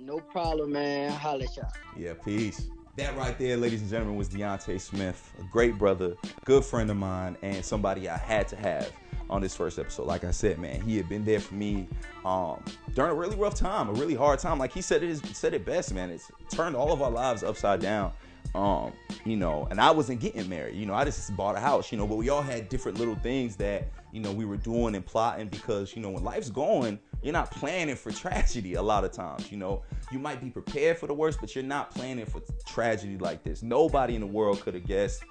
No 0.00 0.18
problem, 0.18 0.72
man. 0.72 1.10
Holla 1.12 1.44
at 1.44 1.56
y'all. 1.56 1.70
Yeah, 1.96 2.14
peace. 2.14 2.68
That 2.98 3.16
right 3.16 3.38
there, 3.38 3.56
ladies 3.56 3.80
and 3.80 3.88
gentlemen, 3.88 4.16
was 4.16 4.28
Deontay 4.28 4.80
Smith, 4.80 5.32
a 5.38 5.44
great 5.44 5.78
brother, 5.78 6.16
good 6.44 6.64
friend 6.64 6.90
of 6.90 6.96
mine, 6.96 7.36
and 7.42 7.64
somebody 7.64 8.08
I 8.08 8.16
had 8.16 8.48
to 8.48 8.56
have 8.56 8.90
on 9.30 9.40
this 9.40 9.54
first 9.54 9.78
episode. 9.78 10.08
Like 10.08 10.24
I 10.24 10.32
said, 10.32 10.58
man, 10.58 10.80
he 10.80 10.96
had 10.96 11.08
been 11.08 11.24
there 11.24 11.38
for 11.38 11.54
me 11.54 11.86
um, 12.24 12.60
during 12.96 13.12
a 13.12 13.14
really 13.14 13.36
rough 13.36 13.54
time, 13.54 13.88
a 13.88 13.92
really 13.92 14.16
hard 14.16 14.40
time. 14.40 14.58
Like 14.58 14.72
he 14.72 14.82
said 14.82 15.04
it, 15.04 15.24
said 15.26 15.54
it 15.54 15.64
best, 15.64 15.94
man. 15.94 16.10
It's 16.10 16.28
turned 16.50 16.74
all 16.74 16.90
of 16.92 17.00
our 17.00 17.10
lives 17.12 17.44
upside 17.44 17.78
down. 17.78 18.12
Um, 18.56 18.92
you 19.24 19.36
know, 19.36 19.68
and 19.70 19.80
I 19.80 19.92
wasn't 19.92 20.18
getting 20.18 20.48
married. 20.48 20.74
You 20.74 20.86
know, 20.86 20.94
I 20.94 21.04
just 21.04 21.36
bought 21.36 21.54
a 21.54 21.60
house. 21.60 21.92
You 21.92 21.98
know, 21.98 22.06
but 22.08 22.16
we 22.16 22.30
all 22.30 22.42
had 22.42 22.68
different 22.68 22.98
little 22.98 23.14
things 23.14 23.54
that 23.56 23.86
you 24.12 24.20
know 24.20 24.32
we 24.32 24.44
were 24.44 24.56
doing 24.56 24.94
and 24.94 25.04
plotting 25.04 25.48
because 25.48 25.94
you 25.94 26.02
know 26.02 26.10
when 26.10 26.24
life's 26.24 26.50
going, 26.50 26.98
you're 27.22 27.32
not 27.32 27.50
planning 27.50 27.96
for 27.96 28.10
tragedy 28.10 28.74
a 28.74 28.82
lot 28.82 29.04
of 29.04 29.12
times. 29.12 29.50
You 29.50 29.58
know, 29.58 29.82
you 30.10 30.18
might 30.18 30.40
be 30.40 30.50
prepared 30.50 30.98
for 30.98 31.06
the 31.06 31.14
worst, 31.14 31.40
but 31.40 31.54
you're 31.54 31.64
not 31.64 31.90
planning 31.90 32.26
for 32.26 32.40
tragedy 32.66 33.18
like 33.18 33.42
this. 33.44 33.62
Nobody 33.62 34.14
in 34.14 34.20
the 34.20 34.26
world 34.26 34.60
could 34.60 34.74
have 34.74 34.86
guessed 34.86 35.22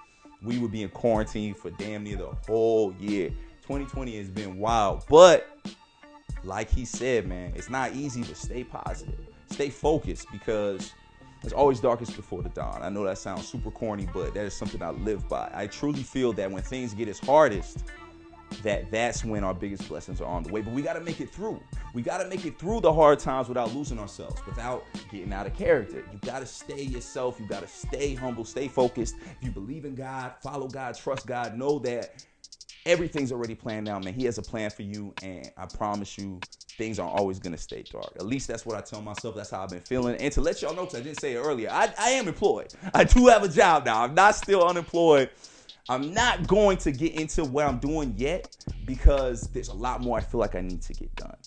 we 0.43 0.59
would 0.59 0.71
be 0.71 0.83
in 0.83 0.89
quarantine 0.89 1.53
for 1.53 1.71
damn 1.71 2.03
near 2.03 2.17
the 2.17 2.31
whole 2.47 2.93
year. 2.99 3.29
2020 3.63 4.17
has 4.17 4.29
been 4.29 4.59
wild, 4.59 5.03
but 5.09 5.49
like 6.43 6.69
he 6.69 6.85
said, 6.85 7.27
man, 7.27 7.53
it's 7.55 7.69
not 7.69 7.93
easy 7.93 8.23
to 8.23 8.35
stay 8.35 8.63
positive, 8.63 9.19
stay 9.49 9.69
focused 9.69 10.27
because 10.31 10.93
it's 11.43 11.53
always 11.53 11.79
darkest 11.79 12.15
before 12.15 12.41
the 12.41 12.49
dawn. 12.49 12.81
I 12.81 12.89
know 12.89 13.03
that 13.03 13.17
sounds 13.17 13.47
super 13.47 13.71
corny, 13.71 14.07
but 14.13 14.33
that 14.33 14.45
is 14.45 14.53
something 14.53 14.81
I 14.81 14.91
live 14.91 15.27
by. 15.27 15.51
I 15.53 15.67
truly 15.67 16.03
feel 16.03 16.33
that 16.33 16.49
when 16.49 16.63
things 16.63 16.93
get 16.93 17.07
its 17.07 17.19
hardest, 17.19 17.83
that 18.63 18.89
that's 18.91 19.23
when 19.23 19.43
our 19.43 19.53
biggest 19.53 19.87
blessings 19.87 20.21
are 20.21 20.27
on 20.27 20.43
the 20.43 20.51
way. 20.51 20.61
But 20.61 20.73
we 20.73 20.81
got 20.81 20.93
to 20.93 21.01
make 21.01 21.21
it 21.21 21.29
through. 21.29 21.61
We 21.93 22.01
got 22.01 22.19
to 22.19 22.27
make 22.27 22.45
it 22.45 22.57
through 22.57 22.81
the 22.81 22.93
hard 22.93 23.19
times 23.19 23.47
without 23.47 23.73
losing 23.73 23.99
ourselves, 23.99 24.41
without 24.45 24.85
getting 25.11 25.33
out 25.33 25.47
of 25.47 25.55
character. 25.55 26.03
You 26.11 26.19
got 26.19 26.39
to 26.39 26.45
stay 26.45 26.81
yourself. 26.81 27.39
You 27.39 27.47
got 27.47 27.61
to 27.61 27.67
stay 27.67 28.15
humble, 28.15 28.45
stay 28.45 28.67
focused. 28.67 29.15
If 29.19 29.37
you 29.41 29.51
believe 29.51 29.85
in 29.85 29.95
God, 29.95 30.33
follow 30.41 30.67
God, 30.67 30.95
trust 30.97 31.27
God, 31.27 31.57
know 31.57 31.79
that 31.79 32.23
everything's 32.85 33.31
already 33.31 33.55
planned 33.55 33.87
out, 33.89 34.03
man. 34.03 34.13
He 34.13 34.25
has 34.25 34.37
a 34.37 34.41
plan 34.41 34.69
for 34.69 34.83
you, 34.83 35.13
and 35.21 35.51
I 35.57 35.65
promise 35.65 36.17
you, 36.17 36.39
things 36.77 36.99
aren't 36.99 37.17
always 37.17 37.39
gonna 37.39 37.57
stay 37.57 37.83
dark. 37.83 38.13
At 38.15 38.25
least 38.25 38.47
that's 38.47 38.65
what 38.65 38.77
I 38.77 38.81
tell 38.81 39.01
myself. 39.01 39.35
That's 39.35 39.49
how 39.49 39.63
I've 39.63 39.69
been 39.69 39.81
feeling. 39.81 40.15
And 40.17 40.31
to 40.33 40.41
let 40.41 40.61
y'all 40.61 40.75
know, 40.75 40.85
because 40.85 40.99
I 40.99 41.03
didn't 41.03 41.19
say 41.19 41.33
it 41.33 41.37
earlier, 41.39 41.69
I, 41.71 41.91
I 41.99 42.09
am 42.11 42.27
employed. 42.27 42.73
I 42.93 43.03
do 43.03 43.27
have 43.27 43.43
a 43.43 43.49
job 43.49 43.85
now. 43.85 44.03
I'm 44.03 44.13
not 44.13 44.35
still 44.35 44.63
unemployed. 44.63 45.29
I'm 45.89 46.13
not 46.13 46.47
going 46.47 46.77
to 46.79 46.91
get 46.91 47.13
into 47.13 47.45
what 47.45 47.65
I'm 47.65 47.79
doing 47.79 48.13
yet 48.17 48.55
because 48.85 49.41
there's 49.53 49.69
a 49.69 49.73
lot 49.73 50.01
more 50.01 50.17
I 50.17 50.21
feel 50.21 50.39
like 50.39 50.55
I 50.55 50.61
need 50.61 50.81
to 50.81 50.93
get 50.93 51.15
done. 51.15 51.37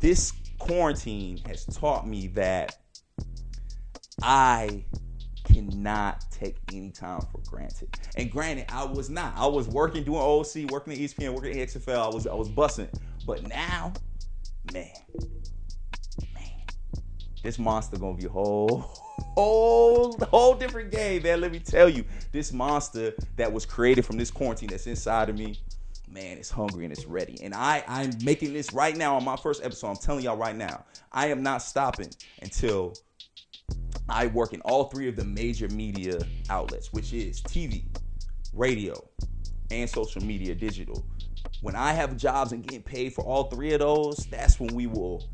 This 0.00 0.32
quarantine 0.58 1.38
has 1.46 1.64
taught 1.64 2.06
me 2.06 2.26
that 2.28 2.76
I 4.22 4.84
cannot 5.44 6.24
take 6.30 6.56
any 6.72 6.90
time 6.90 7.20
for 7.32 7.40
granted. 7.48 7.88
And 8.16 8.30
granted, 8.30 8.66
I 8.70 8.84
was 8.84 9.08
not. 9.08 9.34
I 9.36 9.46
was 9.46 9.68
working 9.68 10.02
doing 10.02 10.18
OC, 10.18 10.70
working 10.70 10.92
at 10.92 10.98
ESPN, 10.98 11.32
working 11.34 11.58
at 11.58 11.68
XFL. 11.68 12.10
I 12.10 12.14
was 12.14 12.26
I 12.26 12.34
was 12.34 12.48
bussing. 12.48 12.88
But 13.24 13.46
now, 13.46 13.92
man, 14.72 14.90
man, 16.34 16.64
this 17.42 17.58
monster 17.58 17.98
gonna 17.98 18.16
be 18.16 18.26
whole 18.26 19.07
whole 19.34 20.16
whole 20.30 20.54
different 20.54 20.90
game, 20.90 21.22
man. 21.22 21.40
Let 21.40 21.52
me 21.52 21.58
tell 21.58 21.88
you, 21.88 22.04
this 22.32 22.52
monster 22.52 23.14
that 23.36 23.52
was 23.52 23.66
created 23.66 24.04
from 24.04 24.16
this 24.16 24.30
quarantine 24.30 24.68
that's 24.68 24.86
inside 24.86 25.28
of 25.28 25.38
me, 25.38 25.60
man, 26.10 26.38
it's 26.38 26.50
hungry 26.50 26.84
and 26.84 26.92
it's 26.92 27.06
ready. 27.06 27.38
And 27.42 27.54
I 27.54 27.84
I'm 27.86 28.10
making 28.22 28.52
this 28.52 28.72
right 28.72 28.96
now 28.96 29.16
on 29.16 29.24
my 29.24 29.36
first 29.36 29.64
episode. 29.64 29.88
I'm 29.88 29.96
telling 29.96 30.24
y'all 30.24 30.36
right 30.36 30.56
now, 30.56 30.84
I 31.12 31.28
am 31.28 31.42
not 31.42 31.62
stopping 31.62 32.10
until 32.42 32.94
I 34.08 34.26
work 34.26 34.54
in 34.54 34.60
all 34.62 34.84
three 34.84 35.08
of 35.08 35.16
the 35.16 35.24
major 35.24 35.68
media 35.68 36.18
outlets, 36.48 36.92
which 36.92 37.12
is 37.12 37.42
TV, 37.42 37.84
radio, 38.54 38.94
and 39.70 39.88
social 39.88 40.22
media 40.22 40.54
digital. 40.54 41.04
When 41.60 41.76
I 41.76 41.92
have 41.92 42.16
jobs 42.16 42.52
and 42.52 42.62
getting 42.62 42.82
paid 42.82 43.12
for 43.12 43.24
all 43.24 43.44
three 43.44 43.72
of 43.72 43.80
those, 43.80 44.26
that's 44.30 44.58
when 44.58 44.74
we 44.74 44.86
will 44.86 45.24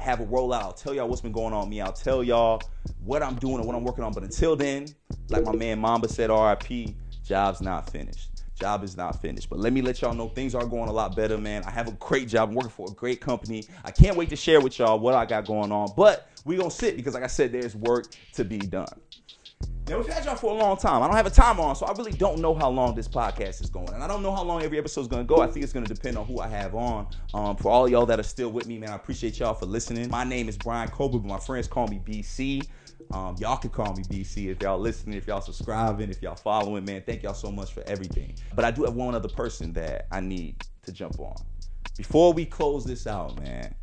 have 0.00 0.20
a 0.20 0.26
rollout. 0.26 0.62
I'll 0.62 0.72
tell 0.72 0.94
y'all 0.94 1.08
what's 1.08 1.20
been 1.20 1.32
going 1.32 1.52
on 1.52 1.60
with 1.60 1.68
me. 1.68 1.80
I'll 1.80 1.92
tell 1.92 2.24
y'all 2.24 2.62
what 3.04 3.22
I'm 3.22 3.34
doing 3.36 3.56
and 3.56 3.66
what 3.66 3.76
I'm 3.76 3.84
working 3.84 4.02
on. 4.02 4.12
But 4.12 4.22
until 4.22 4.56
then, 4.56 4.86
like 5.28 5.44
my 5.44 5.54
man 5.54 5.78
Mamba 5.78 6.08
said, 6.08 6.30
RIP, 6.30 6.96
job's 7.22 7.60
not 7.60 7.90
finished. 7.90 8.30
Job 8.54 8.82
is 8.82 8.96
not 8.96 9.20
finished. 9.20 9.48
But 9.50 9.58
let 9.58 9.72
me 9.72 9.82
let 9.82 10.00
y'all 10.00 10.14
know 10.14 10.28
things 10.28 10.54
are 10.54 10.66
going 10.66 10.88
a 10.88 10.92
lot 10.92 11.14
better, 11.14 11.38
man. 11.38 11.64
I 11.64 11.70
have 11.70 11.88
a 11.88 11.92
great 11.92 12.28
job. 12.28 12.48
I'm 12.48 12.54
working 12.54 12.70
for 12.70 12.88
a 12.90 12.94
great 12.94 13.20
company. 13.20 13.64
I 13.84 13.90
can't 13.90 14.16
wait 14.16 14.30
to 14.30 14.36
share 14.36 14.60
with 14.60 14.78
y'all 14.78 14.98
what 14.98 15.14
I 15.14 15.26
got 15.26 15.46
going 15.46 15.70
on. 15.70 15.88
But 15.96 16.28
we 16.44 16.56
gonna 16.56 16.70
sit 16.70 16.96
because, 16.96 17.14
like 17.14 17.22
I 17.22 17.28
said, 17.28 17.52
there's 17.52 17.76
work 17.76 18.12
to 18.32 18.44
be 18.44 18.58
done. 18.58 18.86
Now 19.90 19.98
we've 19.98 20.06
had 20.06 20.24
y'all 20.24 20.36
for 20.36 20.52
a 20.52 20.54
long 20.54 20.76
time. 20.76 21.02
I 21.02 21.08
don't 21.08 21.16
have 21.16 21.26
a 21.26 21.30
time 21.30 21.58
on, 21.58 21.74
so 21.74 21.84
I 21.84 21.90
really 21.94 22.12
don't 22.12 22.38
know 22.38 22.54
how 22.54 22.70
long 22.70 22.94
this 22.94 23.08
podcast 23.08 23.60
is 23.60 23.68
going, 23.68 23.92
and 23.92 24.04
I 24.04 24.06
don't 24.06 24.22
know 24.22 24.32
how 24.32 24.44
long 24.44 24.62
every 24.62 24.78
episode 24.78 25.00
is 25.00 25.08
going 25.08 25.26
to 25.26 25.26
go. 25.26 25.42
I 25.42 25.48
think 25.48 25.64
it's 25.64 25.72
going 25.72 25.84
to 25.84 25.92
depend 25.92 26.16
on 26.16 26.26
who 26.26 26.38
I 26.38 26.46
have 26.46 26.76
on. 26.76 27.08
Um, 27.34 27.56
for 27.56 27.72
all 27.72 27.88
y'all 27.88 28.06
that 28.06 28.20
are 28.20 28.22
still 28.22 28.50
with 28.50 28.68
me, 28.68 28.78
man, 28.78 28.90
I 28.90 28.94
appreciate 28.94 29.40
y'all 29.40 29.52
for 29.52 29.66
listening. 29.66 30.08
My 30.08 30.22
name 30.22 30.48
is 30.48 30.56
Brian 30.56 30.88
Colbert, 30.90 31.18
but 31.18 31.28
my 31.28 31.40
friends 31.40 31.66
call 31.66 31.88
me 31.88 32.00
BC. 32.04 32.68
Um, 33.12 33.34
y'all 33.40 33.56
can 33.56 33.70
call 33.70 33.92
me 33.96 34.04
BC 34.04 34.52
if 34.52 34.62
y'all 34.62 34.78
listening, 34.78 35.18
if 35.18 35.26
y'all 35.26 35.40
subscribing, 35.40 36.08
if 36.08 36.22
y'all 36.22 36.36
following, 36.36 36.84
man. 36.84 37.02
Thank 37.04 37.24
y'all 37.24 37.34
so 37.34 37.50
much 37.50 37.74
for 37.74 37.82
everything. 37.88 38.36
But 38.54 38.64
I 38.64 38.70
do 38.70 38.84
have 38.84 38.94
one 38.94 39.16
other 39.16 39.28
person 39.28 39.72
that 39.72 40.06
I 40.12 40.20
need 40.20 40.64
to 40.84 40.92
jump 40.92 41.18
on. 41.18 41.34
Before 41.96 42.32
we 42.32 42.46
close 42.46 42.84
this 42.84 43.08
out, 43.08 43.40
man, 43.42 43.74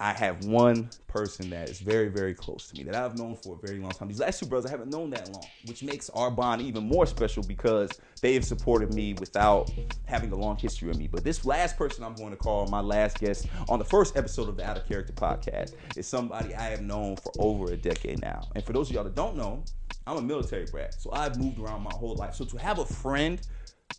I 0.00 0.14
have 0.14 0.46
one 0.46 0.88
person 1.08 1.50
that 1.50 1.68
is 1.68 1.78
very, 1.78 2.08
very 2.08 2.32
close 2.32 2.68
to 2.70 2.76
me 2.76 2.84
that 2.84 2.94
I've 2.94 3.18
known 3.18 3.36
for 3.36 3.58
a 3.62 3.66
very 3.66 3.78
long 3.78 3.92
time. 3.92 4.08
These 4.08 4.20
last 4.20 4.40
two 4.40 4.46
brothers 4.46 4.66
I 4.66 4.70
haven't 4.70 4.90
known 4.90 5.10
that 5.10 5.30
long, 5.30 5.44
which 5.66 5.82
makes 5.82 6.08
our 6.10 6.30
bond 6.30 6.62
even 6.62 6.84
more 6.84 7.04
special 7.04 7.42
because 7.42 8.00
they 8.22 8.32
have 8.32 8.44
supported 8.46 8.94
me 8.94 9.12
without 9.12 9.70
having 10.06 10.32
a 10.32 10.36
long 10.36 10.56
history 10.56 10.88
with 10.88 10.96
me. 10.96 11.06
But 11.06 11.22
this 11.22 11.44
last 11.44 11.76
person 11.76 12.02
I'm 12.02 12.14
going 12.14 12.30
to 12.30 12.36
call 12.36 12.66
my 12.68 12.80
last 12.80 13.20
guest 13.20 13.46
on 13.68 13.78
the 13.78 13.84
first 13.84 14.16
episode 14.16 14.48
of 14.48 14.56
the 14.56 14.64
Out 14.64 14.78
of 14.78 14.88
Character 14.88 15.12
podcast 15.12 15.74
is 15.94 16.06
somebody 16.06 16.54
I 16.54 16.70
have 16.70 16.80
known 16.80 17.16
for 17.16 17.34
over 17.38 17.70
a 17.70 17.76
decade 17.76 18.22
now. 18.22 18.48
And 18.54 18.64
for 18.64 18.72
those 18.72 18.88
of 18.88 18.94
y'all 18.94 19.04
that 19.04 19.14
don't 19.14 19.36
know, 19.36 19.62
I'm 20.06 20.16
a 20.16 20.22
military 20.22 20.64
brat, 20.64 20.94
so 20.98 21.12
I've 21.12 21.38
moved 21.38 21.58
around 21.58 21.82
my 21.82 21.92
whole 21.92 22.16
life. 22.16 22.34
So 22.34 22.46
to 22.46 22.56
have 22.56 22.78
a 22.78 22.86
friend 22.86 23.40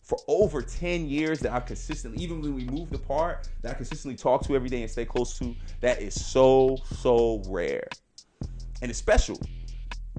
for 0.03 0.17
over 0.27 0.61
10 0.61 1.07
years 1.07 1.39
that 1.39 1.51
I 1.51 1.59
consistently, 1.59 2.21
even 2.23 2.41
when 2.41 2.55
we 2.55 2.65
moved 2.65 2.93
apart, 2.93 3.49
that 3.61 3.71
I 3.71 3.73
consistently 3.75 4.17
talk 4.17 4.43
to 4.47 4.55
every 4.55 4.69
day 4.69 4.81
and 4.81 4.91
stay 4.91 5.05
close 5.05 5.37
to, 5.39 5.55
that 5.79 6.01
is 6.01 6.13
so, 6.13 6.77
so 6.97 7.41
rare. 7.47 7.87
And 8.81 8.89
it's 8.89 8.99
special. 8.99 9.39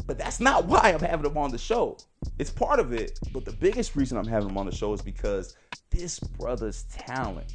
But 0.07 0.19
that's 0.19 0.41
not 0.41 0.65
why 0.67 0.93
I'm 0.93 1.01
having 1.01 1.27
him 1.31 1.37
on 1.37 1.51
the 1.51 1.59
show. 1.59 1.99
It's 2.39 2.51
part 2.51 2.81
of 2.81 2.93
it, 2.93 3.19
but 3.33 3.45
the 3.45 3.53
biggest 3.53 3.95
reason 3.97 4.17
I'm 4.17 4.27
having 4.27 4.49
him 4.49 4.59
on 4.59 4.67
the 4.67 4.75
show 4.75 4.93
is 4.93 5.03
because 5.03 5.57
this 5.91 6.19
brother's 6.19 6.85
talent 6.85 7.53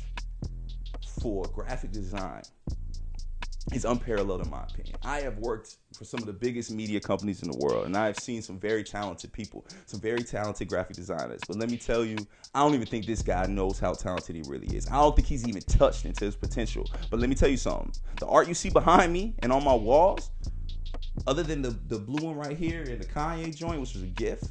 for 1.21 1.45
graphic 1.45 1.91
design 1.91 2.43
is 3.73 3.85
unparalleled 3.85 4.41
in 4.41 4.49
my 4.49 4.63
opinion. 4.63 4.97
I 5.03 5.19
have 5.21 5.37
worked 5.39 5.77
for 5.93 6.05
some 6.05 6.21
of 6.21 6.27
the 6.27 6.33
biggest 6.33 6.71
media 6.71 6.99
companies 6.99 7.41
in 7.41 7.47
the 7.49 7.53
world, 7.53 7.85
and 7.85 7.97
I've 7.97 8.17
seen 8.17 8.41
some 8.41 8.59
very 8.59 8.83
talented 8.83 9.33
people, 9.33 9.65
some 9.85 9.99
very 9.99 10.23
talented 10.23 10.67
graphic 10.67 10.95
designers. 10.95 11.43
But 11.47 11.57
let 11.57 11.69
me 11.69 11.77
tell 11.77 12.05
you, 12.05 12.27
I 12.53 12.59
don't 12.59 12.75
even 12.75 12.87
think 12.87 13.05
this 13.05 13.21
guy 13.21 13.45
knows 13.45 13.79
how 13.79 13.93
talented 13.93 14.35
he 14.35 14.41
really 14.43 14.67
is. 14.75 14.87
I 14.87 14.93
don't 14.93 15.15
think 15.15 15.27
he's 15.27 15.47
even 15.47 15.61
touched 15.63 16.05
into 16.05 16.25
his 16.25 16.35
potential. 16.35 16.89
But 17.09 17.19
let 17.19 17.29
me 17.29 17.35
tell 17.35 17.49
you 17.49 17.57
something: 17.57 17.91
the 18.19 18.27
art 18.27 18.47
you 18.47 18.53
see 18.53 18.69
behind 18.69 19.11
me 19.11 19.35
and 19.39 19.51
on 19.51 19.63
my 19.63 19.75
walls, 19.75 20.31
other 21.25 21.43
than 21.43 21.61
the 21.61 21.71
the 21.87 21.99
blue 21.99 22.25
one 22.25 22.35
right 22.35 22.57
here 22.57 22.83
and 22.83 23.01
the 23.01 23.07
Kanye 23.07 23.53
joint, 23.55 23.81
which 23.81 23.93
was 23.93 24.03
a 24.03 24.07
gift, 24.07 24.45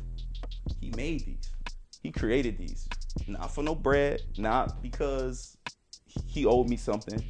he 0.80 0.90
made 0.90 1.24
these. 1.24 1.50
He 2.02 2.12
created 2.12 2.58
these, 2.58 2.88
not 3.26 3.52
for 3.52 3.62
no 3.62 3.74
bread, 3.74 4.22
not 4.36 4.82
because 4.82 5.56
he 6.26 6.44
owed 6.44 6.68
me 6.68 6.76
something 6.76 7.24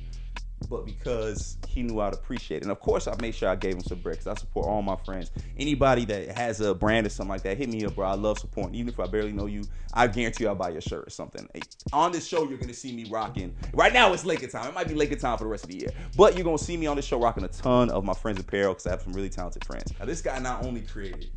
but 0.68 0.86
because 0.86 1.58
he 1.68 1.82
knew 1.82 2.00
I'd 2.00 2.14
appreciate 2.14 2.58
it. 2.58 2.62
And 2.62 2.72
of 2.72 2.80
course, 2.80 3.06
I 3.06 3.14
made 3.20 3.34
sure 3.34 3.48
I 3.48 3.56
gave 3.56 3.74
him 3.74 3.82
some 3.82 4.00
bricks. 4.00 4.26
I 4.26 4.34
support 4.34 4.66
all 4.66 4.82
my 4.82 4.96
friends. 4.96 5.30
Anybody 5.58 6.04
that 6.06 6.36
has 6.36 6.60
a 6.60 6.74
brand 6.74 7.06
or 7.06 7.10
something 7.10 7.30
like 7.30 7.42
that, 7.42 7.56
hit 7.56 7.68
me 7.68 7.84
up, 7.84 7.94
bro. 7.94 8.06
I 8.06 8.14
love 8.14 8.38
supporting. 8.38 8.74
Even 8.74 8.88
if 8.88 8.98
I 8.98 9.06
barely 9.06 9.32
know 9.32 9.46
you, 9.46 9.64
I 9.92 10.06
guarantee 10.06 10.44
you 10.44 10.48
I'll 10.48 10.56
buy 10.56 10.70
your 10.70 10.80
shirt 10.80 11.06
or 11.06 11.10
something. 11.10 11.48
On 11.92 12.10
this 12.10 12.26
show, 12.26 12.48
you're 12.48 12.58
gonna 12.58 12.74
see 12.74 12.92
me 12.92 13.04
rocking. 13.10 13.54
Right 13.74 13.92
now, 13.92 14.12
it's 14.12 14.24
Laker 14.24 14.46
time. 14.46 14.68
It 14.68 14.74
might 14.74 14.88
be 14.88 14.94
Laker 14.94 15.16
time 15.16 15.38
for 15.38 15.44
the 15.44 15.50
rest 15.50 15.64
of 15.64 15.70
the 15.70 15.78
year, 15.78 15.90
but 16.16 16.34
you're 16.34 16.44
gonna 16.44 16.58
see 16.58 16.76
me 16.76 16.86
on 16.86 16.96
this 16.96 17.04
show 17.04 17.20
rocking 17.20 17.44
a 17.44 17.48
ton 17.48 17.90
of 17.90 18.04
my 18.04 18.14
friends' 18.14 18.40
apparel 18.40 18.72
because 18.72 18.86
I 18.86 18.90
have 18.90 19.02
some 19.02 19.12
really 19.12 19.30
talented 19.30 19.64
friends. 19.64 19.92
Now, 19.98 20.06
this 20.06 20.22
guy 20.22 20.38
not 20.38 20.64
only 20.64 20.80
created 20.80 21.30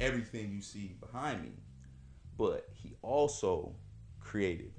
everything 0.00 0.52
you 0.52 0.60
see 0.60 0.96
behind 1.00 1.42
me, 1.42 1.52
but 2.36 2.68
he 2.72 2.96
also 3.02 3.74
created 4.20 4.72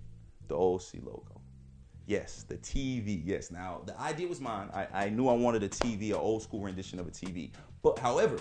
the 0.47 0.55
OC 0.55 1.03
logo. 1.03 1.41
Yes, 2.07 2.45
the 2.47 2.55
TV. 2.55 3.21
Yes. 3.23 3.51
Now 3.51 3.81
the 3.85 3.99
idea 3.99 4.27
was 4.27 4.39
mine. 4.39 4.69
I, 4.73 4.87
I 4.93 5.09
knew 5.09 5.27
I 5.27 5.33
wanted 5.33 5.61
a 5.63 5.69
TV, 5.69 6.07
an 6.07 6.15
old 6.15 6.41
school 6.41 6.61
rendition 6.61 6.99
of 6.99 7.07
a 7.07 7.11
TV. 7.11 7.51
But 7.83 7.99
however, 7.99 8.39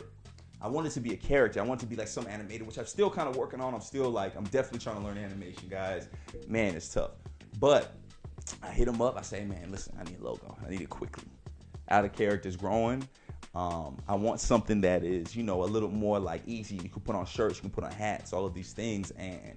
I 0.62 0.68
wanted 0.68 0.92
to 0.92 1.00
be 1.00 1.12
a 1.12 1.16
character. 1.16 1.60
I 1.60 1.64
wanted 1.64 1.80
to 1.80 1.86
be 1.86 1.96
like 1.96 2.06
some 2.06 2.26
animator, 2.26 2.62
which 2.62 2.78
I'm 2.78 2.86
still 2.86 3.10
kind 3.10 3.28
of 3.28 3.36
working 3.36 3.60
on. 3.60 3.74
I'm 3.74 3.80
still 3.80 4.08
like, 4.08 4.36
I'm 4.36 4.44
definitely 4.44 4.78
trying 4.78 4.98
to 4.98 5.02
learn 5.02 5.18
animation, 5.18 5.68
guys. 5.68 6.08
Man, 6.46 6.76
it's 6.76 6.88
tough. 6.94 7.10
But 7.58 7.92
I 8.62 8.70
hit 8.70 8.86
him 8.86 9.02
up. 9.02 9.18
I 9.18 9.22
say, 9.22 9.44
man, 9.44 9.68
listen, 9.72 9.96
I 10.00 10.04
need 10.04 10.20
a 10.20 10.24
logo. 10.24 10.56
I 10.64 10.70
need 10.70 10.80
it 10.80 10.88
quickly. 10.88 11.28
Out 11.90 12.04
of 12.04 12.12
characters 12.12 12.56
growing. 12.56 13.06
Um, 13.52 13.96
I 14.06 14.14
want 14.14 14.38
something 14.38 14.80
that 14.82 15.02
is, 15.02 15.34
you 15.34 15.42
know, 15.42 15.64
a 15.64 15.66
little 15.66 15.90
more 15.90 16.20
like 16.20 16.42
easy. 16.46 16.76
You 16.76 16.88
can 16.88 17.02
put 17.02 17.16
on 17.16 17.26
shirts, 17.26 17.56
you 17.56 17.62
can 17.62 17.70
put 17.70 17.82
on 17.82 17.90
hats, 17.90 18.32
all 18.32 18.46
of 18.46 18.54
these 18.54 18.72
things, 18.72 19.10
and 19.12 19.56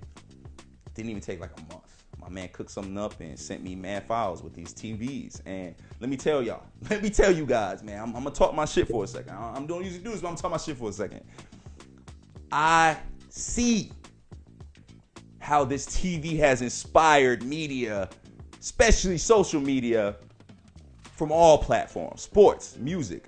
didn't 0.96 1.12
even 1.12 1.22
take 1.22 1.40
like 1.40 1.52
a 1.56 1.74
month 1.74 1.99
my 2.22 2.30
man 2.30 2.50
cooked 2.50 2.72
something 2.72 2.98
up 2.98 3.20
and 3.20 3.38
sent 3.38 3.64
me 3.64 3.76
mad 3.76 4.06
files 4.06 4.44
with 4.44 4.54
these 4.54 4.74
TVs. 4.74 5.42
And 5.46 5.76
let 6.00 6.10
me 6.10 6.18
tell 6.18 6.42
y'all, 6.42 6.64
let 6.90 7.02
me 7.02 7.10
tell 7.10 7.34
you 7.34 7.46
guys, 7.46 7.84
man, 7.84 8.02
I'm, 8.02 8.16
I'm 8.16 8.24
gonna 8.24 8.36
talk 8.36 8.54
my 8.54 8.66
shit 8.66 8.88
for 8.88 9.04
a 9.04 9.08
second. 9.08 9.32
I, 9.32 9.56
am 9.56 9.68
don't 9.68 9.84
usually 9.84 10.04
do 10.04 10.12
this, 10.12 10.22
but 10.22 10.30
I'm 10.30 10.36
talking 10.36 10.52
my 10.52 10.58
shit 10.58 10.78
for 10.78 10.90
a 10.90 10.94
second. 10.94 11.22
I 12.52 12.98
see 13.30 13.92
how 15.40 15.64
this 15.64 15.86
TV 15.88 16.38
has 16.38 16.62
inspired 16.62 17.44
media, 17.44 18.10
especially 18.60 19.18
social 19.18 19.62
media, 19.62 20.16
from 21.16 21.32
all 21.32 21.58
platforms, 21.58 22.22
sports, 22.22 22.78
music. 22.78 23.26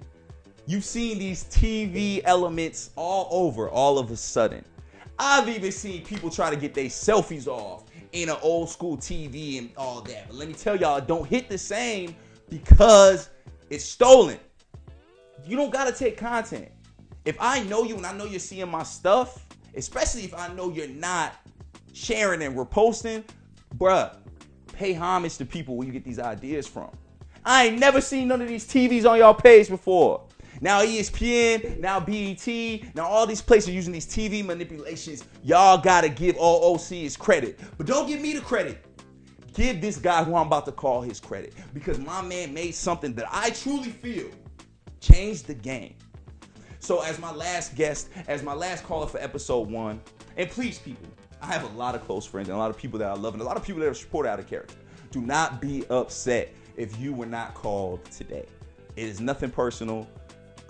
You've 0.65 0.85
seen 0.85 1.19
these 1.19 1.43
TV 1.45 2.21
elements 2.23 2.91
all 2.95 3.27
over 3.31 3.69
all 3.69 3.99
of 3.99 4.11
a 4.11 4.15
sudden. 4.15 4.63
I've 5.19 5.49
even 5.49 5.71
seen 5.71 6.03
people 6.05 6.29
try 6.29 6.49
to 6.49 6.55
get 6.55 6.73
their 6.73 6.85
selfies 6.85 7.47
off 7.47 7.83
in 8.14 8.30
an 8.30 8.38
old 8.41 8.70
school 8.70 8.97
TV 8.97 9.57
and 9.57 9.70
all 9.78 10.01
that. 10.01 10.28
But 10.28 10.38
let 10.38 10.47
me 10.47 10.53
tell 10.53 10.76
y'all, 10.76 11.01
don't 11.01 11.28
hit 11.28 11.49
the 11.49 11.57
same 11.57 12.16
because 12.49 13.30
it's 13.70 13.86
stolen. 13.86 14.39
You 15.45 15.55
don't 15.55 15.72
gotta 15.72 15.91
take 15.91 16.18
content. 16.18 16.70
If 17.26 17.38
I 17.39 17.64
know 17.64 17.84
you 17.84 17.95
and 17.95 18.05
I 18.05 18.14
know 18.14 18.26
you're 18.26 18.39
seeing 18.39 18.70
my 18.70 18.84
stuff, 18.84 19.45
especially 19.76 20.24
if 20.24 20.34
I 20.34 20.53
know 20.53 20.72
you're 20.72 20.88
not 20.88 21.36
sharing 21.93 22.41
and 22.41 22.55
reposting, 22.55 23.24
bruh, 23.78 24.16
pay 24.74 24.93
homage 24.93 25.38
to 25.38 25.45
people 25.45 25.76
where 25.76 25.86
you 25.86 25.93
get 25.93 26.03
these 26.03 26.20
ideas 26.20 26.68
from. 26.68 26.89
I 27.45 27.68
ain't 27.68 27.80
never 27.80 28.01
seen 28.01 28.28
none 28.28 28.41
of 28.41 28.47
these 28.47 28.68
TVs 28.68 29.09
on 29.09 29.18
y'all 29.18 29.34
page 29.34 29.68
before. 29.70 30.24
Now 30.64 30.84
ESPN, 30.84 31.80
now 31.80 31.99
BET, 31.99 32.95
now 32.95 33.07
all 33.07 33.26
these 33.26 33.41
places 33.41 33.74
using 33.74 33.91
these 33.91 34.05
TV 34.05 34.45
manipulations. 34.45 35.24
Y'all 35.43 35.80
gotta 35.80 36.07
give 36.07 36.38
all 36.38 36.78
OCs 36.78 37.18
credit. 37.18 37.59
But 37.80 37.88
don't 37.88 38.07
give 38.07 38.22
me 38.22 38.34
the 38.34 38.41
credit. 38.41 38.86
Give 39.55 39.82
this 39.82 39.97
guy 39.97 40.24
who 40.24 40.36
I'm 40.36 40.45
about 40.45 40.66
to 40.66 40.72
call 40.72 41.01
his 41.01 41.20
credit. 41.20 41.55
Because 41.74 41.97
my 41.97 42.22
man 42.22 42.53
made 42.53 42.76
something 42.76 43.14
that 43.16 43.26
I 43.32 43.49
truly 43.49 43.89
feel 43.89 44.28
changed 44.99 45.47
the 45.47 45.55
game. 45.55 45.95
So 46.78 47.01
as 47.01 47.18
my 47.18 47.32
last 47.32 47.76
guest, 47.76 48.09
as 48.28 48.43
my 48.43 48.53
last 48.53 48.84
caller 48.84 49.07
for 49.07 49.18
episode 49.18 49.68
one, 49.68 49.99
and 50.38 50.47
please 50.47 50.78
people, 50.78 51.09
I 51.41 51.47
have 51.47 51.64
a 51.64 51.76
lot 51.76 51.95
of 51.95 52.05
close 52.05 52.28
friends 52.28 52.49
and 52.49 52.55
a 52.55 52.59
lot 52.59 52.70
of 52.70 52.78
people 52.78 52.99
that 52.99 53.09
I 53.09 53.16
love 53.16 53.34
and 53.34 53.41
a 53.41 53.45
lot 53.45 53.57
of 53.57 53.64
people 53.64 53.82
that 53.82 53.89
are 53.89 53.95
support 53.95 54.28
out 54.28 54.39
of 54.39 54.47
character. 54.47 54.76
Do 55.09 55.22
not 55.22 55.59
be 55.59 55.86
upset 55.89 56.53
if 56.78 56.99
you 56.99 57.14
were 57.14 57.26
not 57.26 57.55
called 57.55 58.05
today. 58.05 58.45
It 58.95 59.07
is 59.07 59.20
nothing 59.20 59.49
personal 59.49 60.07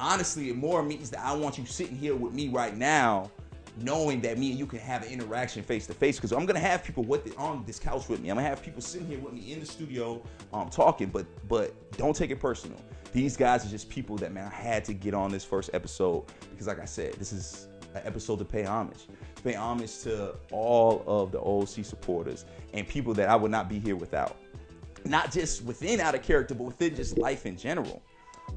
honestly, 0.02 0.50
it 0.50 0.58
more 0.58 0.84
means 0.84 1.10
that 1.12 1.22
I 1.22 1.34
want 1.34 1.58
you 1.58 1.66
sitting 1.66 1.96
here 1.96 2.16
with 2.16 2.34
me 2.34 2.50
right 2.50 2.76
now, 2.76 3.30
knowing 3.78 4.20
that 4.22 4.38
me 4.38 4.50
and 4.50 4.60
you 4.60 4.66
can 4.66 4.80
have 4.80 5.04
an 5.04 5.10
interaction 5.10 5.64
face 5.64 5.88
to 5.88 5.94
face. 5.94 6.18
Because 6.18 6.34
I'm 6.34 6.46
gonna 6.46 6.60
have 6.60 6.84
people 6.84 7.04
with 7.04 7.28
it 7.28 7.38
on 7.38 7.64
this 7.66 7.80
couch 7.80 8.10
with 8.10 8.20
me. 8.20 8.30
I'm 8.30 8.36
gonna 8.36 8.48
have 8.48 8.62
people 8.62 8.82
sitting 8.82 9.08
here 9.08 9.20
with 9.20 9.34
me 9.34 9.54
in 9.54 9.60
the 9.60 9.66
studio, 9.66 10.22
um, 10.54 10.70
talking. 10.70 11.08
But 11.08 11.26
but 11.48 11.74
don't 11.98 12.16
take 12.16 12.32
it 12.32 12.40
personal. 12.40 12.78
These 13.14 13.38
guys 13.38 13.66
are 13.66 13.70
just 13.70 13.90
people 13.90 14.18
that 14.18 14.32
man 14.34 14.48
I 14.48 14.56
had 14.56 14.84
to 14.86 14.94
get 14.94 15.14
on 15.14 15.32
this 15.32 15.46
first 15.46 15.70
episode 15.74 16.26
because, 16.50 16.68
like 16.68 16.80
I 16.80 16.86
said, 16.86 17.14
this 17.14 17.32
is 17.32 17.68
an 17.94 18.02
episode 18.04 18.40
to 18.40 18.46
pay 18.46 18.64
homage. 18.64 19.08
Pay 19.44 19.54
homage 19.54 20.00
to 20.00 20.36
all 20.52 21.04
of 21.08 21.32
the 21.32 21.40
OC 21.40 21.86
supporters 21.86 22.46
and 22.74 22.88
people 22.88 23.14
that 23.16 23.30
I 23.30 23.36
would 23.36 23.52
not 23.52 23.70
be 23.70 23.80
here 23.80 23.96
without. 23.96 24.38
Not 25.04 25.32
just 25.32 25.64
within 25.64 26.00
out 26.00 26.14
of 26.14 26.22
character, 26.22 26.54
but 26.54 26.64
within 26.64 26.96
just 26.96 27.18
life 27.18 27.46
in 27.46 27.58
general. 27.58 28.04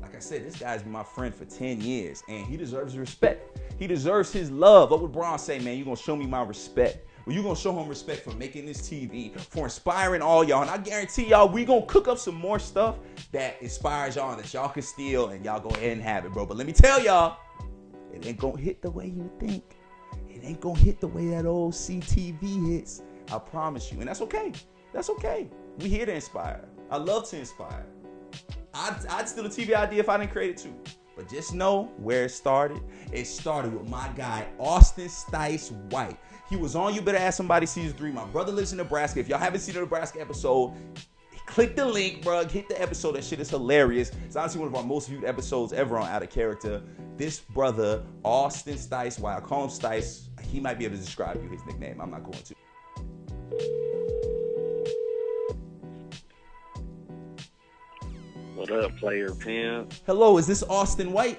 Like 0.00 0.14
I 0.14 0.18
said, 0.18 0.44
this 0.46 0.56
guy's 0.56 0.82
been 0.82 0.92
my 0.92 1.02
friend 1.02 1.34
for 1.34 1.44
10 1.44 1.80
years 1.80 2.22
and 2.28 2.46
he 2.46 2.56
deserves 2.56 2.96
respect. 2.96 3.58
He 3.78 3.86
deserves 3.86 4.32
his 4.32 4.50
love. 4.50 4.90
What 4.90 5.00
would 5.02 5.12
Bron 5.12 5.38
say, 5.38 5.58
man? 5.58 5.76
You're 5.76 5.86
gonna 5.86 5.96
show 5.96 6.16
me 6.16 6.26
my 6.26 6.42
respect. 6.42 7.06
Well, 7.26 7.34
you're 7.34 7.42
gonna 7.42 7.56
show 7.56 7.78
him 7.78 7.88
respect 7.88 8.22
for 8.22 8.32
making 8.32 8.66
this 8.66 8.82
TV, 8.82 9.38
for 9.40 9.64
inspiring 9.64 10.20
all 10.20 10.44
y'all. 10.44 10.62
And 10.62 10.70
I 10.70 10.76
guarantee 10.76 11.28
y'all, 11.28 11.48
we 11.48 11.64
gonna 11.64 11.86
cook 11.86 12.06
up 12.06 12.18
some 12.18 12.34
more 12.34 12.58
stuff 12.58 12.96
that 13.32 13.56
inspires 13.62 14.16
y'all 14.16 14.32
and 14.32 14.42
that 14.42 14.52
y'all 14.52 14.68
can 14.68 14.82
steal 14.82 15.28
and 15.28 15.44
y'all 15.44 15.60
go 15.60 15.70
ahead 15.70 15.92
and 15.92 16.02
have 16.02 16.26
it, 16.26 16.32
bro. 16.32 16.44
But 16.44 16.58
let 16.58 16.66
me 16.66 16.74
tell 16.74 17.02
y'all, 17.02 17.38
it 18.12 18.26
ain't 18.26 18.38
gonna 18.38 18.60
hit 18.60 18.82
the 18.82 18.90
way 18.90 19.06
you 19.06 19.30
think. 19.40 19.76
It 20.28 20.44
ain't 20.44 20.60
gonna 20.60 20.78
hit 20.78 21.00
the 21.00 21.08
way 21.08 21.28
that 21.28 21.46
old 21.46 21.72
CTV 21.72 22.72
hits. 22.72 23.02
I 23.32 23.38
promise 23.38 23.90
you. 23.90 24.00
And 24.00 24.08
that's 24.08 24.20
okay. 24.20 24.52
That's 24.92 25.08
okay. 25.10 25.48
We 25.78 25.88
here 25.88 26.06
to 26.06 26.14
inspire. 26.14 26.68
I 26.90 26.98
love 26.98 27.28
to 27.30 27.38
inspire. 27.38 27.86
I'd, 28.74 29.06
I'd 29.08 29.28
steal 29.28 29.46
a 29.46 29.48
TV 29.48 29.74
idea 29.74 30.00
if 30.00 30.08
I 30.08 30.18
didn't 30.18 30.32
create 30.32 30.50
it 30.50 30.56
too. 30.58 30.74
But 31.16 31.28
just 31.28 31.54
know 31.54 31.84
where 31.96 32.24
it 32.24 32.30
started. 32.30 32.80
It 33.12 33.26
started 33.26 33.72
with 33.72 33.88
my 33.88 34.08
guy, 34.16 34.48
Austin 34.58 35.08
Stice 35.08 35.70
White. 35.92 36.18
He 36.50 36.56
was 36.56 36.74
on 36.74 36.92
You 36.92 37.00
Better 37.00 37.18
Ask 37.18 37.36
Somebody 37.36 37.66
season 37.66 37.96
three. 37.96 38.10
My 38.10 38.24
brother 38.26 38.52
lives 38.52 38.72
in 38.72 38.78
Nebraska. 38.78 39.20
If 39.20 39.28
y'all 39.28 39.38
haven't 39.38 39.60
seen 39.60 39.74
the 39.74 39.80
Nebraska 39.80 40.20
episode, 40.20 40.74
click 41.46 41.76
the 41.76 41.86
link, 41.86 42.22
bro. 42.22 42.44
Hit 42.46 42.68
the 42.68 42.80
episode. 42.80 43.12
That 43.12 43.24
shit 43.24 43.38
is 43.40 43.48
hilarious. 43.48 44.10
It's 44.26 44.34
honestly 44.34 44.60
one 44.60 44.68
of 44.68 44.74
our 44.74 44.82
most 44.82 45.08
viewed 45.08 45.24
episodes 45.24 45.72
ever 45.72 45.96
on 45.96 46.08
Out 46.08 46.22
of 46.22 46.30
Character. 46.30 46.82
This 47.16 47.40
brother, 47.40 48.04
Austin 48.24 48.74
Stice 48.74 49.20
White, 49.20 49.36
I 49.36 49.40
call 49.40 49.64
him 49.64 49.70
Stice. 49.70 50.28
He 50.50 50.58
might 50.58 50.78
be 50.78 50.84
able 50.84 50.96
to 50.96 51.02
describe 51.02 51.40
you 51.42 51.48
his 51.48 51.64
nickname. 51.64 52.00
I'm 52.00 52.10
not 52.10 52.24
going 52.24 52.42
to. 52.42 52.54
What 58.66 58.82
up, 58.82 58.96
player 58.96 59.28
pimp? 59.34 59.92
Hello, 60.06 60.38
is 60.38 60.46
this 60.46 60.62
Austin 60.62 61.12
White? 61.12 61.38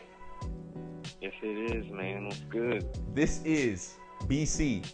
Yes, 1.19 1.33
it 1.41 1.75
is, 1.75 1.91
man. 1.91 2.25
What's 2.25 2.41
good? 2.41 2.87
This 3.15 3.41
is 3.43 3.95
BC 4.25 4.85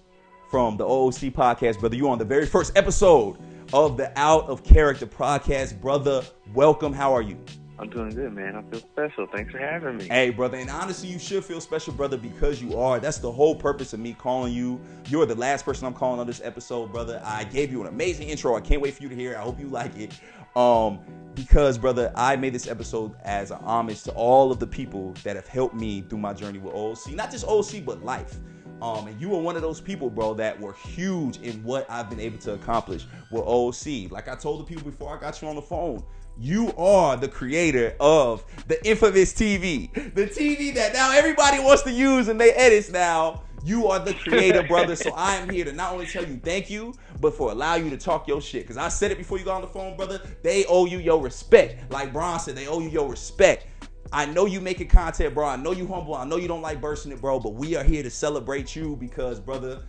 from 0.50 0.78
the 0.78 0.86
OOC 0.86 1.34
podcast, 1.34 1.82
brother. 1.82 1.98
You 1.98 2.08
on 2.08 2.20
the 2.20 2.24
very 2.24 2.46
first 2.46 2.72
episode 2.78 3.38
of 3.74 3.98
the 3.98 4.18
Out 4.18 4.48
of 4.48 4.64
Character 4.64 5.06
podcast, 5.06 5.82
brother. 5.82 6.24
Welcome. 6.54 6.94
How 6.94 7.14
are 7.14 7.22
you? 7.22 7.38
I'm 7.78 7.90
doing 7.90 8.12
good, 8.12 8.32
man. 8.32 8.56
I 8.56 8.62
feel 8.72 8.80
special. 8.80 9.28
Thanks 9.36 9.52
for 9.52 9.58
having 9.58 9.98
me. 9.98 10.08
Hey, 10.08 10.30
brother. 10.30 10.58
And 10.58 10.70
honestly, 10.70 11.10
you 11.10 11.20
should 11.20 11.44
feel 11.44 11.60
special, 11.60 11.94
brother, 11.94 12.16
because 12.16 12.62
you 12.62 12.78
are. 12.78 13.02
That's 13.02 13.18
the 13.18 13.32
whole 13.32 13.56
purpose 13.56 13.92
of 13.92 14.00
me 14.00 14.14
calling 14.14 14.54
you. 14.54 14.80
You're 15.10 15.26
the 15.26 15.36
last 15.36 15.66
person 15.66 15.86
I'm 15.86 15.94
calling 15.94 16.22
on 16.22 16.28
this 16.28 16.42
episode, 16.44 16.94
brother. 16.94 17.22
I 17.26 17.44
gave 17.44 17.74
you 17.74 17.82
an 17.82 17.88
amazing 17.88 18.30
intro. 18.30 18.56
I 18.56 18.62
can't 18.62 18.82
wait 18.82 18.94
for 18.94 19.04
you 19.04 19.10
to 19.10 19.16
hear 19.16 19.34
it. 19.34 19.38
I 19.38 19.42
hope 19.42 19.60
you 19.60 19.68
like 19.68 19.98
it. 19.98 20.14
Um, 20.56 21.00
because 21.36 21.78
brother, 21.78 22.12
I 22.16 22.36
made 22.36 22.54
this 22.54 22.68
episode 22.68 23.16
as 23.24 23.52
an 23.52 23.60
homage 23.64 24.04
to 24.04 24.12
all 24.12 24.52
of 24.52 24.60
the 24.60 24.68
people 24.68 25.14
that 25.24 25.36
have 25.36 25.48
helped 25.48 25.76
me 25.76 26.02
through 26.02 26.20
my 26.20 26.34
journey 26.34 26.60
with 26.60 26.74
OC. 26.74 27.14
Not 27.14 27.32
just 27.32 27.46
OC, 27.46 27.86
but 27.86 28.04
life. 28.04 28.38
Um, 28.82 29.08
and 29.08 29.22
you 29.22 29.30
were 29.30 29.40
one 29.40 29.56
of 29.56 29.62
those 29.62 29.80
people, 29.80 30.10
bro, 30.10 30.34
that 30.34 30.60
were 30.60 30.74
huge 30.74 31.38
in 31.42 31.64
what 31.64 31.86
I've 31.90 32.10
been 32.10 32.20
able 32.20 32.40
to 32.40 32.54
accomplish 32.54 33.06
with 33.32 33.44
OC. 33.44 34.12
Like 34.12 34.28
I 34.28 34.36
told 34.36 34.60
the 34.60 34.64
people 34.64 34.84
before 34.84 35.16
I 35.16 35.22
got 35.22 35.42
you 35.42 35.48
on 35.48 35.56
the 35.56 35.62
phone, 35.62 36.04
you 36.40 36.74
are 36.78 37.16
the 37.16 37.28
creator 37.28 37.96
of 38.00 38.44
the 38.68 38.84
infamous 38.86 39.34
TV, 39.34 39.94
the 40.16 40.26
TV 40.26 40.74
that 40.74 40.94
now 40.94 41.12
everybody 41.12 41.60
wants 41.60 41.84
to 41.84 41.92
use 41.92 42.28
and 42.28 42.42
they 42.42 42.52
edits 42.54 42.90
now. 42.90 43.44
You 43.64 43.88
are 43.88 44.00
the 44.00 44.14
creator, 44.14 44.64
brother. 44.64 44.96
So 44.96 45.12
I 45.16 45.36
am 45.36 45.50
here 45.50 45.66
to 45.66 45.72
not 45.72 45.94
only 45.94 46.08
tell 46.08 46.26
you 46.26 46.38
thank 46.44 46.70
you, 46.70 46.94
but 47.20 47.34
for 47.34 47.52
allow 47.52 47.76
you 47.76 47.90
to 47.90 47.98
talk 47.98 48.28
your 48.28 48.42
shit. 48.42 48.68
Cause 48.68 48.78
I 48.78 48.90
said 48.90 49.12
it 49.12 49.18
before 49.18 49.38
you 49.38 49.46
got 49.46 49.56
on 49.56 49.62
the 49.62 49.68
phone, 49.68 49.96
brother. 49.96 50.22
They 50.44 50.66
owe 50.66 50.86
you 50.86 50.98
your 51.00 51.22
respect. 51.22 51.92
Like 51.92 52.12
Bron 52.12 52.40
said, 52.40 52.56
they 52.56 52.68
owe 52.68 52.80
you 52.80 52.90
your 52.90 53.10
respect. 53.10 53.68
I 54.14 54.26
know 54.26 54.46
you 54.46 54.60
making 54.60 54.90
content, 54.90 55.34
bro. 55.34 55.48
I 55.48 55.56
know 55.56 55.72
you 55.72 55.88
humble. 55.88 56.16
I 56.16 56.26
know 56.26 56.36
you 56.36 56.48
don't 56.48 56.62
like 56.62 56.82
bursting 56.82 57.12
it, 57.12 57.22
bro. 57.22 57.40
But 57.40 57.54
we 57.54 57.76
are 57.76 57.84
here 57.84 58.04
to 58.04 58.10
celebrate 58.10 58.76
you 58.76 58.98
because, 58.98 59.40
brother, 59.40 59.84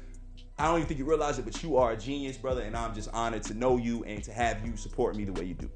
I 0.59 0.67
don't 0.67 0.77
even 0.77 0.87
think 0.87 0.99
you 0.99 1.07
realize 1.07 1.39
it, 1.41 1.45
but 1.45 1.61
you 1.63 1.77
are 1.77 1.93
a 1.93 1.97
genius, 1.97 2.37
brother. 2.37 2.63
And 2.63 2.77
I'm 2.77 2.95
just 2.95 3.09
honored 3.13 3.43
to 3.45 3.55
know 3.55 3.79
you 3.79 4.05
and 4.05 4.23
to 4.23 4.33
have 4.33 4.65
you 4.65 4.77
support 4.77 5.17
me 5.17 5.25
the 5.25 5.33
way 5.33 5.45
you 5.45 5.55
do. 5.55 5.69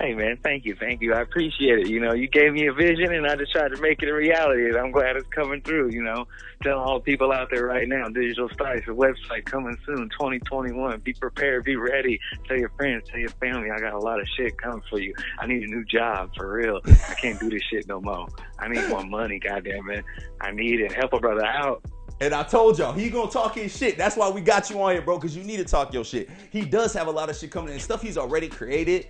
Hey 0.00 0.14
man, 0.14 0.38
thank 0.42 0.64
you, 0.64 0.74
thank 0.76 1.02
you. 1.02 1.12
I 1.12 1.20
appreciate 1.20 1.78
it. 1.80 1.88
You 1.88 2.00
know, 2.00 2.14
you 2.14 2.26
gave 2.26 2.54
me 2.54 2.66
a 2.68 2.72
vision, 2.72 3.12
and 3.12 3.26
I 3.26 3.36
just 3.36 3.52
tried 3.52 3.68
to 3.72 3.82
make 3.82 4.02
it 4.02 4.08
a 4.08 4.14
reality. 4.14 4.64
And 4.64 4.78
I'm 4.78 4.92
glad 4.92 5.14
it's 5.16 5.28
coming 5.28 5.60
through. 5.60 5.90
You 5.90 6.02
know, 6.02 6.26
telling 6.62 6.82
all 6.82 7.00
the 7.00 7.04
people 7.04 7.30
out 7.30 7.50
there 7.50 7.66
right 7.66 7.86
now, 7.86 8.08
Digital 8.08 8.48
Spice, 8.48 8.80
a 8.86 8.92
website 8.92 9.44
coming 9.44 9.76
soon, 9.84 10.08
2021. 10.08 11.00
Be 11.00 11.12
prepared, 11.12 11.64
be 11.64 11.76
ready. 11.76 12.18
Tell 12.48 12.56
your 12.56 12.70
friends, 12.78 13.10
tell 13.10 13.20
your 13.20 13.28
family, 13.28 13.70
I 13.70 13.78
got 13.78 13.92
a 13.92 13.98
lot 13.98 14.18
of 14.18 14.26
shit 14.38 14.56
coming 14.56 14.82
for 14.88 14.98
you. 14.98 15.12
I 15.38 15.46
need 15.46 15.64
a 15.64 15.66
new 15.66 15.84
job 15.84 16.30
for 16.34 16.50
real. 16.50 16.80
I 16.86 17.14
can't 17.20 17.38
do 17.38 17.50
this 17.50 17.62
shit 17.70 17.86
no 17.86 18.00
more. 18.00 18.26
I 18.58 18.68
need 18.68 18.88
more 18.88 19.04
money, 19.04 19.38
goddamn 19.38 19.90
it. 19.90 20.02
I 20.40 20.50
need 20.50 20.80
it. 20.80 20.92
Help 20.92 21.12
a 21.12 21.20
brother 21.20 21.44
out. 21.44 21.84
And 22.22 22.34
I 22.34 22.42
told 22.42 22.78
y'all, 22.78 22.94
he 22.94 23.10
gonna 23.10 23.30
talk 23.30 23.54
his 23.54 23.76
shit. 23.76 23.98
That's 23.98 24.16
why 24.16 24.30
we 24.30 24.40
got 24.40 24.70
you 24.70 24.80
on 24.82 24.92
here, 24.92 25.02
bro, 25.02 25.18
because 25.18 25.36
you 25.36 25.42
need 25.42 25.58
to 25.58 25.64
talk 25.64 25.92
your 25.92 26.04
shit. 26.04 26.30
He 26.50 26.62
does 26.62 26.94
have 26.94 27.06
a 27.06 27.10
lot 27.10 27.28
of 27.28 27.36
shit 27.36 27.50
coming 27.50 27.74
in, 27.74 27.80
stuff 27.80 28.00
he's 28.00 28.16
already 28.16 28.48
created 28.48 29.06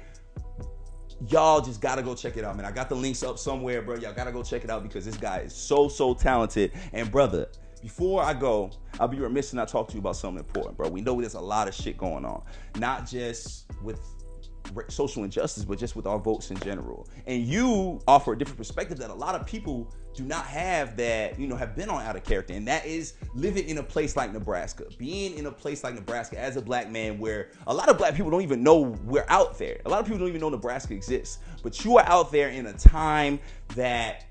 y'all 1.28 1.60
just 1.60 1.80
gotta 1.80 2.02
go 2.02 2.14
check 2.14 2.36
it 2.36 2.44
out, 2.44 2.56
man. 2.56 2.66
I 2.66 2.70
got 2.70 2.88
the 2.88 2.94
links 2.94 3.22
up 3.22 3.38
somewhere, 3.38 3.82
bro. 3.82 3.96
Y'all 3.96 4.14
gotta 4.14 4.32
go 4.32 4.42
check 4.42 4.64
it 4.64 4.70
out 4.70 4.82
because 4.82 5.04
this 5.04 5.16
guy 5.16 5.40
is 5.40 5.54
so, 5.54 5.88
so 5.88 6.14
talented. 6.14 6.72
And 6.92 7.10
brother, 7.10 7.48
before 7.82 8.22
I 8.22 8.34
go, 8.34 8.70
I'll 8.98 9.08
be 9.08 9.18
remiss 9.18 9.52
not 9.52 9.68
talk 9.68 9.88
to 9.88 9.94
you 9.94 10.00
about 10.00 10.16
something 10.16 10.38
important, 10.38 10.76
bro. 10.76 10.88
We 10.88 11.00
know 11.00 11.20
there's 11.20 11.34
a 11.34 11.40
lot 11.40 11.68
of 11.68 11.74
shit 11.74 11.96
going 11.96 12.24
on, 12.24 12.42
not 12.76 13.06
just 13.06 13.66
with 13.82 14.00
social 14.88 15.24
injustice, 15.24 15.64
but 15.64 15.78
just 15.78 15.96
with 15.96 16.06
our 16.06 16.18
votes 16.18 16.50
in 16.50 16.58
general. 16.58 17.08
And 17.26 17.46
you 17.46 18.00
offer 18.06 18.32
a 18.32 18.38
different 18.38 18.58
perspective 18.58 18.98
that 18.98 19.10
a 19.10 19.14
lot 19.14 19.34
of 19.34 19.46
people 19.46 19.92
do 20.14 20.24
not 20.24 20.46
have 20.46 20.96
that, 20.96 21.38
you 21.38 21.46
know, 21.46 21.56
have 21.56 21.76
been 21.76 21.88
on 21.88 22.02
out 22.02 22.16
of 22.16 22.24
character. 22.24 22.54
And 22.54 22.66
that 22.68 22.84
is 22.84 23.14
living 23.34 23.68
in 23.68 23.78
a 23.78 23.82
place 23.82 24.16
like 24.16 24.32
Nebraska. 24.32 24.84
Being 24.98 25.38
in 25.38 25.46
a 25.46 25.52
place 25.52 25.84
like 25.84 25.94
Nebraska 25.94 26.38
as 26.38 26.56
a 26.56 26.62
black 26.62 26.90
man 26.90 27.18
where 27.18 27.50
a 27.66 27.74
lot 27.74 27.88
of 27.88 27.96
black 27.96 28.14
people 28.14 28.30
don't 28.30 28.42
even 28.42 28.62
know 28.62 28.96
we're 29.04 29.26
out 29.28 29.58
there. 29.58 29.80
A 29.84 29.88
lot 29.88 30.00
of 30.00 30.06
people 30.06 30.18
don't 30.18 30.28
even 30.28 30.40
know 30.40 30.48
Nebraska 30.48 30.94
exists. 30.94 31.38
But 31.62 31.84
you 31.84 31.98
are 31.98 32.06
out 32.06 32.32
there 32.32 32.48
in 32.48 32.66
a 32.66 32.72
time 32.72 33.38
that 33.76 34.26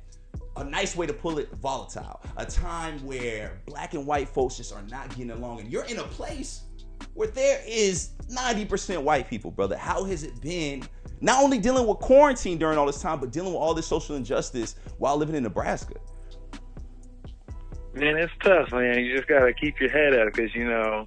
a 0.57 0.63
nice 0.63 0.95
way 0.95 1.05
to 1.07 1.13
pull 1.13 1.39
it 1.39 1.49
volatile. 1.53 2.21
A 2.37 2.45
time 2.45 3.03
where 3.05 3.61
black 3.65 3.93
and 3.93 4.05
white 4.05 4.27
folks 4.27 4.57
just 4.57 4.73
are 4.73 4.83
not 4.89 5.09
getting 5.09 5.31
along. 5.31 5.61
And 5.61 5.71
you're 5.71 5.85
in 5.85 5.99
a 5.99 6.03
place 6.03 6.63
where 7.13 7.27
there 7.27 7.61
is 7.67 8.11
90% 8.29 9.01
white 9.03 9.29
people, 9.29 9.51
brother. 9.51 9.77
How 9.77 10.03
has 10.05 10.23
it 10.23 10.39
been 10.41 10.83
not 11.21 11.43
only 11.43 11.57
dealing 11.57 11.87
with 11.87 11.99
quarantine 11.99 12.57
during 12.57 12.77
all 12.77 12.85
this 12.85 13.01
time, 13.01 13.19
but 13.19 13.31
dealing 13.31 13.53
with 13.53 13.61
all 13.61 13.73
this 13.73 13.87
social 13.87 14.15
injustice 14.15 14.75
while 14.97 15.17
living 15.17 15.35
in 15.35 15.43
Nebraska? 15.43 15.95
Man, 17.93 18.17
it's 18.17 18.31
tough, 18.43 18.71
man. 18.71 19.03
You 19.03 19.15
just 19.15 19.27
gotta 19.27 19.53
keep 19.53 19.79
your 19.79 19.89
head 19.89 20.13
up 20.13 20.33
because 20.33 20.53
you 20.53 20.65
know, 20.65 21.05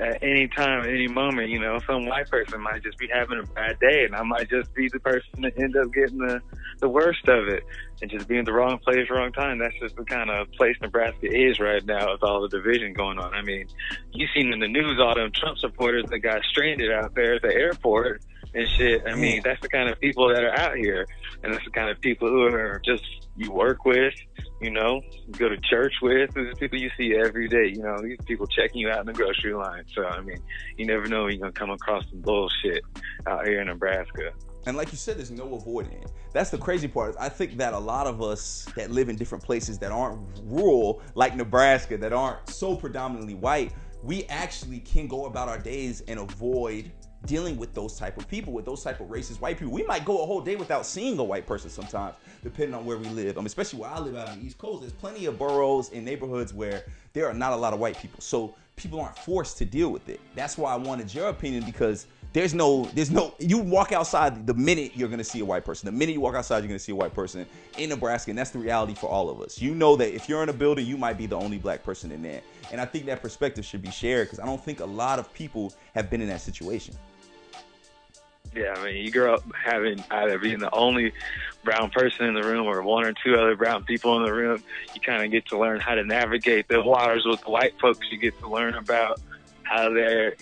at 0.00 0.22
any 0.22 0.48
time, 0.48 0.88
any 0.88 1.08
moment, 1.08 1.50
you 1.50 1.58
know, 1.58 1.78
some 1.86 2.06
white 2.06 2.30
person 2.30 2.60
might 2.60 2.82
just 2.82 2.96
be 2.98 3.08
having 3.12 3.40
a 3.40 3.42
bad 3.42 3.78
day, 3.80 4.04
and 4.04 4.14
I 4.14 4.22
might 4.22 4.48
just 4.48 4.72
be 4.74 4.88
the 4.88 5.00
person 5.00 5.42
that 5.42 5.58
end 5.58 5.76
up 5.76 5.92
getting 5.92 6.18
the 6.18 6.40
the 6.82 6.88
worst 6.88 7.26
of 7.28 7.48
it, 7.48 7.64
and 8.02 8.10
just 8.10 8.28
being 8.28 8.44
the 8.44 8.52
wrong 8.52 8.78
place, 8.78 9.08
wrong 9.08 9.32
time. 9.32 9.58
That's 9.58 9.78
just 9.80 9.96
the 9.96 10.04
kind 10.04 10.28
of 10.28 10.50
place 10.52 10.76
Nebraska 10.82 11.28
is 11.30 11.60
right 11.60 11.82
now 11.86 12.12
with 12.12 12.22
all 12.22 12.42
the 12.42 12.48
division 12.48 12.92
going 12.92 13.18
on. 13.18 13.32
I 13.32 13.40
mean, 13.40 13.68
you 14.12 14.26
seen 14.34 14.52
in 14.52 14.58
the 14.58 14.68
news 14.68 14.98
all 15.00 15.14
them 15.14 15.30
Trump 15.32 15.58
supporters 15.58 16.04
that 16.10 16.18
got 16.18 16.42
stranded 16.44 16.92
out 16.92 17.14
there 17.14 17.36
at 17.36 17.42
the 17.42 17.54
airport 17.54 18.22
and 18.52 18.68
shit. 18.68 19.02
I 19.06 19.14
mean, 19.14 19.40
mm. 19.40 19.44
that's 19.44 19.60
the 19.62 19.68
kind 19.68 19.88
of 19.88 19.98
people 20.00 20.28
that 20.28 20.42
are 20.42 20.58
out 20.58 20.76
here, 20.76 21.06
and 21.42 21.54
that's 21.54 21.64
the 21.64 21.70
kind 21.70 21.88
of 21.88 22.00
people 22.00 22.28
who 22.28 22.42
are 22.42 22.82
just 22.84 23.04
you 23.36 23.50
work 23.50 23.84
with, 23.86 24.12
you 24.60 24.70
know, 24.70 25.00
you 25.26 25.32
go 25.38 25.48
to 25.48 25.56
church 25.58 25.94
with. 26.02 26.34
These 26.34 26.58
people 26.58 26.78
you 26.78 26.90
see 26.98 27.14
every 27.14 27.48
day. 27.48 27.68
You 27.68 27.82
know, 27.82 27.96
these 28.02 28.18
people 28.26 28.46
checking 28.48 28.80
you 28.80 28.90
out 28.90 29.00
in 29.00 29.06
the 29.06 29.12
grocery 29.12 29.54
line. 29.54 29.84
So 29.94 30.04
I 30.04 30.20
mean, 30.20 30.42
you 30.76 30.84
never 30.84 31.06
know 31.06 31.24
when 31.24 31.34
you're 31.34 31.40
gonna 31.40 31.52
come 31.52 31.70
across 31.70 32.04
some 32.10 32.20
bullshit 32.20 32.82
out 33.28 33.46
here 33.46 33.60
in 33.60 33.68
Nebraska. 33.68 34.32
And 34.66 34.76
like 34.76 34.92
you 34.92 34.98
said, 34.98 35.18
there's 35.18 35.30
no 35.30 35.54
avoiding 35.54 35.92
it. 35.94 36.12
That's 36.32 36.50
the 36.50 36.58
crazy 36.58 36.88
part. 36.88 37.16
I 37.18 37.28
think 37.28 37.56
that 37.56 37.72
a 37.72 37.78
lot 37.78 38.06
of 38.06 38.22
us 38.22 38.66
that 38.76 38.90
live 38.90 39.08
in 39.08 39.16
different 39.16 39.42
places 39.42 39.78
that 39.80 39.90
aren't 39.90 40.20
rural, 40.44 41.02
like 41.14 41.34
Nebraska, 41.36 41.96
that 41.98 42.12
aren't 42.12 42.48
so 42.48 42.76
predominantly 42.76 43.34
white, 43.34 43.72
we 44.02 44.24
actually 44.24 44.80
can 44.80 45.06
go 45.06 45.26
about 45.26 45.48
our 45.48 45.58
days 45.58 46.02
and 46.08 46.20
avoid 46.20 46.90
dealing 47.26 47.56
with 47.56 47.72
those 47.74 47.96
type 47.96 48.16
of 48.18 48.26
people, 48.26 48.52
with 48.52 48.64
those 48.64 48.82
type 48.82 49.00
of 49.00 49.08
racist 49.08 49.40
white 49.40 49.58
people. 49.58 49.72
We 49.72 49.84
might 49.84 50.04
go 50.04 50.22
a 50.22 50.26
whole 50.26 50.40
day 50.40 50.56
without 50.56 50.84
seeing 50.84 51.18
a 51.18 51.24
white 51.24 51.46
person 51.46 51.70
sometimes, 51.70 52.16
depending 52.42 52.74
on 52.74 52.84
where 52.84 52.96
we 52.96 53.06
live. 53.10 53.38
Um, 53.38 53.46
especially 53.46 53.80
where 53.80 53.90
I 53.90 54.00
live 54.00 54.16
out 54.16 54.28
on 54.28 54.40
the 54.40 54.46
East 54.46 54.58
Coast, 54.58 54.80
there's 54.80 54.92
plenty 54.92 55.26
of 55.26 55.38
boroughs 55.38 55.90
and 55.92 56.04
neighborhoods 56.04 56.52
where 56.52 56.84
there 57.12 57.28
are 57.28 57.34
not 57.34 57.52
a 57.52 57.56
lot 57.56 57.72
of 57.72 57.78
white 57.78 57.96
people. 57.96 58.20
So 58.20 58.54
people 58.76 59.00
aren't 59.00 59.18
forced 59.18 59.58
to 59.58 59.64
deal 59.64 59.90
with 59.90 60.08
it. 60.08 60.20
That's 60.34 60.58
why 60.58 60.72
I 60.72 60.76
wanted 60.76 61.14
your 61.14 61.28
opinion 61.28 61.64
because 61.64 62.06
there's 62.32 62.54
no, 62.54 62.84
there's 62.94 63.10
no. 63.10 63.34
You 63.38 63.58
walk 63.58 63.92
outside 63.92 64.46
the 64.46 64.54
minute 64.54 64.92
you're 64.94 65.08
gonna 65.08 65.24
see 65.24 65.40
a 65.40 65.44
white 65.44 65.64
person. 65.64 65.86
The 65.86 65.92
minute 65.92 66.12
you 66.12 66.20
walk 66.20 66.34
outside, 66.34 66.58
you're 66.58 66.68
gonna 66.68 66.78
see 66.78 66.92
a 66.92 66.96
white 66.96 67.14
person 67.14 67.46
in 67.76 67.90
Nebraska, 67.90 68.30
and 68.30 68.38
that's 68.38 68.50
the 68.50 68.58
reality 68.58 68.94
for 68.94 69.08
all 69.08 69.28
of 69.28 69.40
us. 69.40 69.60
You 69.60 69.74
know 69.74 69.96
that 69.96 70.14
if 70.14 70.28
you're 70.28 70.42
in 70.42 70.48
a 70.48 70.54
building, 70.54 70.86
you 70.86 70.96
might 70.96 71.18
be 71.18 71.26
the 71.26 71.36
only 71.36 71.58
black 71.58 71.84
person 71.84 72.10
in 72.10 72.22
there, 72.22 72.40
and 72.70 72.80
I 72.80 72.86
think 72.86 73.06
that 73.06 73.20
perspective 73.20 73.64
should 73.64 73.82
be 73.82 73.90
shared 73.90 74.28
because 74.28 74.40
I 74.40 74.46
don't 74.46 74.62
think 74.62 74.80
a 74.80 74.86
lot 74.86 75.18
of 75.18 75.32
people 75.34 75.74
have 75.94 76.08
been 76.08 76.22
in 76.22 76.28
that 76.28 76.40
situation. 76.40 76.94
Yeah, 78.54 78.74
I 78.76 78.84
mean, 78.84 78.96
you 78.96 79.10
grow 79.10 79.34
up 79.34 79.44
having 79.54 80.02
either 80.10 80.38
being 80.38 80.58
the 80.58 80.72
only 80.74 81.12
brown 81.64 81.90
person 81.90 82.26
in 82.26 82.34
the 82.34 82.42
room 82.42 82.66
or 82.66 82.82
one 82.82 83.04
or 83.04 83.12
two 83.12 83.34
other 83.34 83.56
brown 83.56 83.84
people 83.84 84.16
in 84.18 84.24
the 84.24 84.32
room. 84.32 84.62
You 84.94 85.00
kind 85.00 85.24
of 85.24 85.30
get 85.30 85.46
to 85.46 85.58
learn 85.58 85.80
how 85.80 85.94
to 85.94 86.04
navigate 86.04 86.68
the 86.68 86.82
waters 86.82 87.24
with 87.24 87.40
the 87.42 87.50
white 87.50 87.78
folks. 87.80 88.06
You 88.10 88.18
get 88.18 88.38
to 88.40 88.48
learn 88.48 88.74
about 88.74 89.20
how 89.62 89.90
they're 89.90 90.34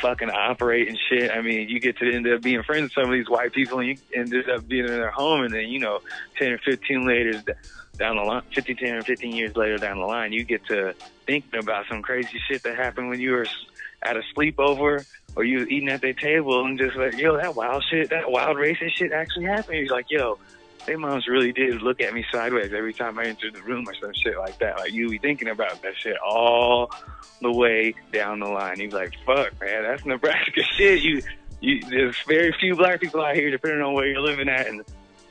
fucking 0.00 0.30
operate 0.30 0.88
and 0.88 0.98
shit. 1.08 1.30
I 1.30 1.40
mean, 1.42 1.68
you 1.68 1.80
get 1.80 1.98
to 1.98 2.12
end 2.12 2.26
up 2.26 2.42
being 2.42 2.62
friends 2.62 2.84
with 2.84 2.92
some 2.92 3.04
of 3.04 3.12
these 3.12 3.28
white 3.28 3.52
people 3.52 3.80
and 3.80 3.88
you 3.88 3.96
ended 4.14 4.48
up 4.48 4.66
being 4.66 4.86
in 4.86 4.90
their 4.90 5.10
home. 5.10 5.42
And 5.42 5.52
then, 5.52 5.68
you 5.68 5.78
know, 5.78 6.00
10 6.38 6.52
or 6.52 6.58
15 6.58 7.06
later 7.06 7.42
down 7.96 8.16
the 8.16 8.22
line, 8.22 8.42
15, 8.54 8.76
10 8.76 8.94
or 8.96 9.02
15 9.02 9.34
years 9.34 9.56
later 9.56 9.76
down 9.76 9.98
the 9.98 10.06
line, 10.06 10.32
you 10.32 10.44
get 10.44 10.64
to 10.66 10.94
thinking 11.26 11.60
about 11.60 11.86
some 11.88 12.02
crazy 12.02 12.40
shit 12.48 12.62
that 12.62 12.76
happened 12.76 13.08
when 13.08 13.20
you 13.20 13.32
were 13.32 13.46
at 14.02 14.16
a 14.16 14.22
sleepover 14.34 15.06
or 15.36 15.44
you 15.44 15.58
were 15.58 15.66
eating 15.66 15.88
at 15.88 16.00
their 16.00 16.14
table 16.14 16.64
and 16.64 16.78
just 16.78 16.96
like, 16.96 17.16
yo, 17.18 17.36
that 17.36 17.54
wild 17.54 17.84
shit, 17.90 18.10
that 18.10 18.30
wild 18.30 18.56
racist 18.56 18.92
shit 18.96 19.12
actually 19.12 19.44
happened. 19.44 19.76
He's 19.76 19.90
like, 19.90 20.06
yo, 20.10 20.38
their 20.90 20.98
moms 20.98 21.28
really 21.28 21.52
did 21.52 21.82
look 21.82 22.00
at 22.00 22.12
me 22.12 22.24
sideways 22.32 22.72
every 22.72 22.92
time 22.92 23.16
I 23.16 23.26
entered 23.26 23.54
the 23.54 23.62
room 23.62 23.88
or 23.88 23.94
some 23.94 24.12
shit 24.12 24.36
like 24.36 24.58
that. 24.58 24.78
Like 24.78 24.92
you 24.92 25.08
be 25.08 25.18
thinking 25.18 25.46
about 25.46 25.80
that 25.82 25.96
shit 25.96 26.16
all 26.18 26.90
the 27.40 27.52
way 27.52 27.94
down 28.12 28.40
the 28.40 28.48
line. 28.48 28.78
Be 28.78 28.90
like, 28.90 29.14
fuck, 29.24 29.52
man, 29.60 29.84
that's 29.84 30.04
Nebraska 30.04 30.62
shit. 30.76 31.00
You, 31.00 31.22
you, 31.60 31.80
there's 31.88 32.16
very 32.26 32.52
few 32.58 32.74
black 32.74 33.00
people 33.00 33.22
out 33.22 33.36
here, 33.36 33.52
depending 33.52 33.82
on 33.82 33.94
where 33.94 34.06
you're 34.06 34.20
living 34.20 34.48
at 34.48 34.66
and 34.66 34.82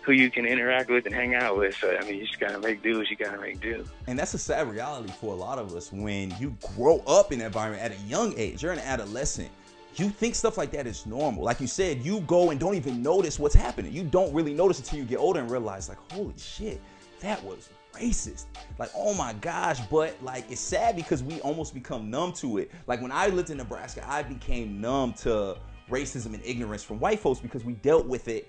who 0.03 0.14
you 0.14 0.32
can 0.32 0.45
interact 0.45 0.89
with 0.89 1.05
and 1.05 1.14
hang 1.14 1.36
out 1.36 1.57
with. 1.57 1.76
So 1.76 1.93
I 1.93 2.05
mean, 2.05 2.16
you 2.16 2.26
just 2.26 2.39
gotta 2.39 2.60
make 2.60 2.82
do 2.82 2.97
what 2.97 3.10
you 3.10 3.18
gotta 3.18 3.41
make 3.41 3.60
do. 3.60 3.84
And 4.07 4.18
that's 4.18 4.34
a 4.34 4.39
sad 4.39 4.72
reality 4.72 5.12
for 5.20 5.34
a 5.34 5.38
lot 5.38 5.60
of 5.60 5.76
us 5.76 5.91
when 5.91 6.34
you 6.39 6.55
grow 6.78 6.99
up 7.05 7.34
in 7.34 7.41
an 7.41 7.47
environment 7.47 7.84
at 7.84 7.91
a 7.91 8.01
young 8.03 8.34
age. 8.38 8.64
You're 8.64 8.72
an 8.72 8.80
adolescent 8.80 9.49
you 9.96 10.10
think 10.10 10.36
stuff 10.36 10.58
like 10.58 10.72
that 10.72 10.88
is 10.88 11.06
normal. 11.06 11.44
Like 11.44 11.60
you 11.60 11.68
said, 11.68 12.04
you 12.04 12.22
go 12.22 12.52
and 12.52 12.60
don't 12.60 12.76
even 12.76 13.02
notice 13.02 13.40
what's 13.40 13.56
happening. 13.56 13.92
You 13.92 14.04
don't 14.04 14.34
really 14.34 14.54
notice 14.54 14.80
until 14.80 15.00
you 15.00 15.06
get 15.06 15.18
older 15.18 15.40
and 15.40 15.50
realize, 15.50 15.90
like, 15.90 15.98
holy 16.12 16.34
shit, 16.38 16.82
that 17.20 17.44
was 17.44 17.70
racist. 17.94 18.46
Like, 18.78 18.92
oh 18.96 19.14
my 19.14 19.34
gosh. 19.34 19.80
But 19.88 20.16
like, 20.22 20.50
it's 20.50 20.62
sad 20.62 20.96
because 20.96 21.24
we 21.24 21.42
almost 21.42 21.74
become 21.74 22.10
numb 22.10 22.34
to 22.34 22.60
it. 22.60 22.72
Like, 22.88 23.02
when 23.02 23.12
I 23.12 23.28
lived 23.28 23.50
in 23.50 23.58
Nebraska, 23.58 24.04
I 24.08 24.24
became 24.24 24.80
numb 24.80 25.14
to 25.14 25.58
racism 25.90 26.34
and 26.34 26.42
ignorance 26.46 26.84
from 26.84 27.00
white 27.00 27.20
folks 27.20 27.40
because 27.40 27.66
we 27.66 27.74
dealt 27.74 28.06
with 28.06 28.28
it 28.28 28.48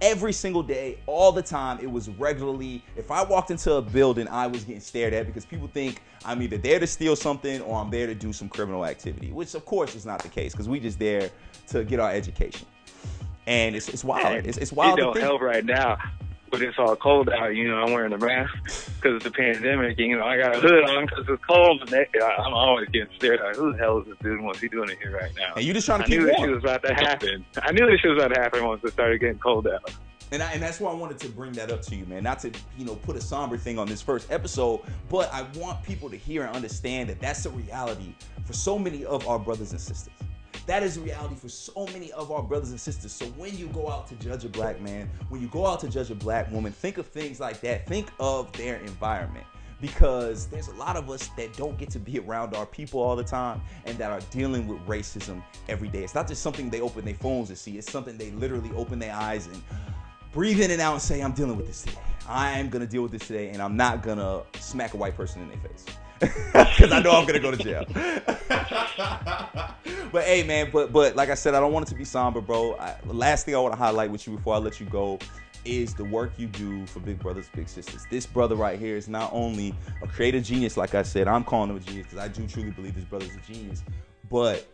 every 0.00 0.32
single 0.32 0.62
day, 0.62 0.98
all 1.06 1.32
the 1.32 1.42
time. 1.42 1.78
It 1.80 1.90
was 1.90 2.08
regularly. 2.08 2.82
If 2.96 3.10
I 3.10 3.22
walked 3.22 3.50
into 3.50 3.74
a 3.74 3.82
building, 3.82 4.28
I 4.28 4.46
was 4.46 4.64
getting 4.64 4.80
stared 4.80 5.12
at 5.14 5.26
because 5.26 5.44
people 5.44 5.68
think 5.68 6.02
I'm 6.24 6.42
either 6.42 6.58
there 6.58 6.78
to 6.78 6.86
steal 6.86 7.16
something 7.16 7.60
or 7.62 7.80
I'm 7.80 7.90
there 7.90 8.06
to 8.06 8.14
do 8.14 8.32
some 8.32 8.48
criminal 8.48 8.84
activity, 8.84 9.32
which 9.32 9.54
of 9.54 9.64
course 9.64 9.94
is 9.94 10.06
not 10.06 10.22
the 10.22 10.28
case 10.28 10.52
because 10.52 10.68
we 10.68 10.80
just 10.80 10.98
there 10.98 11.30
to 11.68 11.84
get 11.84 12.00
our 12.00 12.10
education. 12.10 12.66
And 13.46 13.74
it's, 13.74 13.88
it's 13.88 14.04
wild. 14.04 14.44
It's, 14.46 14.58
it's 14.58 14.72
wild. 14.72 14.98
It 14.98 15.02
don't 15.02 15.18
help 15.18 15.40
right 15.40 15.64
now. 15.64 15.96
When 16.50 16.62
it's 16.62 16.78
all 16.78 16.96
cold 16.96 17.28
out, 17.28 17.54
you 17.54 17.68
know, 17.68 17.76
I'm 17.76 17.92
wearing 17.92 18.12
a 18.12 18.18
mask 18.18 18.54
because 18.96 19.16
it's 19.16 19.26
a 19.26 19.30
pandemic. 19.30 19.98
And, 19.98 20.08
you 20.08 20.18
know, 20.18 20.24
I 20.24 20.38
got 20.38 20.56
a 20.56 20.60
hood 20.60 20.84
on 20.84 21.06
because 21.06 21.26
it's 21.28 21.44
cold, 21.44 21.80
and 21.80 21.90
they, 21.90 22.06
I'm 22.38 22.54
always 22.54 22.88
getting 22.88 23.14
stared 23.16 23.40
at. 23.40 23.56
Who 23.56 23.72
the 23.72 23.78
hell 23.78 23.98
is 23.98 24.06
this 24.06 24.16
dude? 24.22 24.40
What's 24.40 24.60
he 24.60 24.68
doing 24.68 24.90
in 24.90 24.96
here 24.98 25.16
right 25.16 25.32
now? 25.36 25.54
And 25.56 25.64
you 25.64 25.72
just 25.72 25.86
trying 25.86 26.00
to 26.00 26.04
I 26.04 26.08
keep 26.08 26.20
knew 26.20 26.26
this 26.26 26.40
was 26.40 26.62
about 26.62 26.82
to 26.84 26.94
happen. 26.94 27.44
I 27.62 27.72
knew 27.72 27.86
this 27.86 28.00
shit 28.00 28.10
was 28.10 28.22
about 28.22 28.34
to 28.34 28.40
happen 28.40 28.64
once 28.64 28.82
it 28.84 28.92
started 28.92 29.20
getting 29.20 29.38
cold 29.38 29.66
out. 29.66 29.90
And, 30.30 30.42
I, 30.42 30.52
and 30.52 30.62
that's 30.62 30.78
why 30.78 30.90
I 30.90 30.94
wanted 30.94 31.18
to 31.20 31.28
bring 31.28 31.52
that 31.52 31.70
up 31.70 31.80
to 31.82 31.96
you, 31.96 32.04
man. 32.04 32.22
Not 32.22 32.40
to 32.40 32.52
you 32.76 32.84
know 32.84 32.96
put 32.96 33.16
a 33.16 33.20
somber 33.20 33.56
thing 33.56 33.78
on 33.78 33.86
this 33.86 34.02
first 34.02 34.30
episode, 34.30 34.82
but 35.08 35.32
I 35.32 35.46
want 35.56 35.82
people 35.82 36.10
to 36.10 36.16
hear 36.16 36.44
and 36.44 36.54
understand 36.54 37.08
that 37.08 37.20
that's 37.20 37.46
a 37.46 37.50
reality 37.50 38.14
for 38.44 38.52
so 38.52 38.78
many 38.78 39.04
of 39.04 39.26
our 39.26 39.38
brothers 39.38 39.72
and 39.72 39.80
sisters. 39.80 40.12
That 40.68 40.82
is 40.82 40.98
reality 40.98 41.34
for 41.34 41.48
so 41.48 41.86
many 41.94 42.12
of 42.12 42.30
our 42.30 42.42
brothers 42.42 42.72
and 42.72 42.78
sisters. 42.78 43.10
So 43.10 43.24
when 43.38 43.56
you 43.56 43.68
go 43.68 43.88
out 43.88 44.06
to 44.08 44.14
judge 44.16 44.44
a 44.44 44.50
black 44.50 44.82
man, 44.82 45.08
when 45.30 45.40
you 45.40 45.48
go 45.48 45.66
out 45.66 45.80
to 45.80 45.88
judge 45.88 46.10
a 46.10 46.14
black 46.14 46.52
woman, 46.52 46.72
think 46.72 46.98
of 46.98 47.06
things 47.06 47.40
like 47.40 47.62
that. 47.62 47.86
Think 47.86 48.10
of 48.20 48.52
their 48.52 48.76
environment 48.76 49.46
because 49.80 50.46
there's 50.48 50.68
a 50.68 50.74
lot 50.74 50.96
of 50.96 51.08
us 51.08 51.28
that 51.38 51.56
don't 51.56 51.78
get 51.78 51.88
to 51.92 51.98
be 51.98 52.18
around 52.18 52.54
our 52.54 52.66
people 52.66 53.00
all 53.00 53.16
the 53.16 53.24
time 53.24 53.62
and 53.86 53.96
that 53.96 54.10
are 54.10 54.20
dealing 54.30 54.68
with 54.68 54.78
racism 54.86 55.42
every 55.70 55.88
day. 55.88 56.04
It's 56.04 56.14
not 56.14 56.28
just 56.28 56.42
something 56.42 56.68
they 56.68 56.82
open 56.82 57.02
their 57.06 57.14
phones 57.14 57.48
to 57.48 57.56
see, 57.56 57.78
it's 57.78 57.90
something 57.90 58.18
they 58.18 58.30
literally 58.32 58.70
open 58.76 58.98
their 58.98 59.14
eyes 59.14 59.46
and 59.46 59.62
breathe 60.32 60.60
in 60.60 60.70
and 60.70 60.82
out 60.82 60.92
and 60.92 61.00
say, 61.00 61.22
I'm 61.22 61.32
dealing 61.32 61.56
with 61.56 61.66
this 61.66 61.80
today. 61.80 61.96
I 62.28 62.58
am 62.58 62.68
gonna 62.68 62.86
deal 62.86 63.02
with 63.02 63.12
this 63.12 63.26
today, 63.26 63.48
and 63.48 63.62
I'm 63.62 63.74
not 63.74 64.02
gonna 64.02 64.42
smack 64.60 64.92
a 64.92 64.98
white 64.98 65.16
person 65.16 65.40
in 65.40 65.48
their 65.48 65.56
face. 65.60 65.86
Because 66.52 66.92
I 66.92 67.00
know 67.00 67.12
I'm 67.12 67.26
gonna 67.26 67.40
go 67.40 67.50
to 67.50 67.56
jail. 67.56 67.84
but 70.12 70.24
hey, 70.24 70.42
man, 70.44 70.70
but 70.72 70.92
but 70.92 71.16
like 71.16 71.28
I 71.28 71.34
said, 71.34 71.54
I 71.54 71.60
don't 71.60 71.72
want 71.72 71.86
it 71.86 71.90
to 71.90 71.94
be 71.96 72.04
somber, 72.04 72.40
bro. 72.40 72.74
I, 72.76 72.96
last 73.06 73.44
thing 73.44 73.54
I 73.54 73.58
want 73.58 73.74
to 73.74 73.78
highlight 73.78 74.10
with 74.10 74.26
you 74.26 74.36
before 74.36 74.54
I 74.54 74.58
let 74.58 74.80
you 74.80 74.86
go 74.86 75.18
is 75.64 75.94
the 75.94 76.04
work 76.04 76.32
you 76.36 76.46
do 76.46 76.86
for 76.86 77.00
Big 77.00 77.18
Brothers 77.18 77.50
Big 77.54 77.68
Sisters. 77.68 78.06
This 78.10 78.26
brother 78.26 78.54
right 78.56 78.78
here 78.78 78.96
is 78.96 79.08
not 79.08 79.30
only 79.32 79.74
a 80.02 80.06
creative 80.06 80.42
genius, 80.42 80.76
like 80.76 80.94
I 80.94 81.02
said, 81.02 81.28
I'm 81.28 81.44
calling 81.44 81.70
him 81.70 81.76
a 81.76 81.80
genius 81.80 82.06
because 82.06 82.18
I 82.18 82.28
do 82.28 82.46
truly 82.46 82.70
believe 82.70 82.94
this 82.94 83.04
brother's 83.04 83.34
a 83.34 83.52
genius, 83.52 83.82
but 84.30 84.66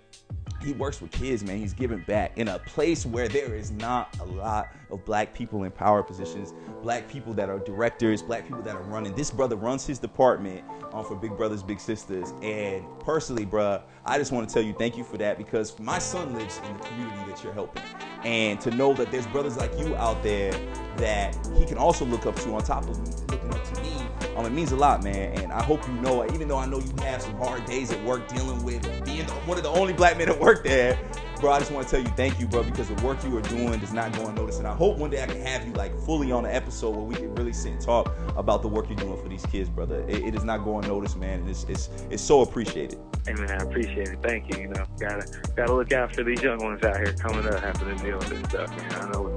he 0.64 0.72
works 0.72 1.00
with 1.00 1.10
kids, 1.10 1.44
man. 1.44 1.58
He's 1.58 1.74
giving 1.74 2.00
back 2.00 2.38
in 2.38 2.48
a 2.48 2.58
place 2.60 3.04
where 3.04 3.28
there 3.28 3.54
is 3.54 3.70
not 3.70 4.16
a 4.20 4.24
lot 4.24 4.68
of 4.90 5.04
black 5.04 5.34
people 5.34 5.64
in 5.64 5.72
power 5.72 6.02
positions, 6.02 6.54
black 6.82 7.08
people 7.08 7.32
that 7.34 7.48
are 7.48 7.58
directors, 7.58 8.22
black 8.22 8.46
people 8.46 8.62
that 8.62 8.76
are 8.76 8.82
running. 8.82 9.14
This 9.14 9.30
brother 9.30 9.56
runs 9.56 9.86
his 9.86 9.98
department 9.98 10.64
um, 10.92 11.04
for 11.04 11.16
Big 11.16 11.36
Brothers 11.36 11.62
Big 11.62 11.80
Sisters. 11.80 12.32
And 12.42 12.84
personally, 13.00 13.46
bruh, 13.46 13.82
I 14.04 14.18
just 14.18 14.32
want 14.32 14.48
to 14.48 14.52
tell 14.52 14.62
you 14.62 14.72
thank 14.74 14.96
you 14.96 15.04
for 15.04 15.16
that 15.18 15.38
because 15.38 15.78
my 15.78 15.98
son 15.98 16.34
lives 16.34 16.60
in 16.68 16.76
the 16.76 16.82
community 16.84 17.30
that 17.30 17.42
you're 17.42 17.52
helping. 17.52 17.82
And 18.24 18.60
to 18.60 18.70
know 18.70 18.94
that 18.94 19.10
there's 19.10 19.26
brothers 19.28 19.56
like 19.56 19.76
you 19.78 19.94
out 19.96 20.22
there 20.22 20.52
that 20.96 21.36
he 21.58 21.66
can 21.66 21.76
also 21.76 22.04
look 22.04 22.26
up 22.26 22.36
to 22.36 22.54
on 22.54 22.62
top 22.62 22.88
of 22.88 22.98
looking 23.30 23.52
up 23.52 23.64
to 23.64 23.82
me 23.82 23.94
um, 24.36 24.46
it 24.46 24.52
means 24.52 24.72
a 24.72 24.76
lot, 24.76 25.04
man. 25.04 25.38
And 25.38 25.52
I 25.52 25.62
hope 25.62 25.86
you 25.86 25.94
know, 25.94 26.24
even 26.32 26.48
though 26.48 26.58
I 26.58 26.66
know 26.66 26.80
you 26.80 26.92
have 27.02 27.22
some 27.22 27.36
hard 27.36 27.64
days 27.66 27.92
at 27.92 28.02
work 28.04 28.26
dealing 28.28 28.62
with 28.64 28.82
being 29.04 29.24
one 29.46 29.56
of 29.58 29.62
the 29.62 29.70
only 29.70 29.92
black 29.92 30.18
men 30.18 30.28
at 30.28 30.38
work 30.38 30.64
there, 30.64 30.98
bro, 31.40 31.52
I 31.52 31.58
just 31.58 31.70
want 31.70 31.86
to 31.86 31.90
tell 31.90 32.02
you 32.02 32.10
thank 32.16 32.40
you, 32.40 32.46
bro, 32.46 32.62
because 32.62 32.88
the 32.88 33.02
work 33.06 33.22
you 33.24 33.36
are 33.36 33.42
doing 33.42 33.78
does 33.78 33.92
not 33.92 34.12
go 34.12 34.26
unnoticed. 34.26 34.58
And 34.58 34.68
I 34.68 34.74
hope 34.74 34.98
one 34.98 35.10
day 35.10 35.22
I 35.22 35.26
can 35.26 35.40
have 35.40 35.66
you 35.66 35.72
like 35.74 35.96
fully 36.00 36.32
on 36.32 36.44
an 36.44 36.52
episode 36.52 36.94
where 36.96 37.04
we 37.04 37.14
can 37.14 37.34
really 37.34 37.52
sit 37.52 37.72
and 37.72 37.80
talk 37.80 38.14
about 38.36 38.62
the 38.62 38.68
work 38.68 38.88
you're 38.88 38.96
doing 38.96 39.20
for 39.20 39.28
these 39.28 39.44
kids, 39.46 39.68
brother. 39.68 40.04
It, 40.08 40.24
it 40.24 40.34
is 40.34 40.44
not 40.44 40.64
going 40.64 40.84
unnoticed, 40.84 41.16
man. 41.16 41.40
And 41.40 41.48
it's, 41.48 41.64
it's, 41.64 41.90
it's 42.10 42.22
so 42.22 42.42
appreciated. 42.42 42.98
Hey 43.26 43.32
man, 43.34 43.50
I 43.50 43.64
appreciate 43.64 44.08
it. 44.08 44.18
Thank 44.22 44.54
you. 44.54 44.62
You 44.62 44.68
know, 44.68 44.84
gotta 45.00 45.26
gotta 45.56 45.74
look 45.74 45.92
out 45.92 46.14
for 46.14 46.24
these 46.24 46.42
young 46.42 46.58
ones 46.62 46.84
out 46.84 46.96
here 46.96 47.14
coming 47.14 47.46
up, 47.46 47.58
having 47.60 47.96
to 47.96 48.04
deal 48.04 48.18
with 48.18 48.28
this 48.28 48.44
stuff. 48.50 48.70
I 49.00 49.10
know, 49.10 49.34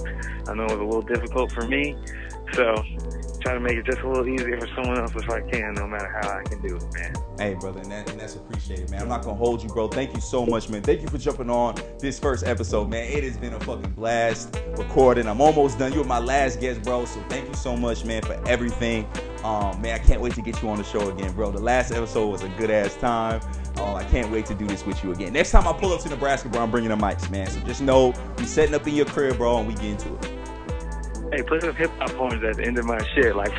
I 0.48 0.54
know 0.54 0.66
it 0.66 0.72
was 0.72 0.80
a 0.80 0.84
little 0.84 1.02
difficult 1.02 1.54
for 1.54 1.66
me, 1.66 1.96
so 2.54 2.84
try 3.48 3.54
to 3.54 3.60
make 3.62 3.78
it 3.78 3.86
just 3.86 4.00
a 4.02 4.08
little 4.08 4.28
easier 4.28 4.60
for 4.60 4.68
someone 4.76 5.00
else 5.00 5.16
if 5.16 5.30
I 5.30 5.40
can, 5.40 5.74
no 5.76 5.88
matter 5.88 6.10
how 6.22 6.38
I 6.38 6.44
can 6.44 6.62
do 6.62 6.76
it, 6.76 6.84
man. 6.94 7.14
Hey, 7.38 7.54
brother, 7.54 7.80
and, 7.80 7.92
that, 7.92 8.10
and 8.10 8.20
that's 8.20 8.36
appreciated, 8.36 8.90
man. 8.90 9.04
I'm 9.04 9.08
not 9.08 9.24
gonna 9.24 9.38
hold 9.38 9.64
you, 9.64 9.70
bro. 9.70 9.88
Thank 9.88 10.14
you 10.14 10.20
so 10.20 10.46
much, 10.46 10.68
man. 10.68 10.82
Thank 10.82 11.02
you 11.02 11.08
for 11.08 11.18
jumping 11.18 11.50
on 11.50 11.76
this 11.98 12.20
first 12.20 12.46
episode, 12.46 12.90
man. 12.90 13.10
It 13.10 13.24
has 13.24 13.38
been 13.38 13.54
a 13.54 13.60
fucking 13.62 13.92
blast 13.92 14.60
recording. 14.78 15.28
I'm 15.28 15.40
almost 15.40 15.80
done. 15.80 15.94
You 15.94 16.00
were 16.00 16.06
my 16.06 16.20
last 16.20 16.60
guest, 16.60 16.82
bro. 16.82 17.06
So 17.06 17.24
thank 17.30 17.48
you 17.48 17.54
so 17.54 17.78
much, 17.78 18.04
man, 18.04 18.22
for 18.22 18.34
everything. 18.48 19.08
Um, 19.46 19.82
man, 19.82 19.98
I 19.98 20.04
can't 20.04 20.20
wait 20.20 20.34
to 20.34 20.42
get 20.42 20.62
you 20.62 20.68
on 20.68 20.78
the 20.78 20.84
show 20.84 21.10
again, 21.10 21.32
bro. 21.32 21.52
The 21.52 21.62
last 21.62 21.92
episode 21.92 22.28
was 22.28 22.44
a 22.44 22.50
good 22.50 22.70
ass 22.70 22.96
time. 22.96 23.40
Um, 23.78 23.96
I 23.96 24.04
can't 24.04 24.30
wait 24.30 24.46
to 24.48 24.56
do 24.56 24.68
this 24.68 24.86
with 24.86 25.02
you 25.06 25.14
again. 25.14 25.32
Next 25.32 25.52
time 25.52 25.66
I 25.66 25.72
pull 25.72 25.94
up 25.94 26.02
to 26.02 26.10
Nebraska, 26.10 26.50
bro, 26.50 26.64
I'm 26.64 26.72
bringing 26.72 26.90
the 26.90 26.98
mics, 26.98 27.30
man. 27.30 27.48
So 27.48 27.62
just 27.62 27.82
know 27.82 28.14
we 28.38 28.46
setting 28.46 28.76
up 28.76 28.86
in 28.88 28.96
your 28.96 29.06
crib, 29.06 29.38
bro, 29.38 29.60
and 29.60 29.68
we 29.70 29.76
get 29.76 29.86
into 29.86 30.14
it. 30.16 30.37
Hey, 31.32 31.44
put 31.44 31.62
some 31.62 31.76
hip 31.76 31.92
hop 31.98 32.10
horns 32.12 32.44
at 32.44 32.56
the 32.56 32.64
end 32.64 32.78
of 32.78 32.86
my 32.86 32.98
shit, 33.14 33.36
like 33.36 33.54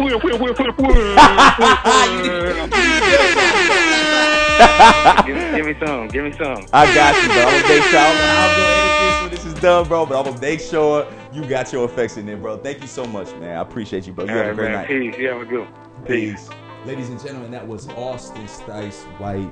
give, 5.27 5.37
give 5.57 5.67
me 5.67 5.77
some, 5.85 6.09
give 6.09 6.25
me 6.25 6.33
some. 6.33 6.65
I 6.73 6.93
got 6.95 7.15
you, 7.23 7.29
bro. 7.29 7.43
I'm 7.43 7.61
gonna 7.61 7.69
make 7.69 7.83
sure. 7.85 7.99
I 7.99 8.09
don't 8.09 8.19
know 8.19 8.27
how 8.27 8.49
I'm 8.49 8.57
gonna 8.57 8.69
edit 8.75 9.01
this 9.01 9.21
when 9.23 9.31
this 9.31 9.45
is 9.45 9.55
done, 9.61 9.87
bro. 9.89 10.07
But 10.07 10.19
I'm 10.19 10.25
gonna 10.27 10.41
make 10.41 10.61
sure 10.61 11.07
you 11.33 11.45
got 11.47 11.73
your 11.73 11.85
effects 11.85 12.17
in 12.17 12.27
there, 12.27 12.37
bro. 12.37 12.57
Thank 12.57 12.81
you 12.81 12.89
so 12.89 13.05
much, 13.05 13.33
man. 13.35 13.57
I 13.57 13.61
appreciate 13.61 14.07
you, 14.07 14.13
bro. 14.13 14.25
You 14.25 14.31
All 14.33 14.37
have 14.39 14.47
a 14.47 14.49
right, 14.49 14.57
great 14.57 14.71
man. 14.71 14.75
night. 14.75 14.89
Peace. 15.13 15.19
You 15.19 15.29
have 15.29 15.41
a 15.43 15.45
good 15.45 15.61
one. 15.61 16.05
Peace. 16.07 16.49
Ladies 16.87 17.09
and 17.11 17.21
gentlemen, 17.21 17.51
that 17.51 17.67
was 17.67 17.89
Austin 17.91 18.47
Stice 18.47 19.03
White 19.19 19.51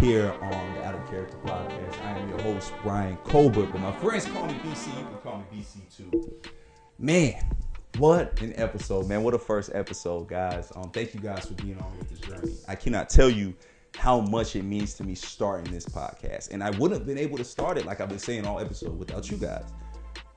here 0.00 0.32
on 0.42 0.74
the 0.74 0.84
Out 0.84 0.94
of 0.94 1.08
Character 1.08 1.36
Podcast. 1.38 2.04
I 2.04 2.18
am 2.18 2.28
your 2.28 2.40
host, 2.42 2.72
Brian 2.82 3.16
Colbert, 3.24 3.66
but 3.72 3.80
my 3.80 3.92
friends 3.92 4.26
call 4.26 4.46
me 4.46 4.54
BC. 4.54 4.88
You 4.88 5.04
can 5.04 5.16
call 5.22 5.38
me 5.38 5.44
BC 5.62 5.96
too. 5.96 6.36
Man, 6.98 7.34
what 7.98 8.40
an 8.40 8.54
episode, 8.56 9.06
man. 9.06 9.22
What 9.22 9.34
a 9.34 9.38
first 9.38 9.70
episode, 9.74 10.28
guys. 10.28 10.72
Um, 10.74 10.90
thank 10.90 11.12
you 11.12 11.20
guys 11.20 11.44
for 11.44 11.52
being 11.52 11.78
on 11.78 11.98
with 11.98 12.08
this 12.08 12.20
journey. 12.20 12.54
I 12.68 12.74
cannot 12.74 13.10
tell 13.10 13.28
you 13.28 13.54
how 13.98 14.20
much 14.22 14.56
it 14.56 14.62
means 14.62 14.94
to 14.94 15.04
me 15.04 15.14
starting 15.14 15.70
this 15.70 15.84
podcast. 15.84 16.52
And 16.52 16.64
I 16.64 16.70
wouldn't 16.70 16.92
have 16.92 17.06
been 17.06 17.18
able 17.18 17.36
to 17.36 17.44
start 17.44 17.76
it 17.76 17.84
like 17.84 18.00
I've 18.00 18.08
been 18.08 18.18
saying 18.18 18.46
all 18.46 18.60
episode 18.60 18.98
without 18.98 19.30
you 19.30 19.36
guys. 19.36 19.64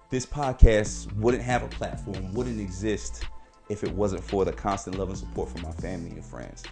This 0.10 0.26
podcast 0.26 1.14
wouldn't 1.16 1.44
have 1.44 1.64
a 1.64 1.70
platform, 1.70 2.34
wouldn't 2.34 2.60
exist 2.60 3.24
if 3.70 3.86
it 3.86 3.92
wasn't 3.94 4.24
for 4.24 4.44
the 4.44 4.52
constant 4.52 4.98
love 4.98 5.08
and 5.08 5.18
support 5.18 5.50
from 5.50 5.62
my 5.62 5.72
family 5.72 6.12
and 6.12 6.26
friends. 6.26 6.64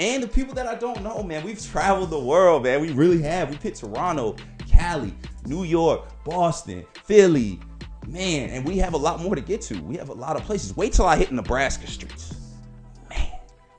And 0.00 0.22
the 0.22 0.28
people 0.28 0.52
that 0.54 0.66
I 0.66 0.74
don't 0.74 1.02
know, 1.02 1.22
man. 1.22 1.44
We've 1.44 1.62
traveled 1.62 2.10
the 2.10 2.18
world, 2.18 2.64
man. 2.64 2.82
We 2.82 2.90
really 2.90 3.22
have. 3.22 3.48
We've 3.48 3.62
hit 3.62 3.76
Toronto, 3.76 4.36
Cali, 4.70 5.14
New 5.46 5.64
York, 5.64 6.24
Boston, 6.24 6.84
Philly, 7.04 7.58
man. 8.06 8.50
And 8.50 8.64
we 8.64 8.78
have 8.78 8.94
a 8.94 8.98
lot 8.98 9.20
more 9.20 9.34
to 9.34 9.40
get 9.40 9.60
to. 9.62 9.80
We 9.82 9.96
have 9.96 10.08
a 10.08 10.14
lot 10.14 10.36
of 10.36 10.42
places. 10.42 10.76
Wait 10.76 10.92
till 10.92 11.06
I 11.06 11.16
hit 11.16 11.32
Nebraska 11.32 11.86
streets. 11.86 12.34
Man, 13.08 13.30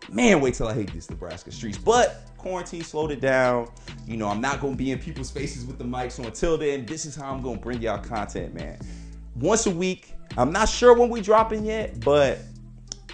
man, 0.09 0.41
wait 0.41 0.55
till 0.55 0.67
I 0.67 0.73
hit 0.73 0.91
these 0.93 1.09
Nebraska 1.09 1.51
streets. 1.51 1.77
But 1.77 2.23
quarantine 2.37 2.83
slowed 2.83 3.11
it 3.11 3.21
down. 3.21 3.69
You 4.05 4.17
know, 4.17 4.27
I'm 4.27 4.41
not 4.41 4.61
gonna 4.61 4.75
be 4.75 4.91
in 4.91 4.99
people's 4.99 5.31
faces 5.31 5.65
with 5.65 5.77
the 5.77 5.85
mic. 5.85 6.11
So 6.11 6.23
until 6.23 6.57
then, 6.57 6.85
this 6.85 7.05
is 7.05 7.15
how 7.15 7.31
I'm 7.31 7.41
gonna 7.41 7.59
bring 7.59 7.81
y'all 7.81 8.03
content, 8.03 8.53
man. 8.53 8.79
Once 9.35 9.65
a 9.65 9.71
week. 9.71 10.13
I'm 10.37 10.51
not 10.51 10.69
sure 10.69 10.93
when 10.93 11.09
we 11.09 11.19
dropping 11.19 11.65
yet, 11.65 11.99
but 11.99 12.39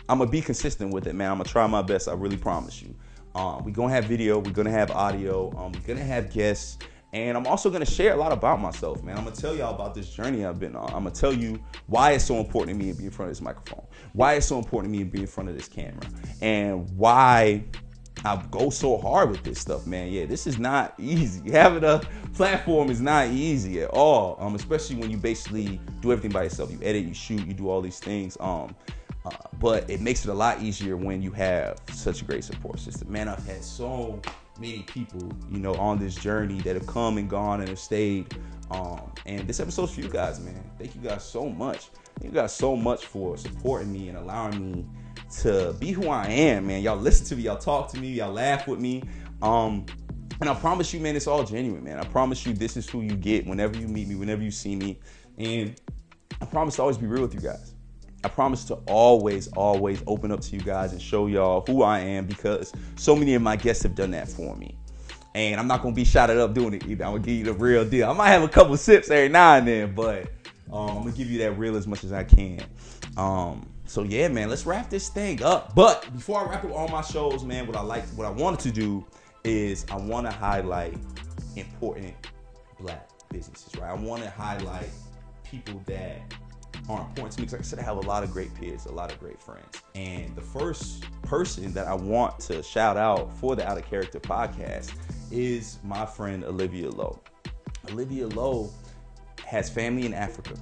I'm 0.07 0.19
gonna 0.19 0.29
be 0.29 0.41
consistent 0.41 0.93
with 0.93 1.07
it, 1.07 1.13
man. 1.13 1.31
I'm 1.31 1.37
gonna 1.37 1.49
try 1.49 1.65
my 1.67 1.81
best. 1.81 2.07
I 2.07 2.13
really 2.13 2.37
promise 2.37 2.81
you. 2.81 2.93
Um, 3.35 3.63
we're 3.65 3.71
gonna 3.71 3.93
have 3.93 4.05
video. 4.05 4.39
We're 4.39 4.51
gonna 4.51 4.71
have 4.71 4.91
audio. 4.91 5.49
Um, 5.57 5.71
we're 5.71 5.95
gonna 5.95 6.03
have 6.03 6.31
guests, 6.31 6.77
and 7.17 7.37
I'm 7.37 7.47
also 7.47 7.69
gonna 7.69 7.85
share 7.85 8.13
a 8.13 8.17
lot 8.17 8.31
about 8.31 8.59
myself, 8.61 9.03
man. 9.03 9.17
I'm 9.17 9.23
gonna 9.23 9.35
tell 9.35 9.55
y'all 9.55 9.73
about 9.73 9.95
this 9.95 10.09
journey 10.09 10.45
I've 10.45 10.59
been 10.59 10.75
on. 10.75 10.87
I'm 10.87 11.03
gonna 11.03 11.11
tell 11.11 11.33
you 11.33 11.59
why 11.87 12.11
it's 12.11 12.25
so 12.25 12.35
important 12.35 12.77
to 12.77 12.85
me 12.85 12.91
to 12.91 12.97
be 12.97 13.05
in 13.05 13.11
front 13.11 13.29
of 13.31 13.35
this 13.35 13.41
microphone, 13.41 13.85
why 14.13 14.33
it's 14.33 14.45
so 14.45 14.57
important 14.57 14.93
to 14.93 14.97
me 14.97 15.03
to 15.03 15.09
be 15.09 15.21
in 15.21 15.27
front 15.27 15.49
of 15.49 15.55
this 15.55 15.67
camera, 15.67 16.03
and 16.41 16.89
why 16.97 17.63
I 18.25 18.43
go 18.51 18.69
so 18.69 18.97
hard 18.97 19.29
with 19.29 19.43
this 19.43 19.59
stuff, 19.59 19.85
man. 19.85 20.11
Yeah, 20.11 20.25
this 20.25 20.47
is 20.47 20.57
not 20.57 20.93
easy. 20.97 21.51
Having 21.51 21.83
a 21.83 22.01
platform 22.33 22.89
is 22.89 23.01
not 23.01 23.27
easy 23.27 23.81
at 23.81 23.89
all. 23.91 24.37
Um, 24.39 24.55
especially 24.55 24.95
when 24.97 25.11
you 25.11 25.17
basically 25.17 25.79
do 26.01 26.11
everything 26.11 26.31
by 26.31 26.43
yourself. 26.43 26.71
You 26.71 26.79
edit, 26.81 27.05
you 27.05 27.13
shoot, 27.13 27.45
you 27.45 27.53
do 27.53 27.69
all 27.69 27.81
these 27.81 27.99
things. 27.99 28.37
Um, 28.39 28.75
uh, 29.25 29.31
but 29.59 29.89
it 29.89 30.01
makes 30.01 30.25
it 30.25 30.29
a 30.29 30.33
lot 30.33 30.61
easier 30.61 30.95
when 30.95 31.21
you 31.21 31.31
have 31.31 31.79
such 31.91 32.21
a 32.21 32.25
great 32.25 32.43
support 32.43 32.79
system. 32.79 33.11
Man, 33.11 33.27
I've 33.27 33.45
had 33.45 33.63
so 33.63 34.21
many 34.59 34.83
people, 34.83 35.31
you 35.51 35.59
know, 35.59 35.75
on 35.75 35.99
this 35.99 36.15
journey 36.15 36.59
that 36.61 36.75
have 36.75 36.87
come 36.87 37.17
and 37.17 37.29
gone 37.29 37.59
and 37.59 37.69
have 37.69 37.79
stayed. 37.79 38.35
Um, 38.71 39.11
and 39.25 39.47
this 39.47 39.59
episode's 39.59 39.93
for 39.93 40.01
you 40.01 40.09
guys, 40.09 40.39
man. 40.39 40.63
Thank 40.77 40.95
you 40.95 41.01
guys 41.01 41.23
so 41.23 41.49
much. 41.49 41.89
Thank 42.19 42.33
you 42.33 42.39
guys 42.39 42.53
so 42.53 42.75
much 42.75 43.05
for 43.05 43.37
supporting 43.37 43.91
me 43.91 44.09
and 44.09 44.17
allowing 44.17 44.71
me 44.71 44.85
to 45.41 45.75
be 45.79 45.91
who 45.91 46.09
I 46.09 46.27
am, 46.27 46.67
man. 46.67 46.81
Y'all 46.81 46.97
listen 46.97 47.25
to 47.27 47.35
me, 47.35 47.43
y'all 47.43 47.57
talk 47.57 47.89
to 47.91 47.99
me, 47.99 48.09
y'all 48.09 48.33
laugh 48.33 48.67
with 48.67 48.79
me. 48.79 49.03
Um, 49.41 49.85
and 50.39 50.49
I 50.49 50.53
promise 50.53 50.93
you, 50.93 50.99
man, 50.99 51.15
it's 51.15 51.27
all 51.27 51.43
genuine, 51.43 51.83
man. 51.83 51.99
I 51.99 52.03
promise 52.03 52.45
you, 52.45 52.53
this 52.53 52.77
is 52.77 52.89
who 52.89 53.01
you 53.01 53.15
get 53.15 53.45
whenever 53.47 53.77
you 53.77 53.87
meet 53.87 54.07
me, 54.07 54.15
whenever 54.15 54.43
you 54.43 54.51
see 54.51 54.75
me. 54.75 54.99
And 55.37 55.79
I 56.41 56.45
promise 56.45 56.75
to 56.75 56.81
always 56.83 56.97
be 56.97 57.07
real 57.07 57.21
with 57.21 57.33
you 57.33 57.39
guys. 57.39 57.73
I 58.27 58.29
promise 58.29 58.65
to 58.65 58.73
always, 58.87 59.47
always 59.53 60.03
open 60.05 60.33
up 60.33 60.41
to 60.41 60.55
you 60.55 60.61
guys 60.61 60.91
and 60.91 61.01
show 61.01 61.27
y'all 61.27 61.63
who 61.65 61.81
I 61.81 61.99
am 61.99 62.25
because 62.25 62.73
so 62.97 63.15
many 63.15 63.35
of 63.35 63.41
my 63.41 63.55
guests 63.55 63.83
have 63.83 63.95
done 63.95 64.11
that 64.11 64.27
for 64.27 64.53
me. 64.57 64.77
And 65.33 65.59
I'm 65.59 65.67
not 65.67 65.81
gonna 65.81 65.95
be 65.95 66.03
shouted 66.03 66.37
up 66.37 66.53
doing 66.53 66.73
it 66.73 66.85
either. 66.85 67.05
I'm 67.05 67.11
gonna 67.13 67.23
give 67.23 67.35
you 67.35 67.45
the 67.45 67.53
real 67.53 67.85
deal. 67.85 68.09
I 68.09 68.13
might 68.13 68.29
have 68.29 68.43
a 68.43 68.49
couple 68.49 68.75
sips 68.75 69.09
every 69.09 69.29
now 69.29 69.55
and 69.55 69.65
then, 69.65 69.95
but 69.95 70.23
um, 70.73 70.89
I'm 70.89 70.97
gonna 71.03 71.11
give 71.11 71.31
you 71.31 71.39
that 71.39 71.53
real 71.53 71.77
as 71.77 71.87
much 71.87 72.03
as 72.03 72.11
I 72.11 72.25
can. 72.25 72.61
Um, 73.15 73.65
So 73.85 74.03
yeah, 74.03 74.27
man, 74.27 74.49
let's 74.49 74.65
wrap 74.65 74.89
this 74.89 75.07
thing 75.07 75.41
up. 75.41 75.73
But 75.73 76.11
before 76.13 76.45
I 76.45 76.49
wrap 76.49 76.65
up 76.65 76.71
all 76.73 76.89
my 76.89 77.01
shows, 77.01 77.45
man, 77.45 77.65
what 77.65 77.77
I 77.77 77.81
like, 77.81 78.03
what 78.09 78.27
I 78.27 78.29
wanted 78.29 78.59
to 78.59 78.71
do 78.71 79.05
is 79.45 79.85
I 79.89 79.95
want 79.95 80.27
to 80.27 80.33
highlight 80.33 80.97
important 81.55 82.13
black 82.79 83.09
businesses, 83.31 83.73
right? 83.77 83.89
I 83.89 83.93
want 83.93 84.23
to 84.23 84.29
highlight 84.29 84.89
people 85.45 85.81
that 85.85 86.19
are 86.89 87.01
important 87.01 87.33
to 87.33 87.41
me 87.41 87.45
because, 87.45 87.59
I 87.59 87.63
said, 87.63 87.79
I 87.79 87.83
have 87.83 87.97
a 87.97 88.01
lot 88.01 88.23
of 88.23 88.31
great 88.31 88.53
peers, 88.55 88.85
a 88.85 88.91
lot 88.91 89.11
of 89.11 89.19
great 89.19 89.41
friends. 89.41 89.81
And 89.95 90.35
the 90.35 90.41
first 90.41 91.03
person 91.23 91.73
that 91.73 91.87
I 91.87 91.93
want 91.93 92.39
to 92.41 92.63
shout 92.63 92.97
out 92.97 93.31
for 93.37 93.55
the 93.55 93.67
Out 93.67 93.77
of 93.77 93.85
Character 93.85 94.19
podcast 94.19 94.93
is 95.31 95.79
my 95.83 96.05
friend 96.05 96.43
Olivia 96.43 96.89
Lowe. 96.89 97.19
Olivia 97.91 98.27
Lowe 98.27 98.69
has 99.45 99.69
family 99.69 100.05
in 100.05 100.13
Africa. 100.13 100.53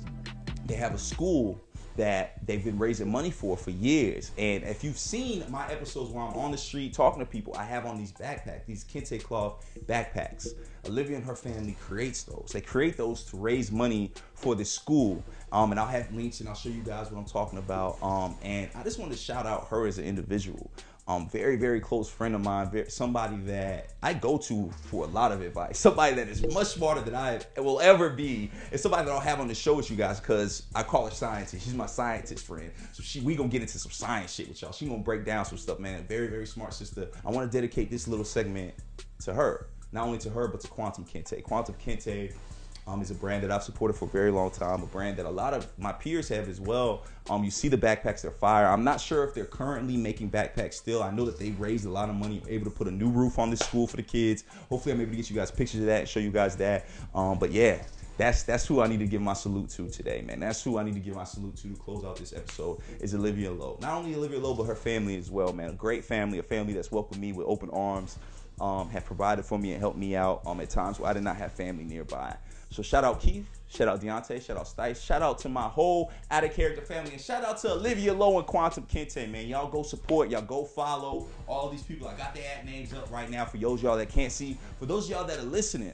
They 0.65 0.75
have 0.75 0.93
a 0.93 0.97
school 0.97 1.61
that 1.95 2.45
they've 2.45 2.63
been 2.63 2.77
raising 2.77 3.09
money 3.09 3.31
for 3.31 3.55
for 3.55 3.71
years. 3.71 4.31
And 4.37 4.63
if 4.63 4.83
you've 4.83 4.97
seen 4.97 5.43
my 5.49 5.65
episodes 5.71 6.11
where 6.11 6.25
I'm 6.25 6.33
on 6.33 6.51
the 6.51 6.57
street 6.57 6.93
talking 6.93 7.19
to 7.19 7.25
people, 7.25 7.55
I 7.55 7.63
have 7.63 7.85
on 7.85 7.97
these 7.97 8.11
backpacks, 8.11 8.65
these 8.65 8.83
kente 8.83 9.23
cloth 9.23 9.65
backpacks. 9.85 10.49
Olivia 10.87 11.17
and 11.17 11.25
her 11.25 11.35
family 11.35 11.77
creates 11.79 12.23
those. 12.23 12.49
They 12.51 12.61
create 12.61 12.97
those 12.97 13.23
to 13.25 13.37
raise 13.37 13.71
money 13.71 14.11
for 14.33 14.55
the 14.55 14.65
school. 14.65 15.23
Um, 15.51 15.71
and 15.71 15.79
I'll 15.79 15.87
have 15.87 16.13
links 16.13 16.39
and 16.39 16.49
I'll 16.49 16.55
show 16.55 16.69
you 16.69 16.81
guys 16.81 17.11
what 17.11 17.19
I'm 17.19 17.25
talking 17.25 17.59
about. 17.59 18.01
Um, 18.01 18.35
and 18.43 18.69
I 18.75 18.83
just 18.83 18.99
want 18.99 19.11
to 19.11 19.17
shout 19.17 19.45
out 19.45 19.67
her 19.69 19.87
as 19.87 19.97
an 19.97 20.05
individual 20.05 20.71
um, 21.07 21.29
very, 21.29 21.55
very 21.55 21.79
close 21.79 22.09
friend 22.09 22.33
of 22.33 22.41
mine, 22.41 22.71
very, 22.71 22.89
somebody 22.89 23.37
that 23.43 23.93
I 24.01 24.13
go 24.13 24.37
to 24.39 24.71
for 24.89 25.05
a 25.05 25.07
lot 25.07 25.31
of 25.31 25.41
advice, 25.41 25.77
somebody 25.79 26.15
that 26.15 26.27
is 26.27 26.45
much 26.51 26.67
smarter 26.67 27.01
than 27.01 27.15
I 27.15 27.41
will 27.57 27.79
ever 27.79 28.09
be, 28.09 28.49
and 28.71 28.79
somebody 28.79 29.05
that 29.05 29.11
I'll 29.11 29.19
have 29.19 29.39
on 29.39 29.47
the 29.47 29.55
show 29.55 29.75
with 29.75 29.91
you 29.91 29.97
guys 29.97 30.19
because 30.19 30.63
I 30.73 30.81
call 30.81 31.05
her 31.05 31.11
scientist. 31.11 31.63
She's 31.63 31.75
my 31.75 31.85
scientist 31.85 32.45
friend. 32.45 32.71
So 32.93 33.03
she, 33.03 33.19
we 33.19 33.35
gonna 33.35 33.49
get 33.49 33.61
into 33.61 33.77
some 33.77 33.91
science 33.91 34.33
shit 34.33 34.47
with 34.47 34.61
y'all. 34.61 34.71
She 34.71 34.87
gonna 34.87 35.03
break 35.03 35.25
down 35.25 35.45
some 35.45 35.59
stuff, 35.59 35.77
man. 35.79 36.05
Very, 36.07 36.27
very 36.27 36.47
smart 36.47 36.73
sister. 36.73 37.09
I 37.23 37.29
want 37.29 37.51
to 37.51 37.55
dedicate 37.55 37.91
this 37.91 38.07
little 38.07 38.25
segment 38.25 38.73
to 39.25 39.33
her, 39.33 39.67
not 39.91 40.07
only 40.07 40.17
to 40.19 40.31
her 40.31 40.47
but 40.47 40.61
to 40.61 40.67
Quantum 40.67 41.05
Kente. 41.05 41.43
Quantum 41.43 41.75
Kente 41.75 42.33
um, 42.87 43.01
is 43.01 43.11
a 43.11 43.15
brand 43.15 43.43
that 43.43 43.51
I've 43.51 43.63
supported 43.63 43.95
for 43.95 44.05
a 44.05 44.09
very 44.09 44.31
long 44.31 44.51
time, 44.51 44.83
a 44.83 44.85
brand 44.85 45.17
that 45.17 45.25
a 45.25 45.29
lot 45.29 45.53
of 45.53 45.67
my 45.77 45.91
peers 45.91 46.27
have 46.29 46.47
as 46.47 46.59
well. 46.59 47.03
Um, 47.29 47.43
you 47.43 47.51
see 47.51 47.67
the 47.67 47.77
backpacks, 47.77 48.21
they're 48.21 48.31
fire. 48.31 48.67
I'm 48.67 48.83
not 48.83 49.01
sure 49.01 49.23
if 49.23 49.33
they're 49.33 49.45
currently 49.45 49.97
making 49.97 50.29
backpacks 50.29 50.75
still. 50.75 51.01
I 51.01 51.11
know 51.11 51.25
that 51.25 51.39
they 51.39 51.51
raised 51.51 51.85
a 51.85 51.89
lot 51.89 52.09
of 52.09 52.15
money, 52.15 52.41
able 52.47 52.65
to 52.65 52.71
put 52.71 52.87
a 52.87 52.91
new 52.91 53.09
roof 53.09 53.39
on 53.39 53.49
this 53.49 53.61
school 53.61 53.87
for 53.87 53.97
the 53.97 54.03
kids. 54.03 54.43
Hopefully, 54.69 54.93
I'm 54.93 55.01
able 55.01 55.11
to 55.11 55.17
get 55.17 55.29
you 55.29 55.35
guys 55.35 55.51
pictures 55.51 55.79
of 55.81 55.87
that 55.87 56.01
and 56.01 56.09
show 56.09 56.19
you 56.19 56.31
guys 56.31 56.55
that. 56.57 56.85
Um, 57.15 57.39
but 57.39 57.51
yeah, 57.51 57.81
that's 58.17 58.43
that's 58.43 58.65
who 58.65 58.81
I 58.81 58.87
need 58.87 58.99
to 58.99 59.07
give 59.07 59.21
my 59.21 59.33
salute 59.33 59.69
to 59.71 59.89
today, 59.89 60.21
man. 60.21 60.39
That's 60.39 60.63
who 60.63 60.77
I 60.77 60.83
need 60.83 60.93
to 60.93 60.99
give 60.99 61.15
my 61.15 61.23
salute 61.23 61.57
to 61.57 61.69
to 61.69 61.75
close 61.75 62.05
out 62.05 62.17
this 62.17 62.33
episode 62.33 62.79
is 63.01 63.13
Olivia 63.13 63.51
Lowe. 63.51 63.77
Not 63.81 63.93
only 63.93 64.15
Olivia 64.15 64.39
Lowe, 64.39 64.53
but 64.53 64.65
her 64.65 64.75
family 64.75 65.17
as 65.17 65.29
well, 65.29 65.51
man. 65.51 65.69
A 65.69 65.73
great 65.73 66.05
family, 66.05 66.39
a 66.39 66.43
family 66.43 66.73
that's 66.73 66.91
welcomed 66.91 67.19
me 67.19 67.33
with 67.33 67.47
open 67.47 67.69
arms, 67.71 68.17
um, 68.61 68.89
have 68.89 69.05
provided 69.05 69.43
for 69.43 69.57
me 69.57 69.71
and 69.71 69.81
helped 69.81 69.97
me 69.97 70.15
out 70.15 70.41
um, 70.45 70.61
at 70.61 70.69
times 70.69 70.99
where 70.99 71.09
I 71.09 71.13
did 71.13 71.23
not 71.23 71.35
have 71.37 71.51
family 71.51 71.83
nearby. 71.83 72.35
So 72.75 72.83
shout 72.83 73.05
out 73.05 73.21
Keith, 73.21 73.47
shout 73.69 73.87
out 73.87 74.01
Deontay, 74.01 74.45
shout 74.45 74.57
out 74.57 74.65
Stice, 74.65 75.01
shout 75.01 75.21
out 75.21 75.39
to 75.39 75.47
my 75.47 75.61
whole 75.61 76.11
out 76.29 76.43
of 76.43 76.53
character 76.53 76.81
family, 76.81 77.13
and 77.13 77.21
shout 77.21 77.45
out 77.45 77.57
to 77.59 77.71
Olivia 77.71 78.13
Lowe 78.13 78.37
and 78.37 78.45
Quantum 78.45 78.83
Kente, 78.83 79.31
man. 79.31 79.47
Y'all 79.47 79.69
go 79.69 79.81
support, 79.81 80.29
y'all 80.29 80.41
go 80.41 80.65
follow 80.65 81.25
all 81.47 81.69
these 81.69 81.83
people. 81.83 82.05
I 82.05 82.15
got 82.15 82.35
their 82.35 82.43
ad 82.59 82.65
names 82.65 82.91
up 82.91 83.09
right 83.09 83.29
now 83.29 83.45
for 83.45 83.55
those 83.55 83.81
y'all 83.81 83.95
that 83.95 84.09
can't 84.09 84.29
see. 84.29 84.57
For 84.77 84.85
those 84.85 85.09
y'all 85.09 85.23
that 85.23 85.39
are 85.39 85.43
listening, 85.43 85.93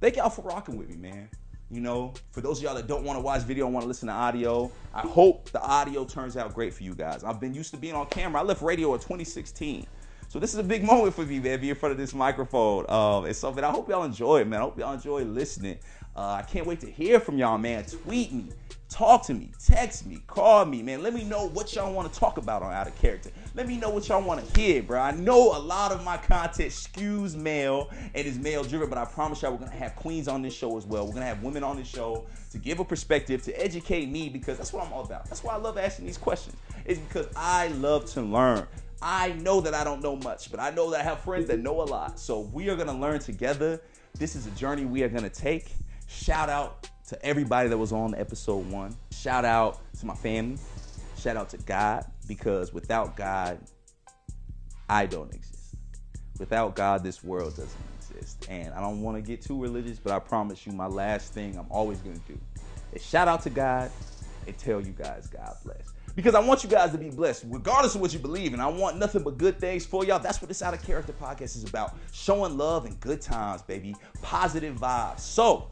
thank 0.00 0.16
y'all 0.16 0.28
for 0.28 0.42
rocking 0.42 0.76
with 0.76 0.88
me, 0.88 0.96
man. 0.96 1.28
You 1.70 1.80
know, 1.80 2.12
for 2.32 2.40
those 2.40 2.60
y'all 2.60 2.74
that 2.74 2.88
don't 2.88 3.04
want 3.04 3.18
to 3.18 3.22
watch 3.22 3.42
video 3.42 3.66
and 3.66 3.74
want 3.74 3.84
to 3.84 3.88
listen 3.88 4.08
to 4.08 4.14
audio, 4.14 4.72
I 4.92 5.02
hope 5.02 5.52
the 5.52 5.62
audio 5.62 6.04
turns 6.04 6.36
out 6.36 6.54
great 6.54 6.74
for 6.74 6.82
you 6.82 6.96
guys. 6.96 7.22
I've 7.22 7.38
been 7.38 7.54
used 7.54 7.70
to 7.70 7.76
being 7.76 7.94
on 7.94 8.06
camera. 8.06 8.40
I 8.40 8.44
left 8.44 8.62
radio 8.62 8.92
in 8.94 8.98
2016. 8.98 9.86
So 10.36 10.40
this 10.40 10.52
is 10.52 10.58
a 10.58 10.64
big 10.64 10.84
moment 10.84 11.14
for 11.14 11.24
me, 11.24 11.38
man, 11.38 11.60
being 11.60 11.70
in 11.70 11.76
front 11.76 11.92
of 11.92 11.96
this 11.96 12.12
microphone. 12.12 12.84
Um, 12.90 13.24
it's 13.24 13.38
something 13.38 13.64
I 13.64 13.70
hope 13.70 13.88
y'all 13.88 14.04
enjoy 14.04 14.44
man. 14.44 14.60
I 14.60 14.64
hope 14.64 14.78
y'all 14.78 14.92
enjoy 14.92 15.22
listening. 15.22 15.78
Uh, 16.14 16.32
I 16.32 16.42
can't 16.42 16.66
wait 16.66 16.78
to 16.80 16.90
hear 16.90 17.20
from 17.20 17.38
y'all, 17.38 17.56
man. 17.56 17.86
Tweet 17.86 18.32
me, 18.32 18.48
talk 18.90 19.24
to 19.28 19.32
me, 19.32 19.50
text 19.64 20.04
me, 20.04 20.20
call 20.26 20.66
me, 20.66 20.82
man. 20.82 21.02
Let 21.02 21.14
me 21.14 21.24
know 21.24 21.48
what 21.48 21.74
y'all 21.74 21.90
want 21.90 22.12
to 22.12 22.20
talk 22.20 22.36
about 22.36 22.62
on 22.62 22.70
Out 22.70 22.86
of 22.86 22.94
Character. 22.96 23.30
Let 23.54 23.66
me 23.66 23.78
know 23.78 23.88
what 23.88 24.08
y'all 24.08 24.20
want 24.20 24.46
to 24.46 24.60
hear, 24.60 24.82
bro. 24.82 25.00
I 25.00 25.12
know 25.12 25.56
a 25.56 25.58
lot 25.58 25.90
of 25.90 26.04
my 26.04 26.18
content 26.18 26.70
skews 26.70 27.34
male 27.34 27.88
and 28.14 28.26
is 28.26 28.38
male 28.38 28.62
driven, 28.62 28.90
but 28.90 28.98
I 28.98 29.06
promise 29.06 29.40
y'all 29.40 29.52
we're 29.52 29.64
gonna 29.64 29.70
have 29.70 29.96
queens 29.96 30.28
on 30.28 30.42
this 30.42 30.52
show 30.52 30.76
as 30.76 30.84
well. 30.84 31.06
We're 31.06 31.14
gonna 31.14 31.24
have 31.24 31.42
women 31.42 31.64
on 31.64 31.78
this 31.78 31.88
show 31.88 32.26
to 32.50 32.58
give 32.58 32.78
a 32.78 32.84
perspective, 32.84 33.42
to 33.44 33.58
educate 33.58 34.10
me, 34.10 34.28
because 34.28 34.58
that's 34.58 34.74
what 34.74 34.86
I'm 34.86 34.92
all 34.92 35.04
about. 35.04 35.30
That's 35.30 35.42
why 35.42 35.54
I 35.54 35.56
love 35.56 35.78
asking 35.78 36.04
these 36.04 36.18
questions. 36.18 36.56
Is 36.84 36.98
because 36.98 37.26
I 37.34 37.68
love 37.68 38.04
to 38.12 38.20
learn. 38.20 38.66
I 39.02 39.32
know 39.34 39.60
that 39.60 39.74
I 39.74 39.84
don't 39.84 40.02
know 40.02 40.16
much, 40.16 40.50
but 40.50 40.60
I 40.60 40.70
know 40.70 40.90
that 40.90 41.00
I 41.00 41.02
have 41.02 41.20
friends 41.20 41.48
that 41.48 41.60
know 41.60 41.82
a 41.82 41.84
lot. 41.84 42.18
So 42.18 42.40
we 42.40 42.68
are 42.70 42.76
gonna 42.76 42.98
learn 42.98 43.20
together. 43.20 43.80
This 44.18 44.34
is 44.34 44.46
a 44.46 44.50
journey 44.52 44.84
we 44.84 45.02
are 45.02 45.08
gonna 45.08 45.28
take. 45.28 45.74
Shout 46.06 46.48
out 46.48 46.88
to 47.08 47.24
everybody 47.24 47.68
that 47.68 47.76
was 47.76 47.92
on 47.92 48.14
episode 48.14 48.68
one. 48.70 48.96
Shout 49.12 49.44
out 49.44 49.80
to 50.00 50.06
my 50.06 50.14
family. 50.14 50.58
Shout 51.18 51.36
out 51.36 51.50
to 51.50 51.58
God 51.58 52.04
because 52.26 52.72
without 52.72 53.16
God, 53.16 53.58
I 54.88 55.06
don't 55.06 55.32
exist. 55.34 55.74
Without 56.38 56.76
God, 56.76 57.02
this 57.02 57.22
world 57.24 57.56
doesn't 57.56 57.70
exist. 57.98 58.46
And 58.48 58.72
I 58.74 58.80
don't 58.80 59.02
want 59.02 59.16
to 59.16 59.22
get 59.22 59.42
too 59.42 59.60
religious, 59.60 59.98
but 59.98 60.12
I 60.12 60.18
promise 60.18 60.66
you, 60.66 60.72
my 60.72 60.86
last 60.86 61.32
thing 61.32 61.56
I'm 61.56 61.66
always 61.70 62.00
to 62.00 62.08
do 62.10 62.38
is 62.92 63.04
shout 63.04 63.28
out 63.28 63.42
to 63.42 63.50
God 63.50 63.90
and 64.46 64.56
tell 64.58 64.80
you 64.80 64.92
guys 64.92 65.26
God 65.26 65.54
bless. 65.64 65.95
Because 66.16 66.34
I 66.34 66.40
want 66.40 66.64
you 66.64 66.70
guys 66.70 66.90
to 66.92 66.98
be 66.98 67.10
blessed, 67.10 67.44
regardless 67.46 67.94
of 67.94 68.00
what 68.00 68.12
you 68.12 68.18
believe 68.18 68.54
And 68.54 68.62
I 68.62 68.66
want 68.66 68.96
nothing 68.96 69.22
but 69.22 69.36
good 69.36 69.60
things 69.60 69.84
for 69.84 70.04
y'all. 70.04 70.18
That's 70.18 70.40
what 70.40 70.48
this 70.48 70.62
Out 70.62 70.72
of 70.72 70.82
Character 70.82 71.12
podcast 71.12 71.56
is 71.56 71.64
about. 71.64 71.94
Showing 72.10 72.56
love 72.56 72.86
and 72.86 72.98
good 73.00 73.20
times, 73.20 73.62
baby. 73.62 73.94
Positive 74.22 74.74
vibes. 74.76 75.20
So, 75.20 75.68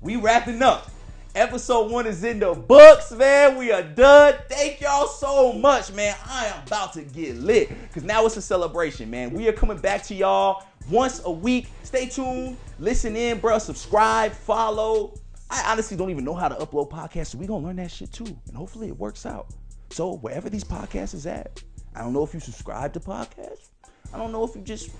we 0.00 0.14
wrapping 0.16 0.62
up. 0.62 0.90
Episode 1.34 1.90
one 1.90 2.06
is 2.06 2.24
in 2.24 2.38
the 2.38 2.54
books, 2.54 3.12
man. 3.12 3.58
We 3.58 3.70
are 3.70 3.82
done. 3.82 4.34
Thank 4.48 4.80
y'all 4.80 5.06
so 5.06 5.52
much, 5.52 5.92
man. 5.92 6.16
I 6.24 6.46
am 6.46 6.66
about 6.66 6.92
to 6.94 7.02
get 7.02 7.36
lit 7.36 7.68
because 7.82 8.04
now 8.04 8.24
it's 8.26 8.36
a 8.36 8.42
celebration, 8.42 9.10
man. 9.10 9.32
We 9.32 9.48
are 9.48 9.52
coming 9.52 9.76
back 9.76 10.02
to 10.04 10.14
y'all 10.14 10.64
once 10.90 11.20
a 11.24 11.30
week. 11.30 11.68
Stay 11.82 12.06
tuned, 12.06 12.56
listen 12.78 13.14
in, 13.14 13.38
bro. 13.38 13.58
Subscribe, 13.58 14.32
follow. 14.32 15.14
I 15.50 15.72
honestly 15.72 15.96
don't 15.96 16.10
even 16.10 16.24
know 16.24 16.34
how 16.34 16.48
to 16.48 16.54
upload 16.56 16.90
podcasts, 16.90 17.28
so 17.28 17.38
we 17.38 17.46
gonna 17.46 17.64
learn 17.64 17.76
that 17.76 17.90
shit 17.90 18.12
too, 18.12 18.26
and 18.46 18.56
hopefully 18.56 18.88
it 18.88 18.96
works 18.96 19.24
out. 19.24 19.54
So 19.90 20.16
wherever 20.16 20.50
these 20.50 20.64
podcasts 20.64 21.14
is 21.14 21.26
at, 21.26 21.62
I 21.94 22.00
don't 22.00 22.12
know 22.12 22.22
if 22.22 22.34
you 22.34 22.40
subscribe 22.40 22.92
to 22.92 23.00
podcasts. 23.00 23.70
I 24.12 24.18
don't 24.18 24.32
know 24.32 24.44
if 24.44 24.54
you 24.54 24.62
just 24.62 24.90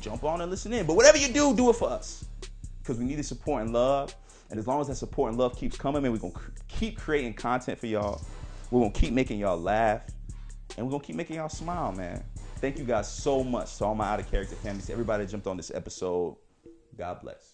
jump 0.00 0.24
on 0.24 0.40
and 0.40 0.50
listen 0.50 0.72
in, 0.72 0.86
but 0.86 0.96
whatever 0.96 1.18
you 1.18 1.28
do, 1.28 1.54
do 1.54 1.70
it 1.70 1.76
for 1.76 1.88
us 1.88 2.24
because 2.82 2.98
we 2.98 3.04
need 3.04 3.16
the 3.16 3.22
support 3.22 3.62
and 3.62 3.72
love. 3.72 4.14
And 4.50 4.58
as 4.58 4.66
long 4.66 4.80
as 4.82 4.88
that 4.88 4.96
support 4.96 5.30
and 5.30 5.38
love 5.38 5.56
keeps 5.56 5.78
coming, 5.78 6.02
man, 6.02 6.12
we're 6.12 6.18
gonna 6.18 6.34
keep 6.68 6.98
creating 6.98 7.32
content 7.34 7.78
for 7.78 7.86
y'all. 7.86 8.20
We're 8.70 8.80
gonna 8.80 8.92
keep 8.92 9.12
making 9.14 9.38
y'all 9.38 9.58
laugh, 9.58 10.04
and 10.76 10.84
we're 10.86 10.92
gonna 10.92 11.04
keep 11.04 11.16
making 11.16 11.36
y'all 11.36 11.48
smile, 11.48 11.92
man. 11.92 12.22
Thank 12.56 12.78
you 12.78 12.84
guys 12.84 13.10
so 13.10 13.42
much 13.42 13.76
to 13.78 13.86
all 13.86 13.94
my 13.94 14.08
out 14.08 14.20
of 14.20 14.30
character 14.30 14.54
families, 14.56 14.90
everybody 14.90 15.24
that 15.24 15.30
jumped 15.30 15.46
on 15.46 15.56
this 15.56 15.70
episode. 15.74 16.36
God 16.96 17.20
bless. 17.22 17.51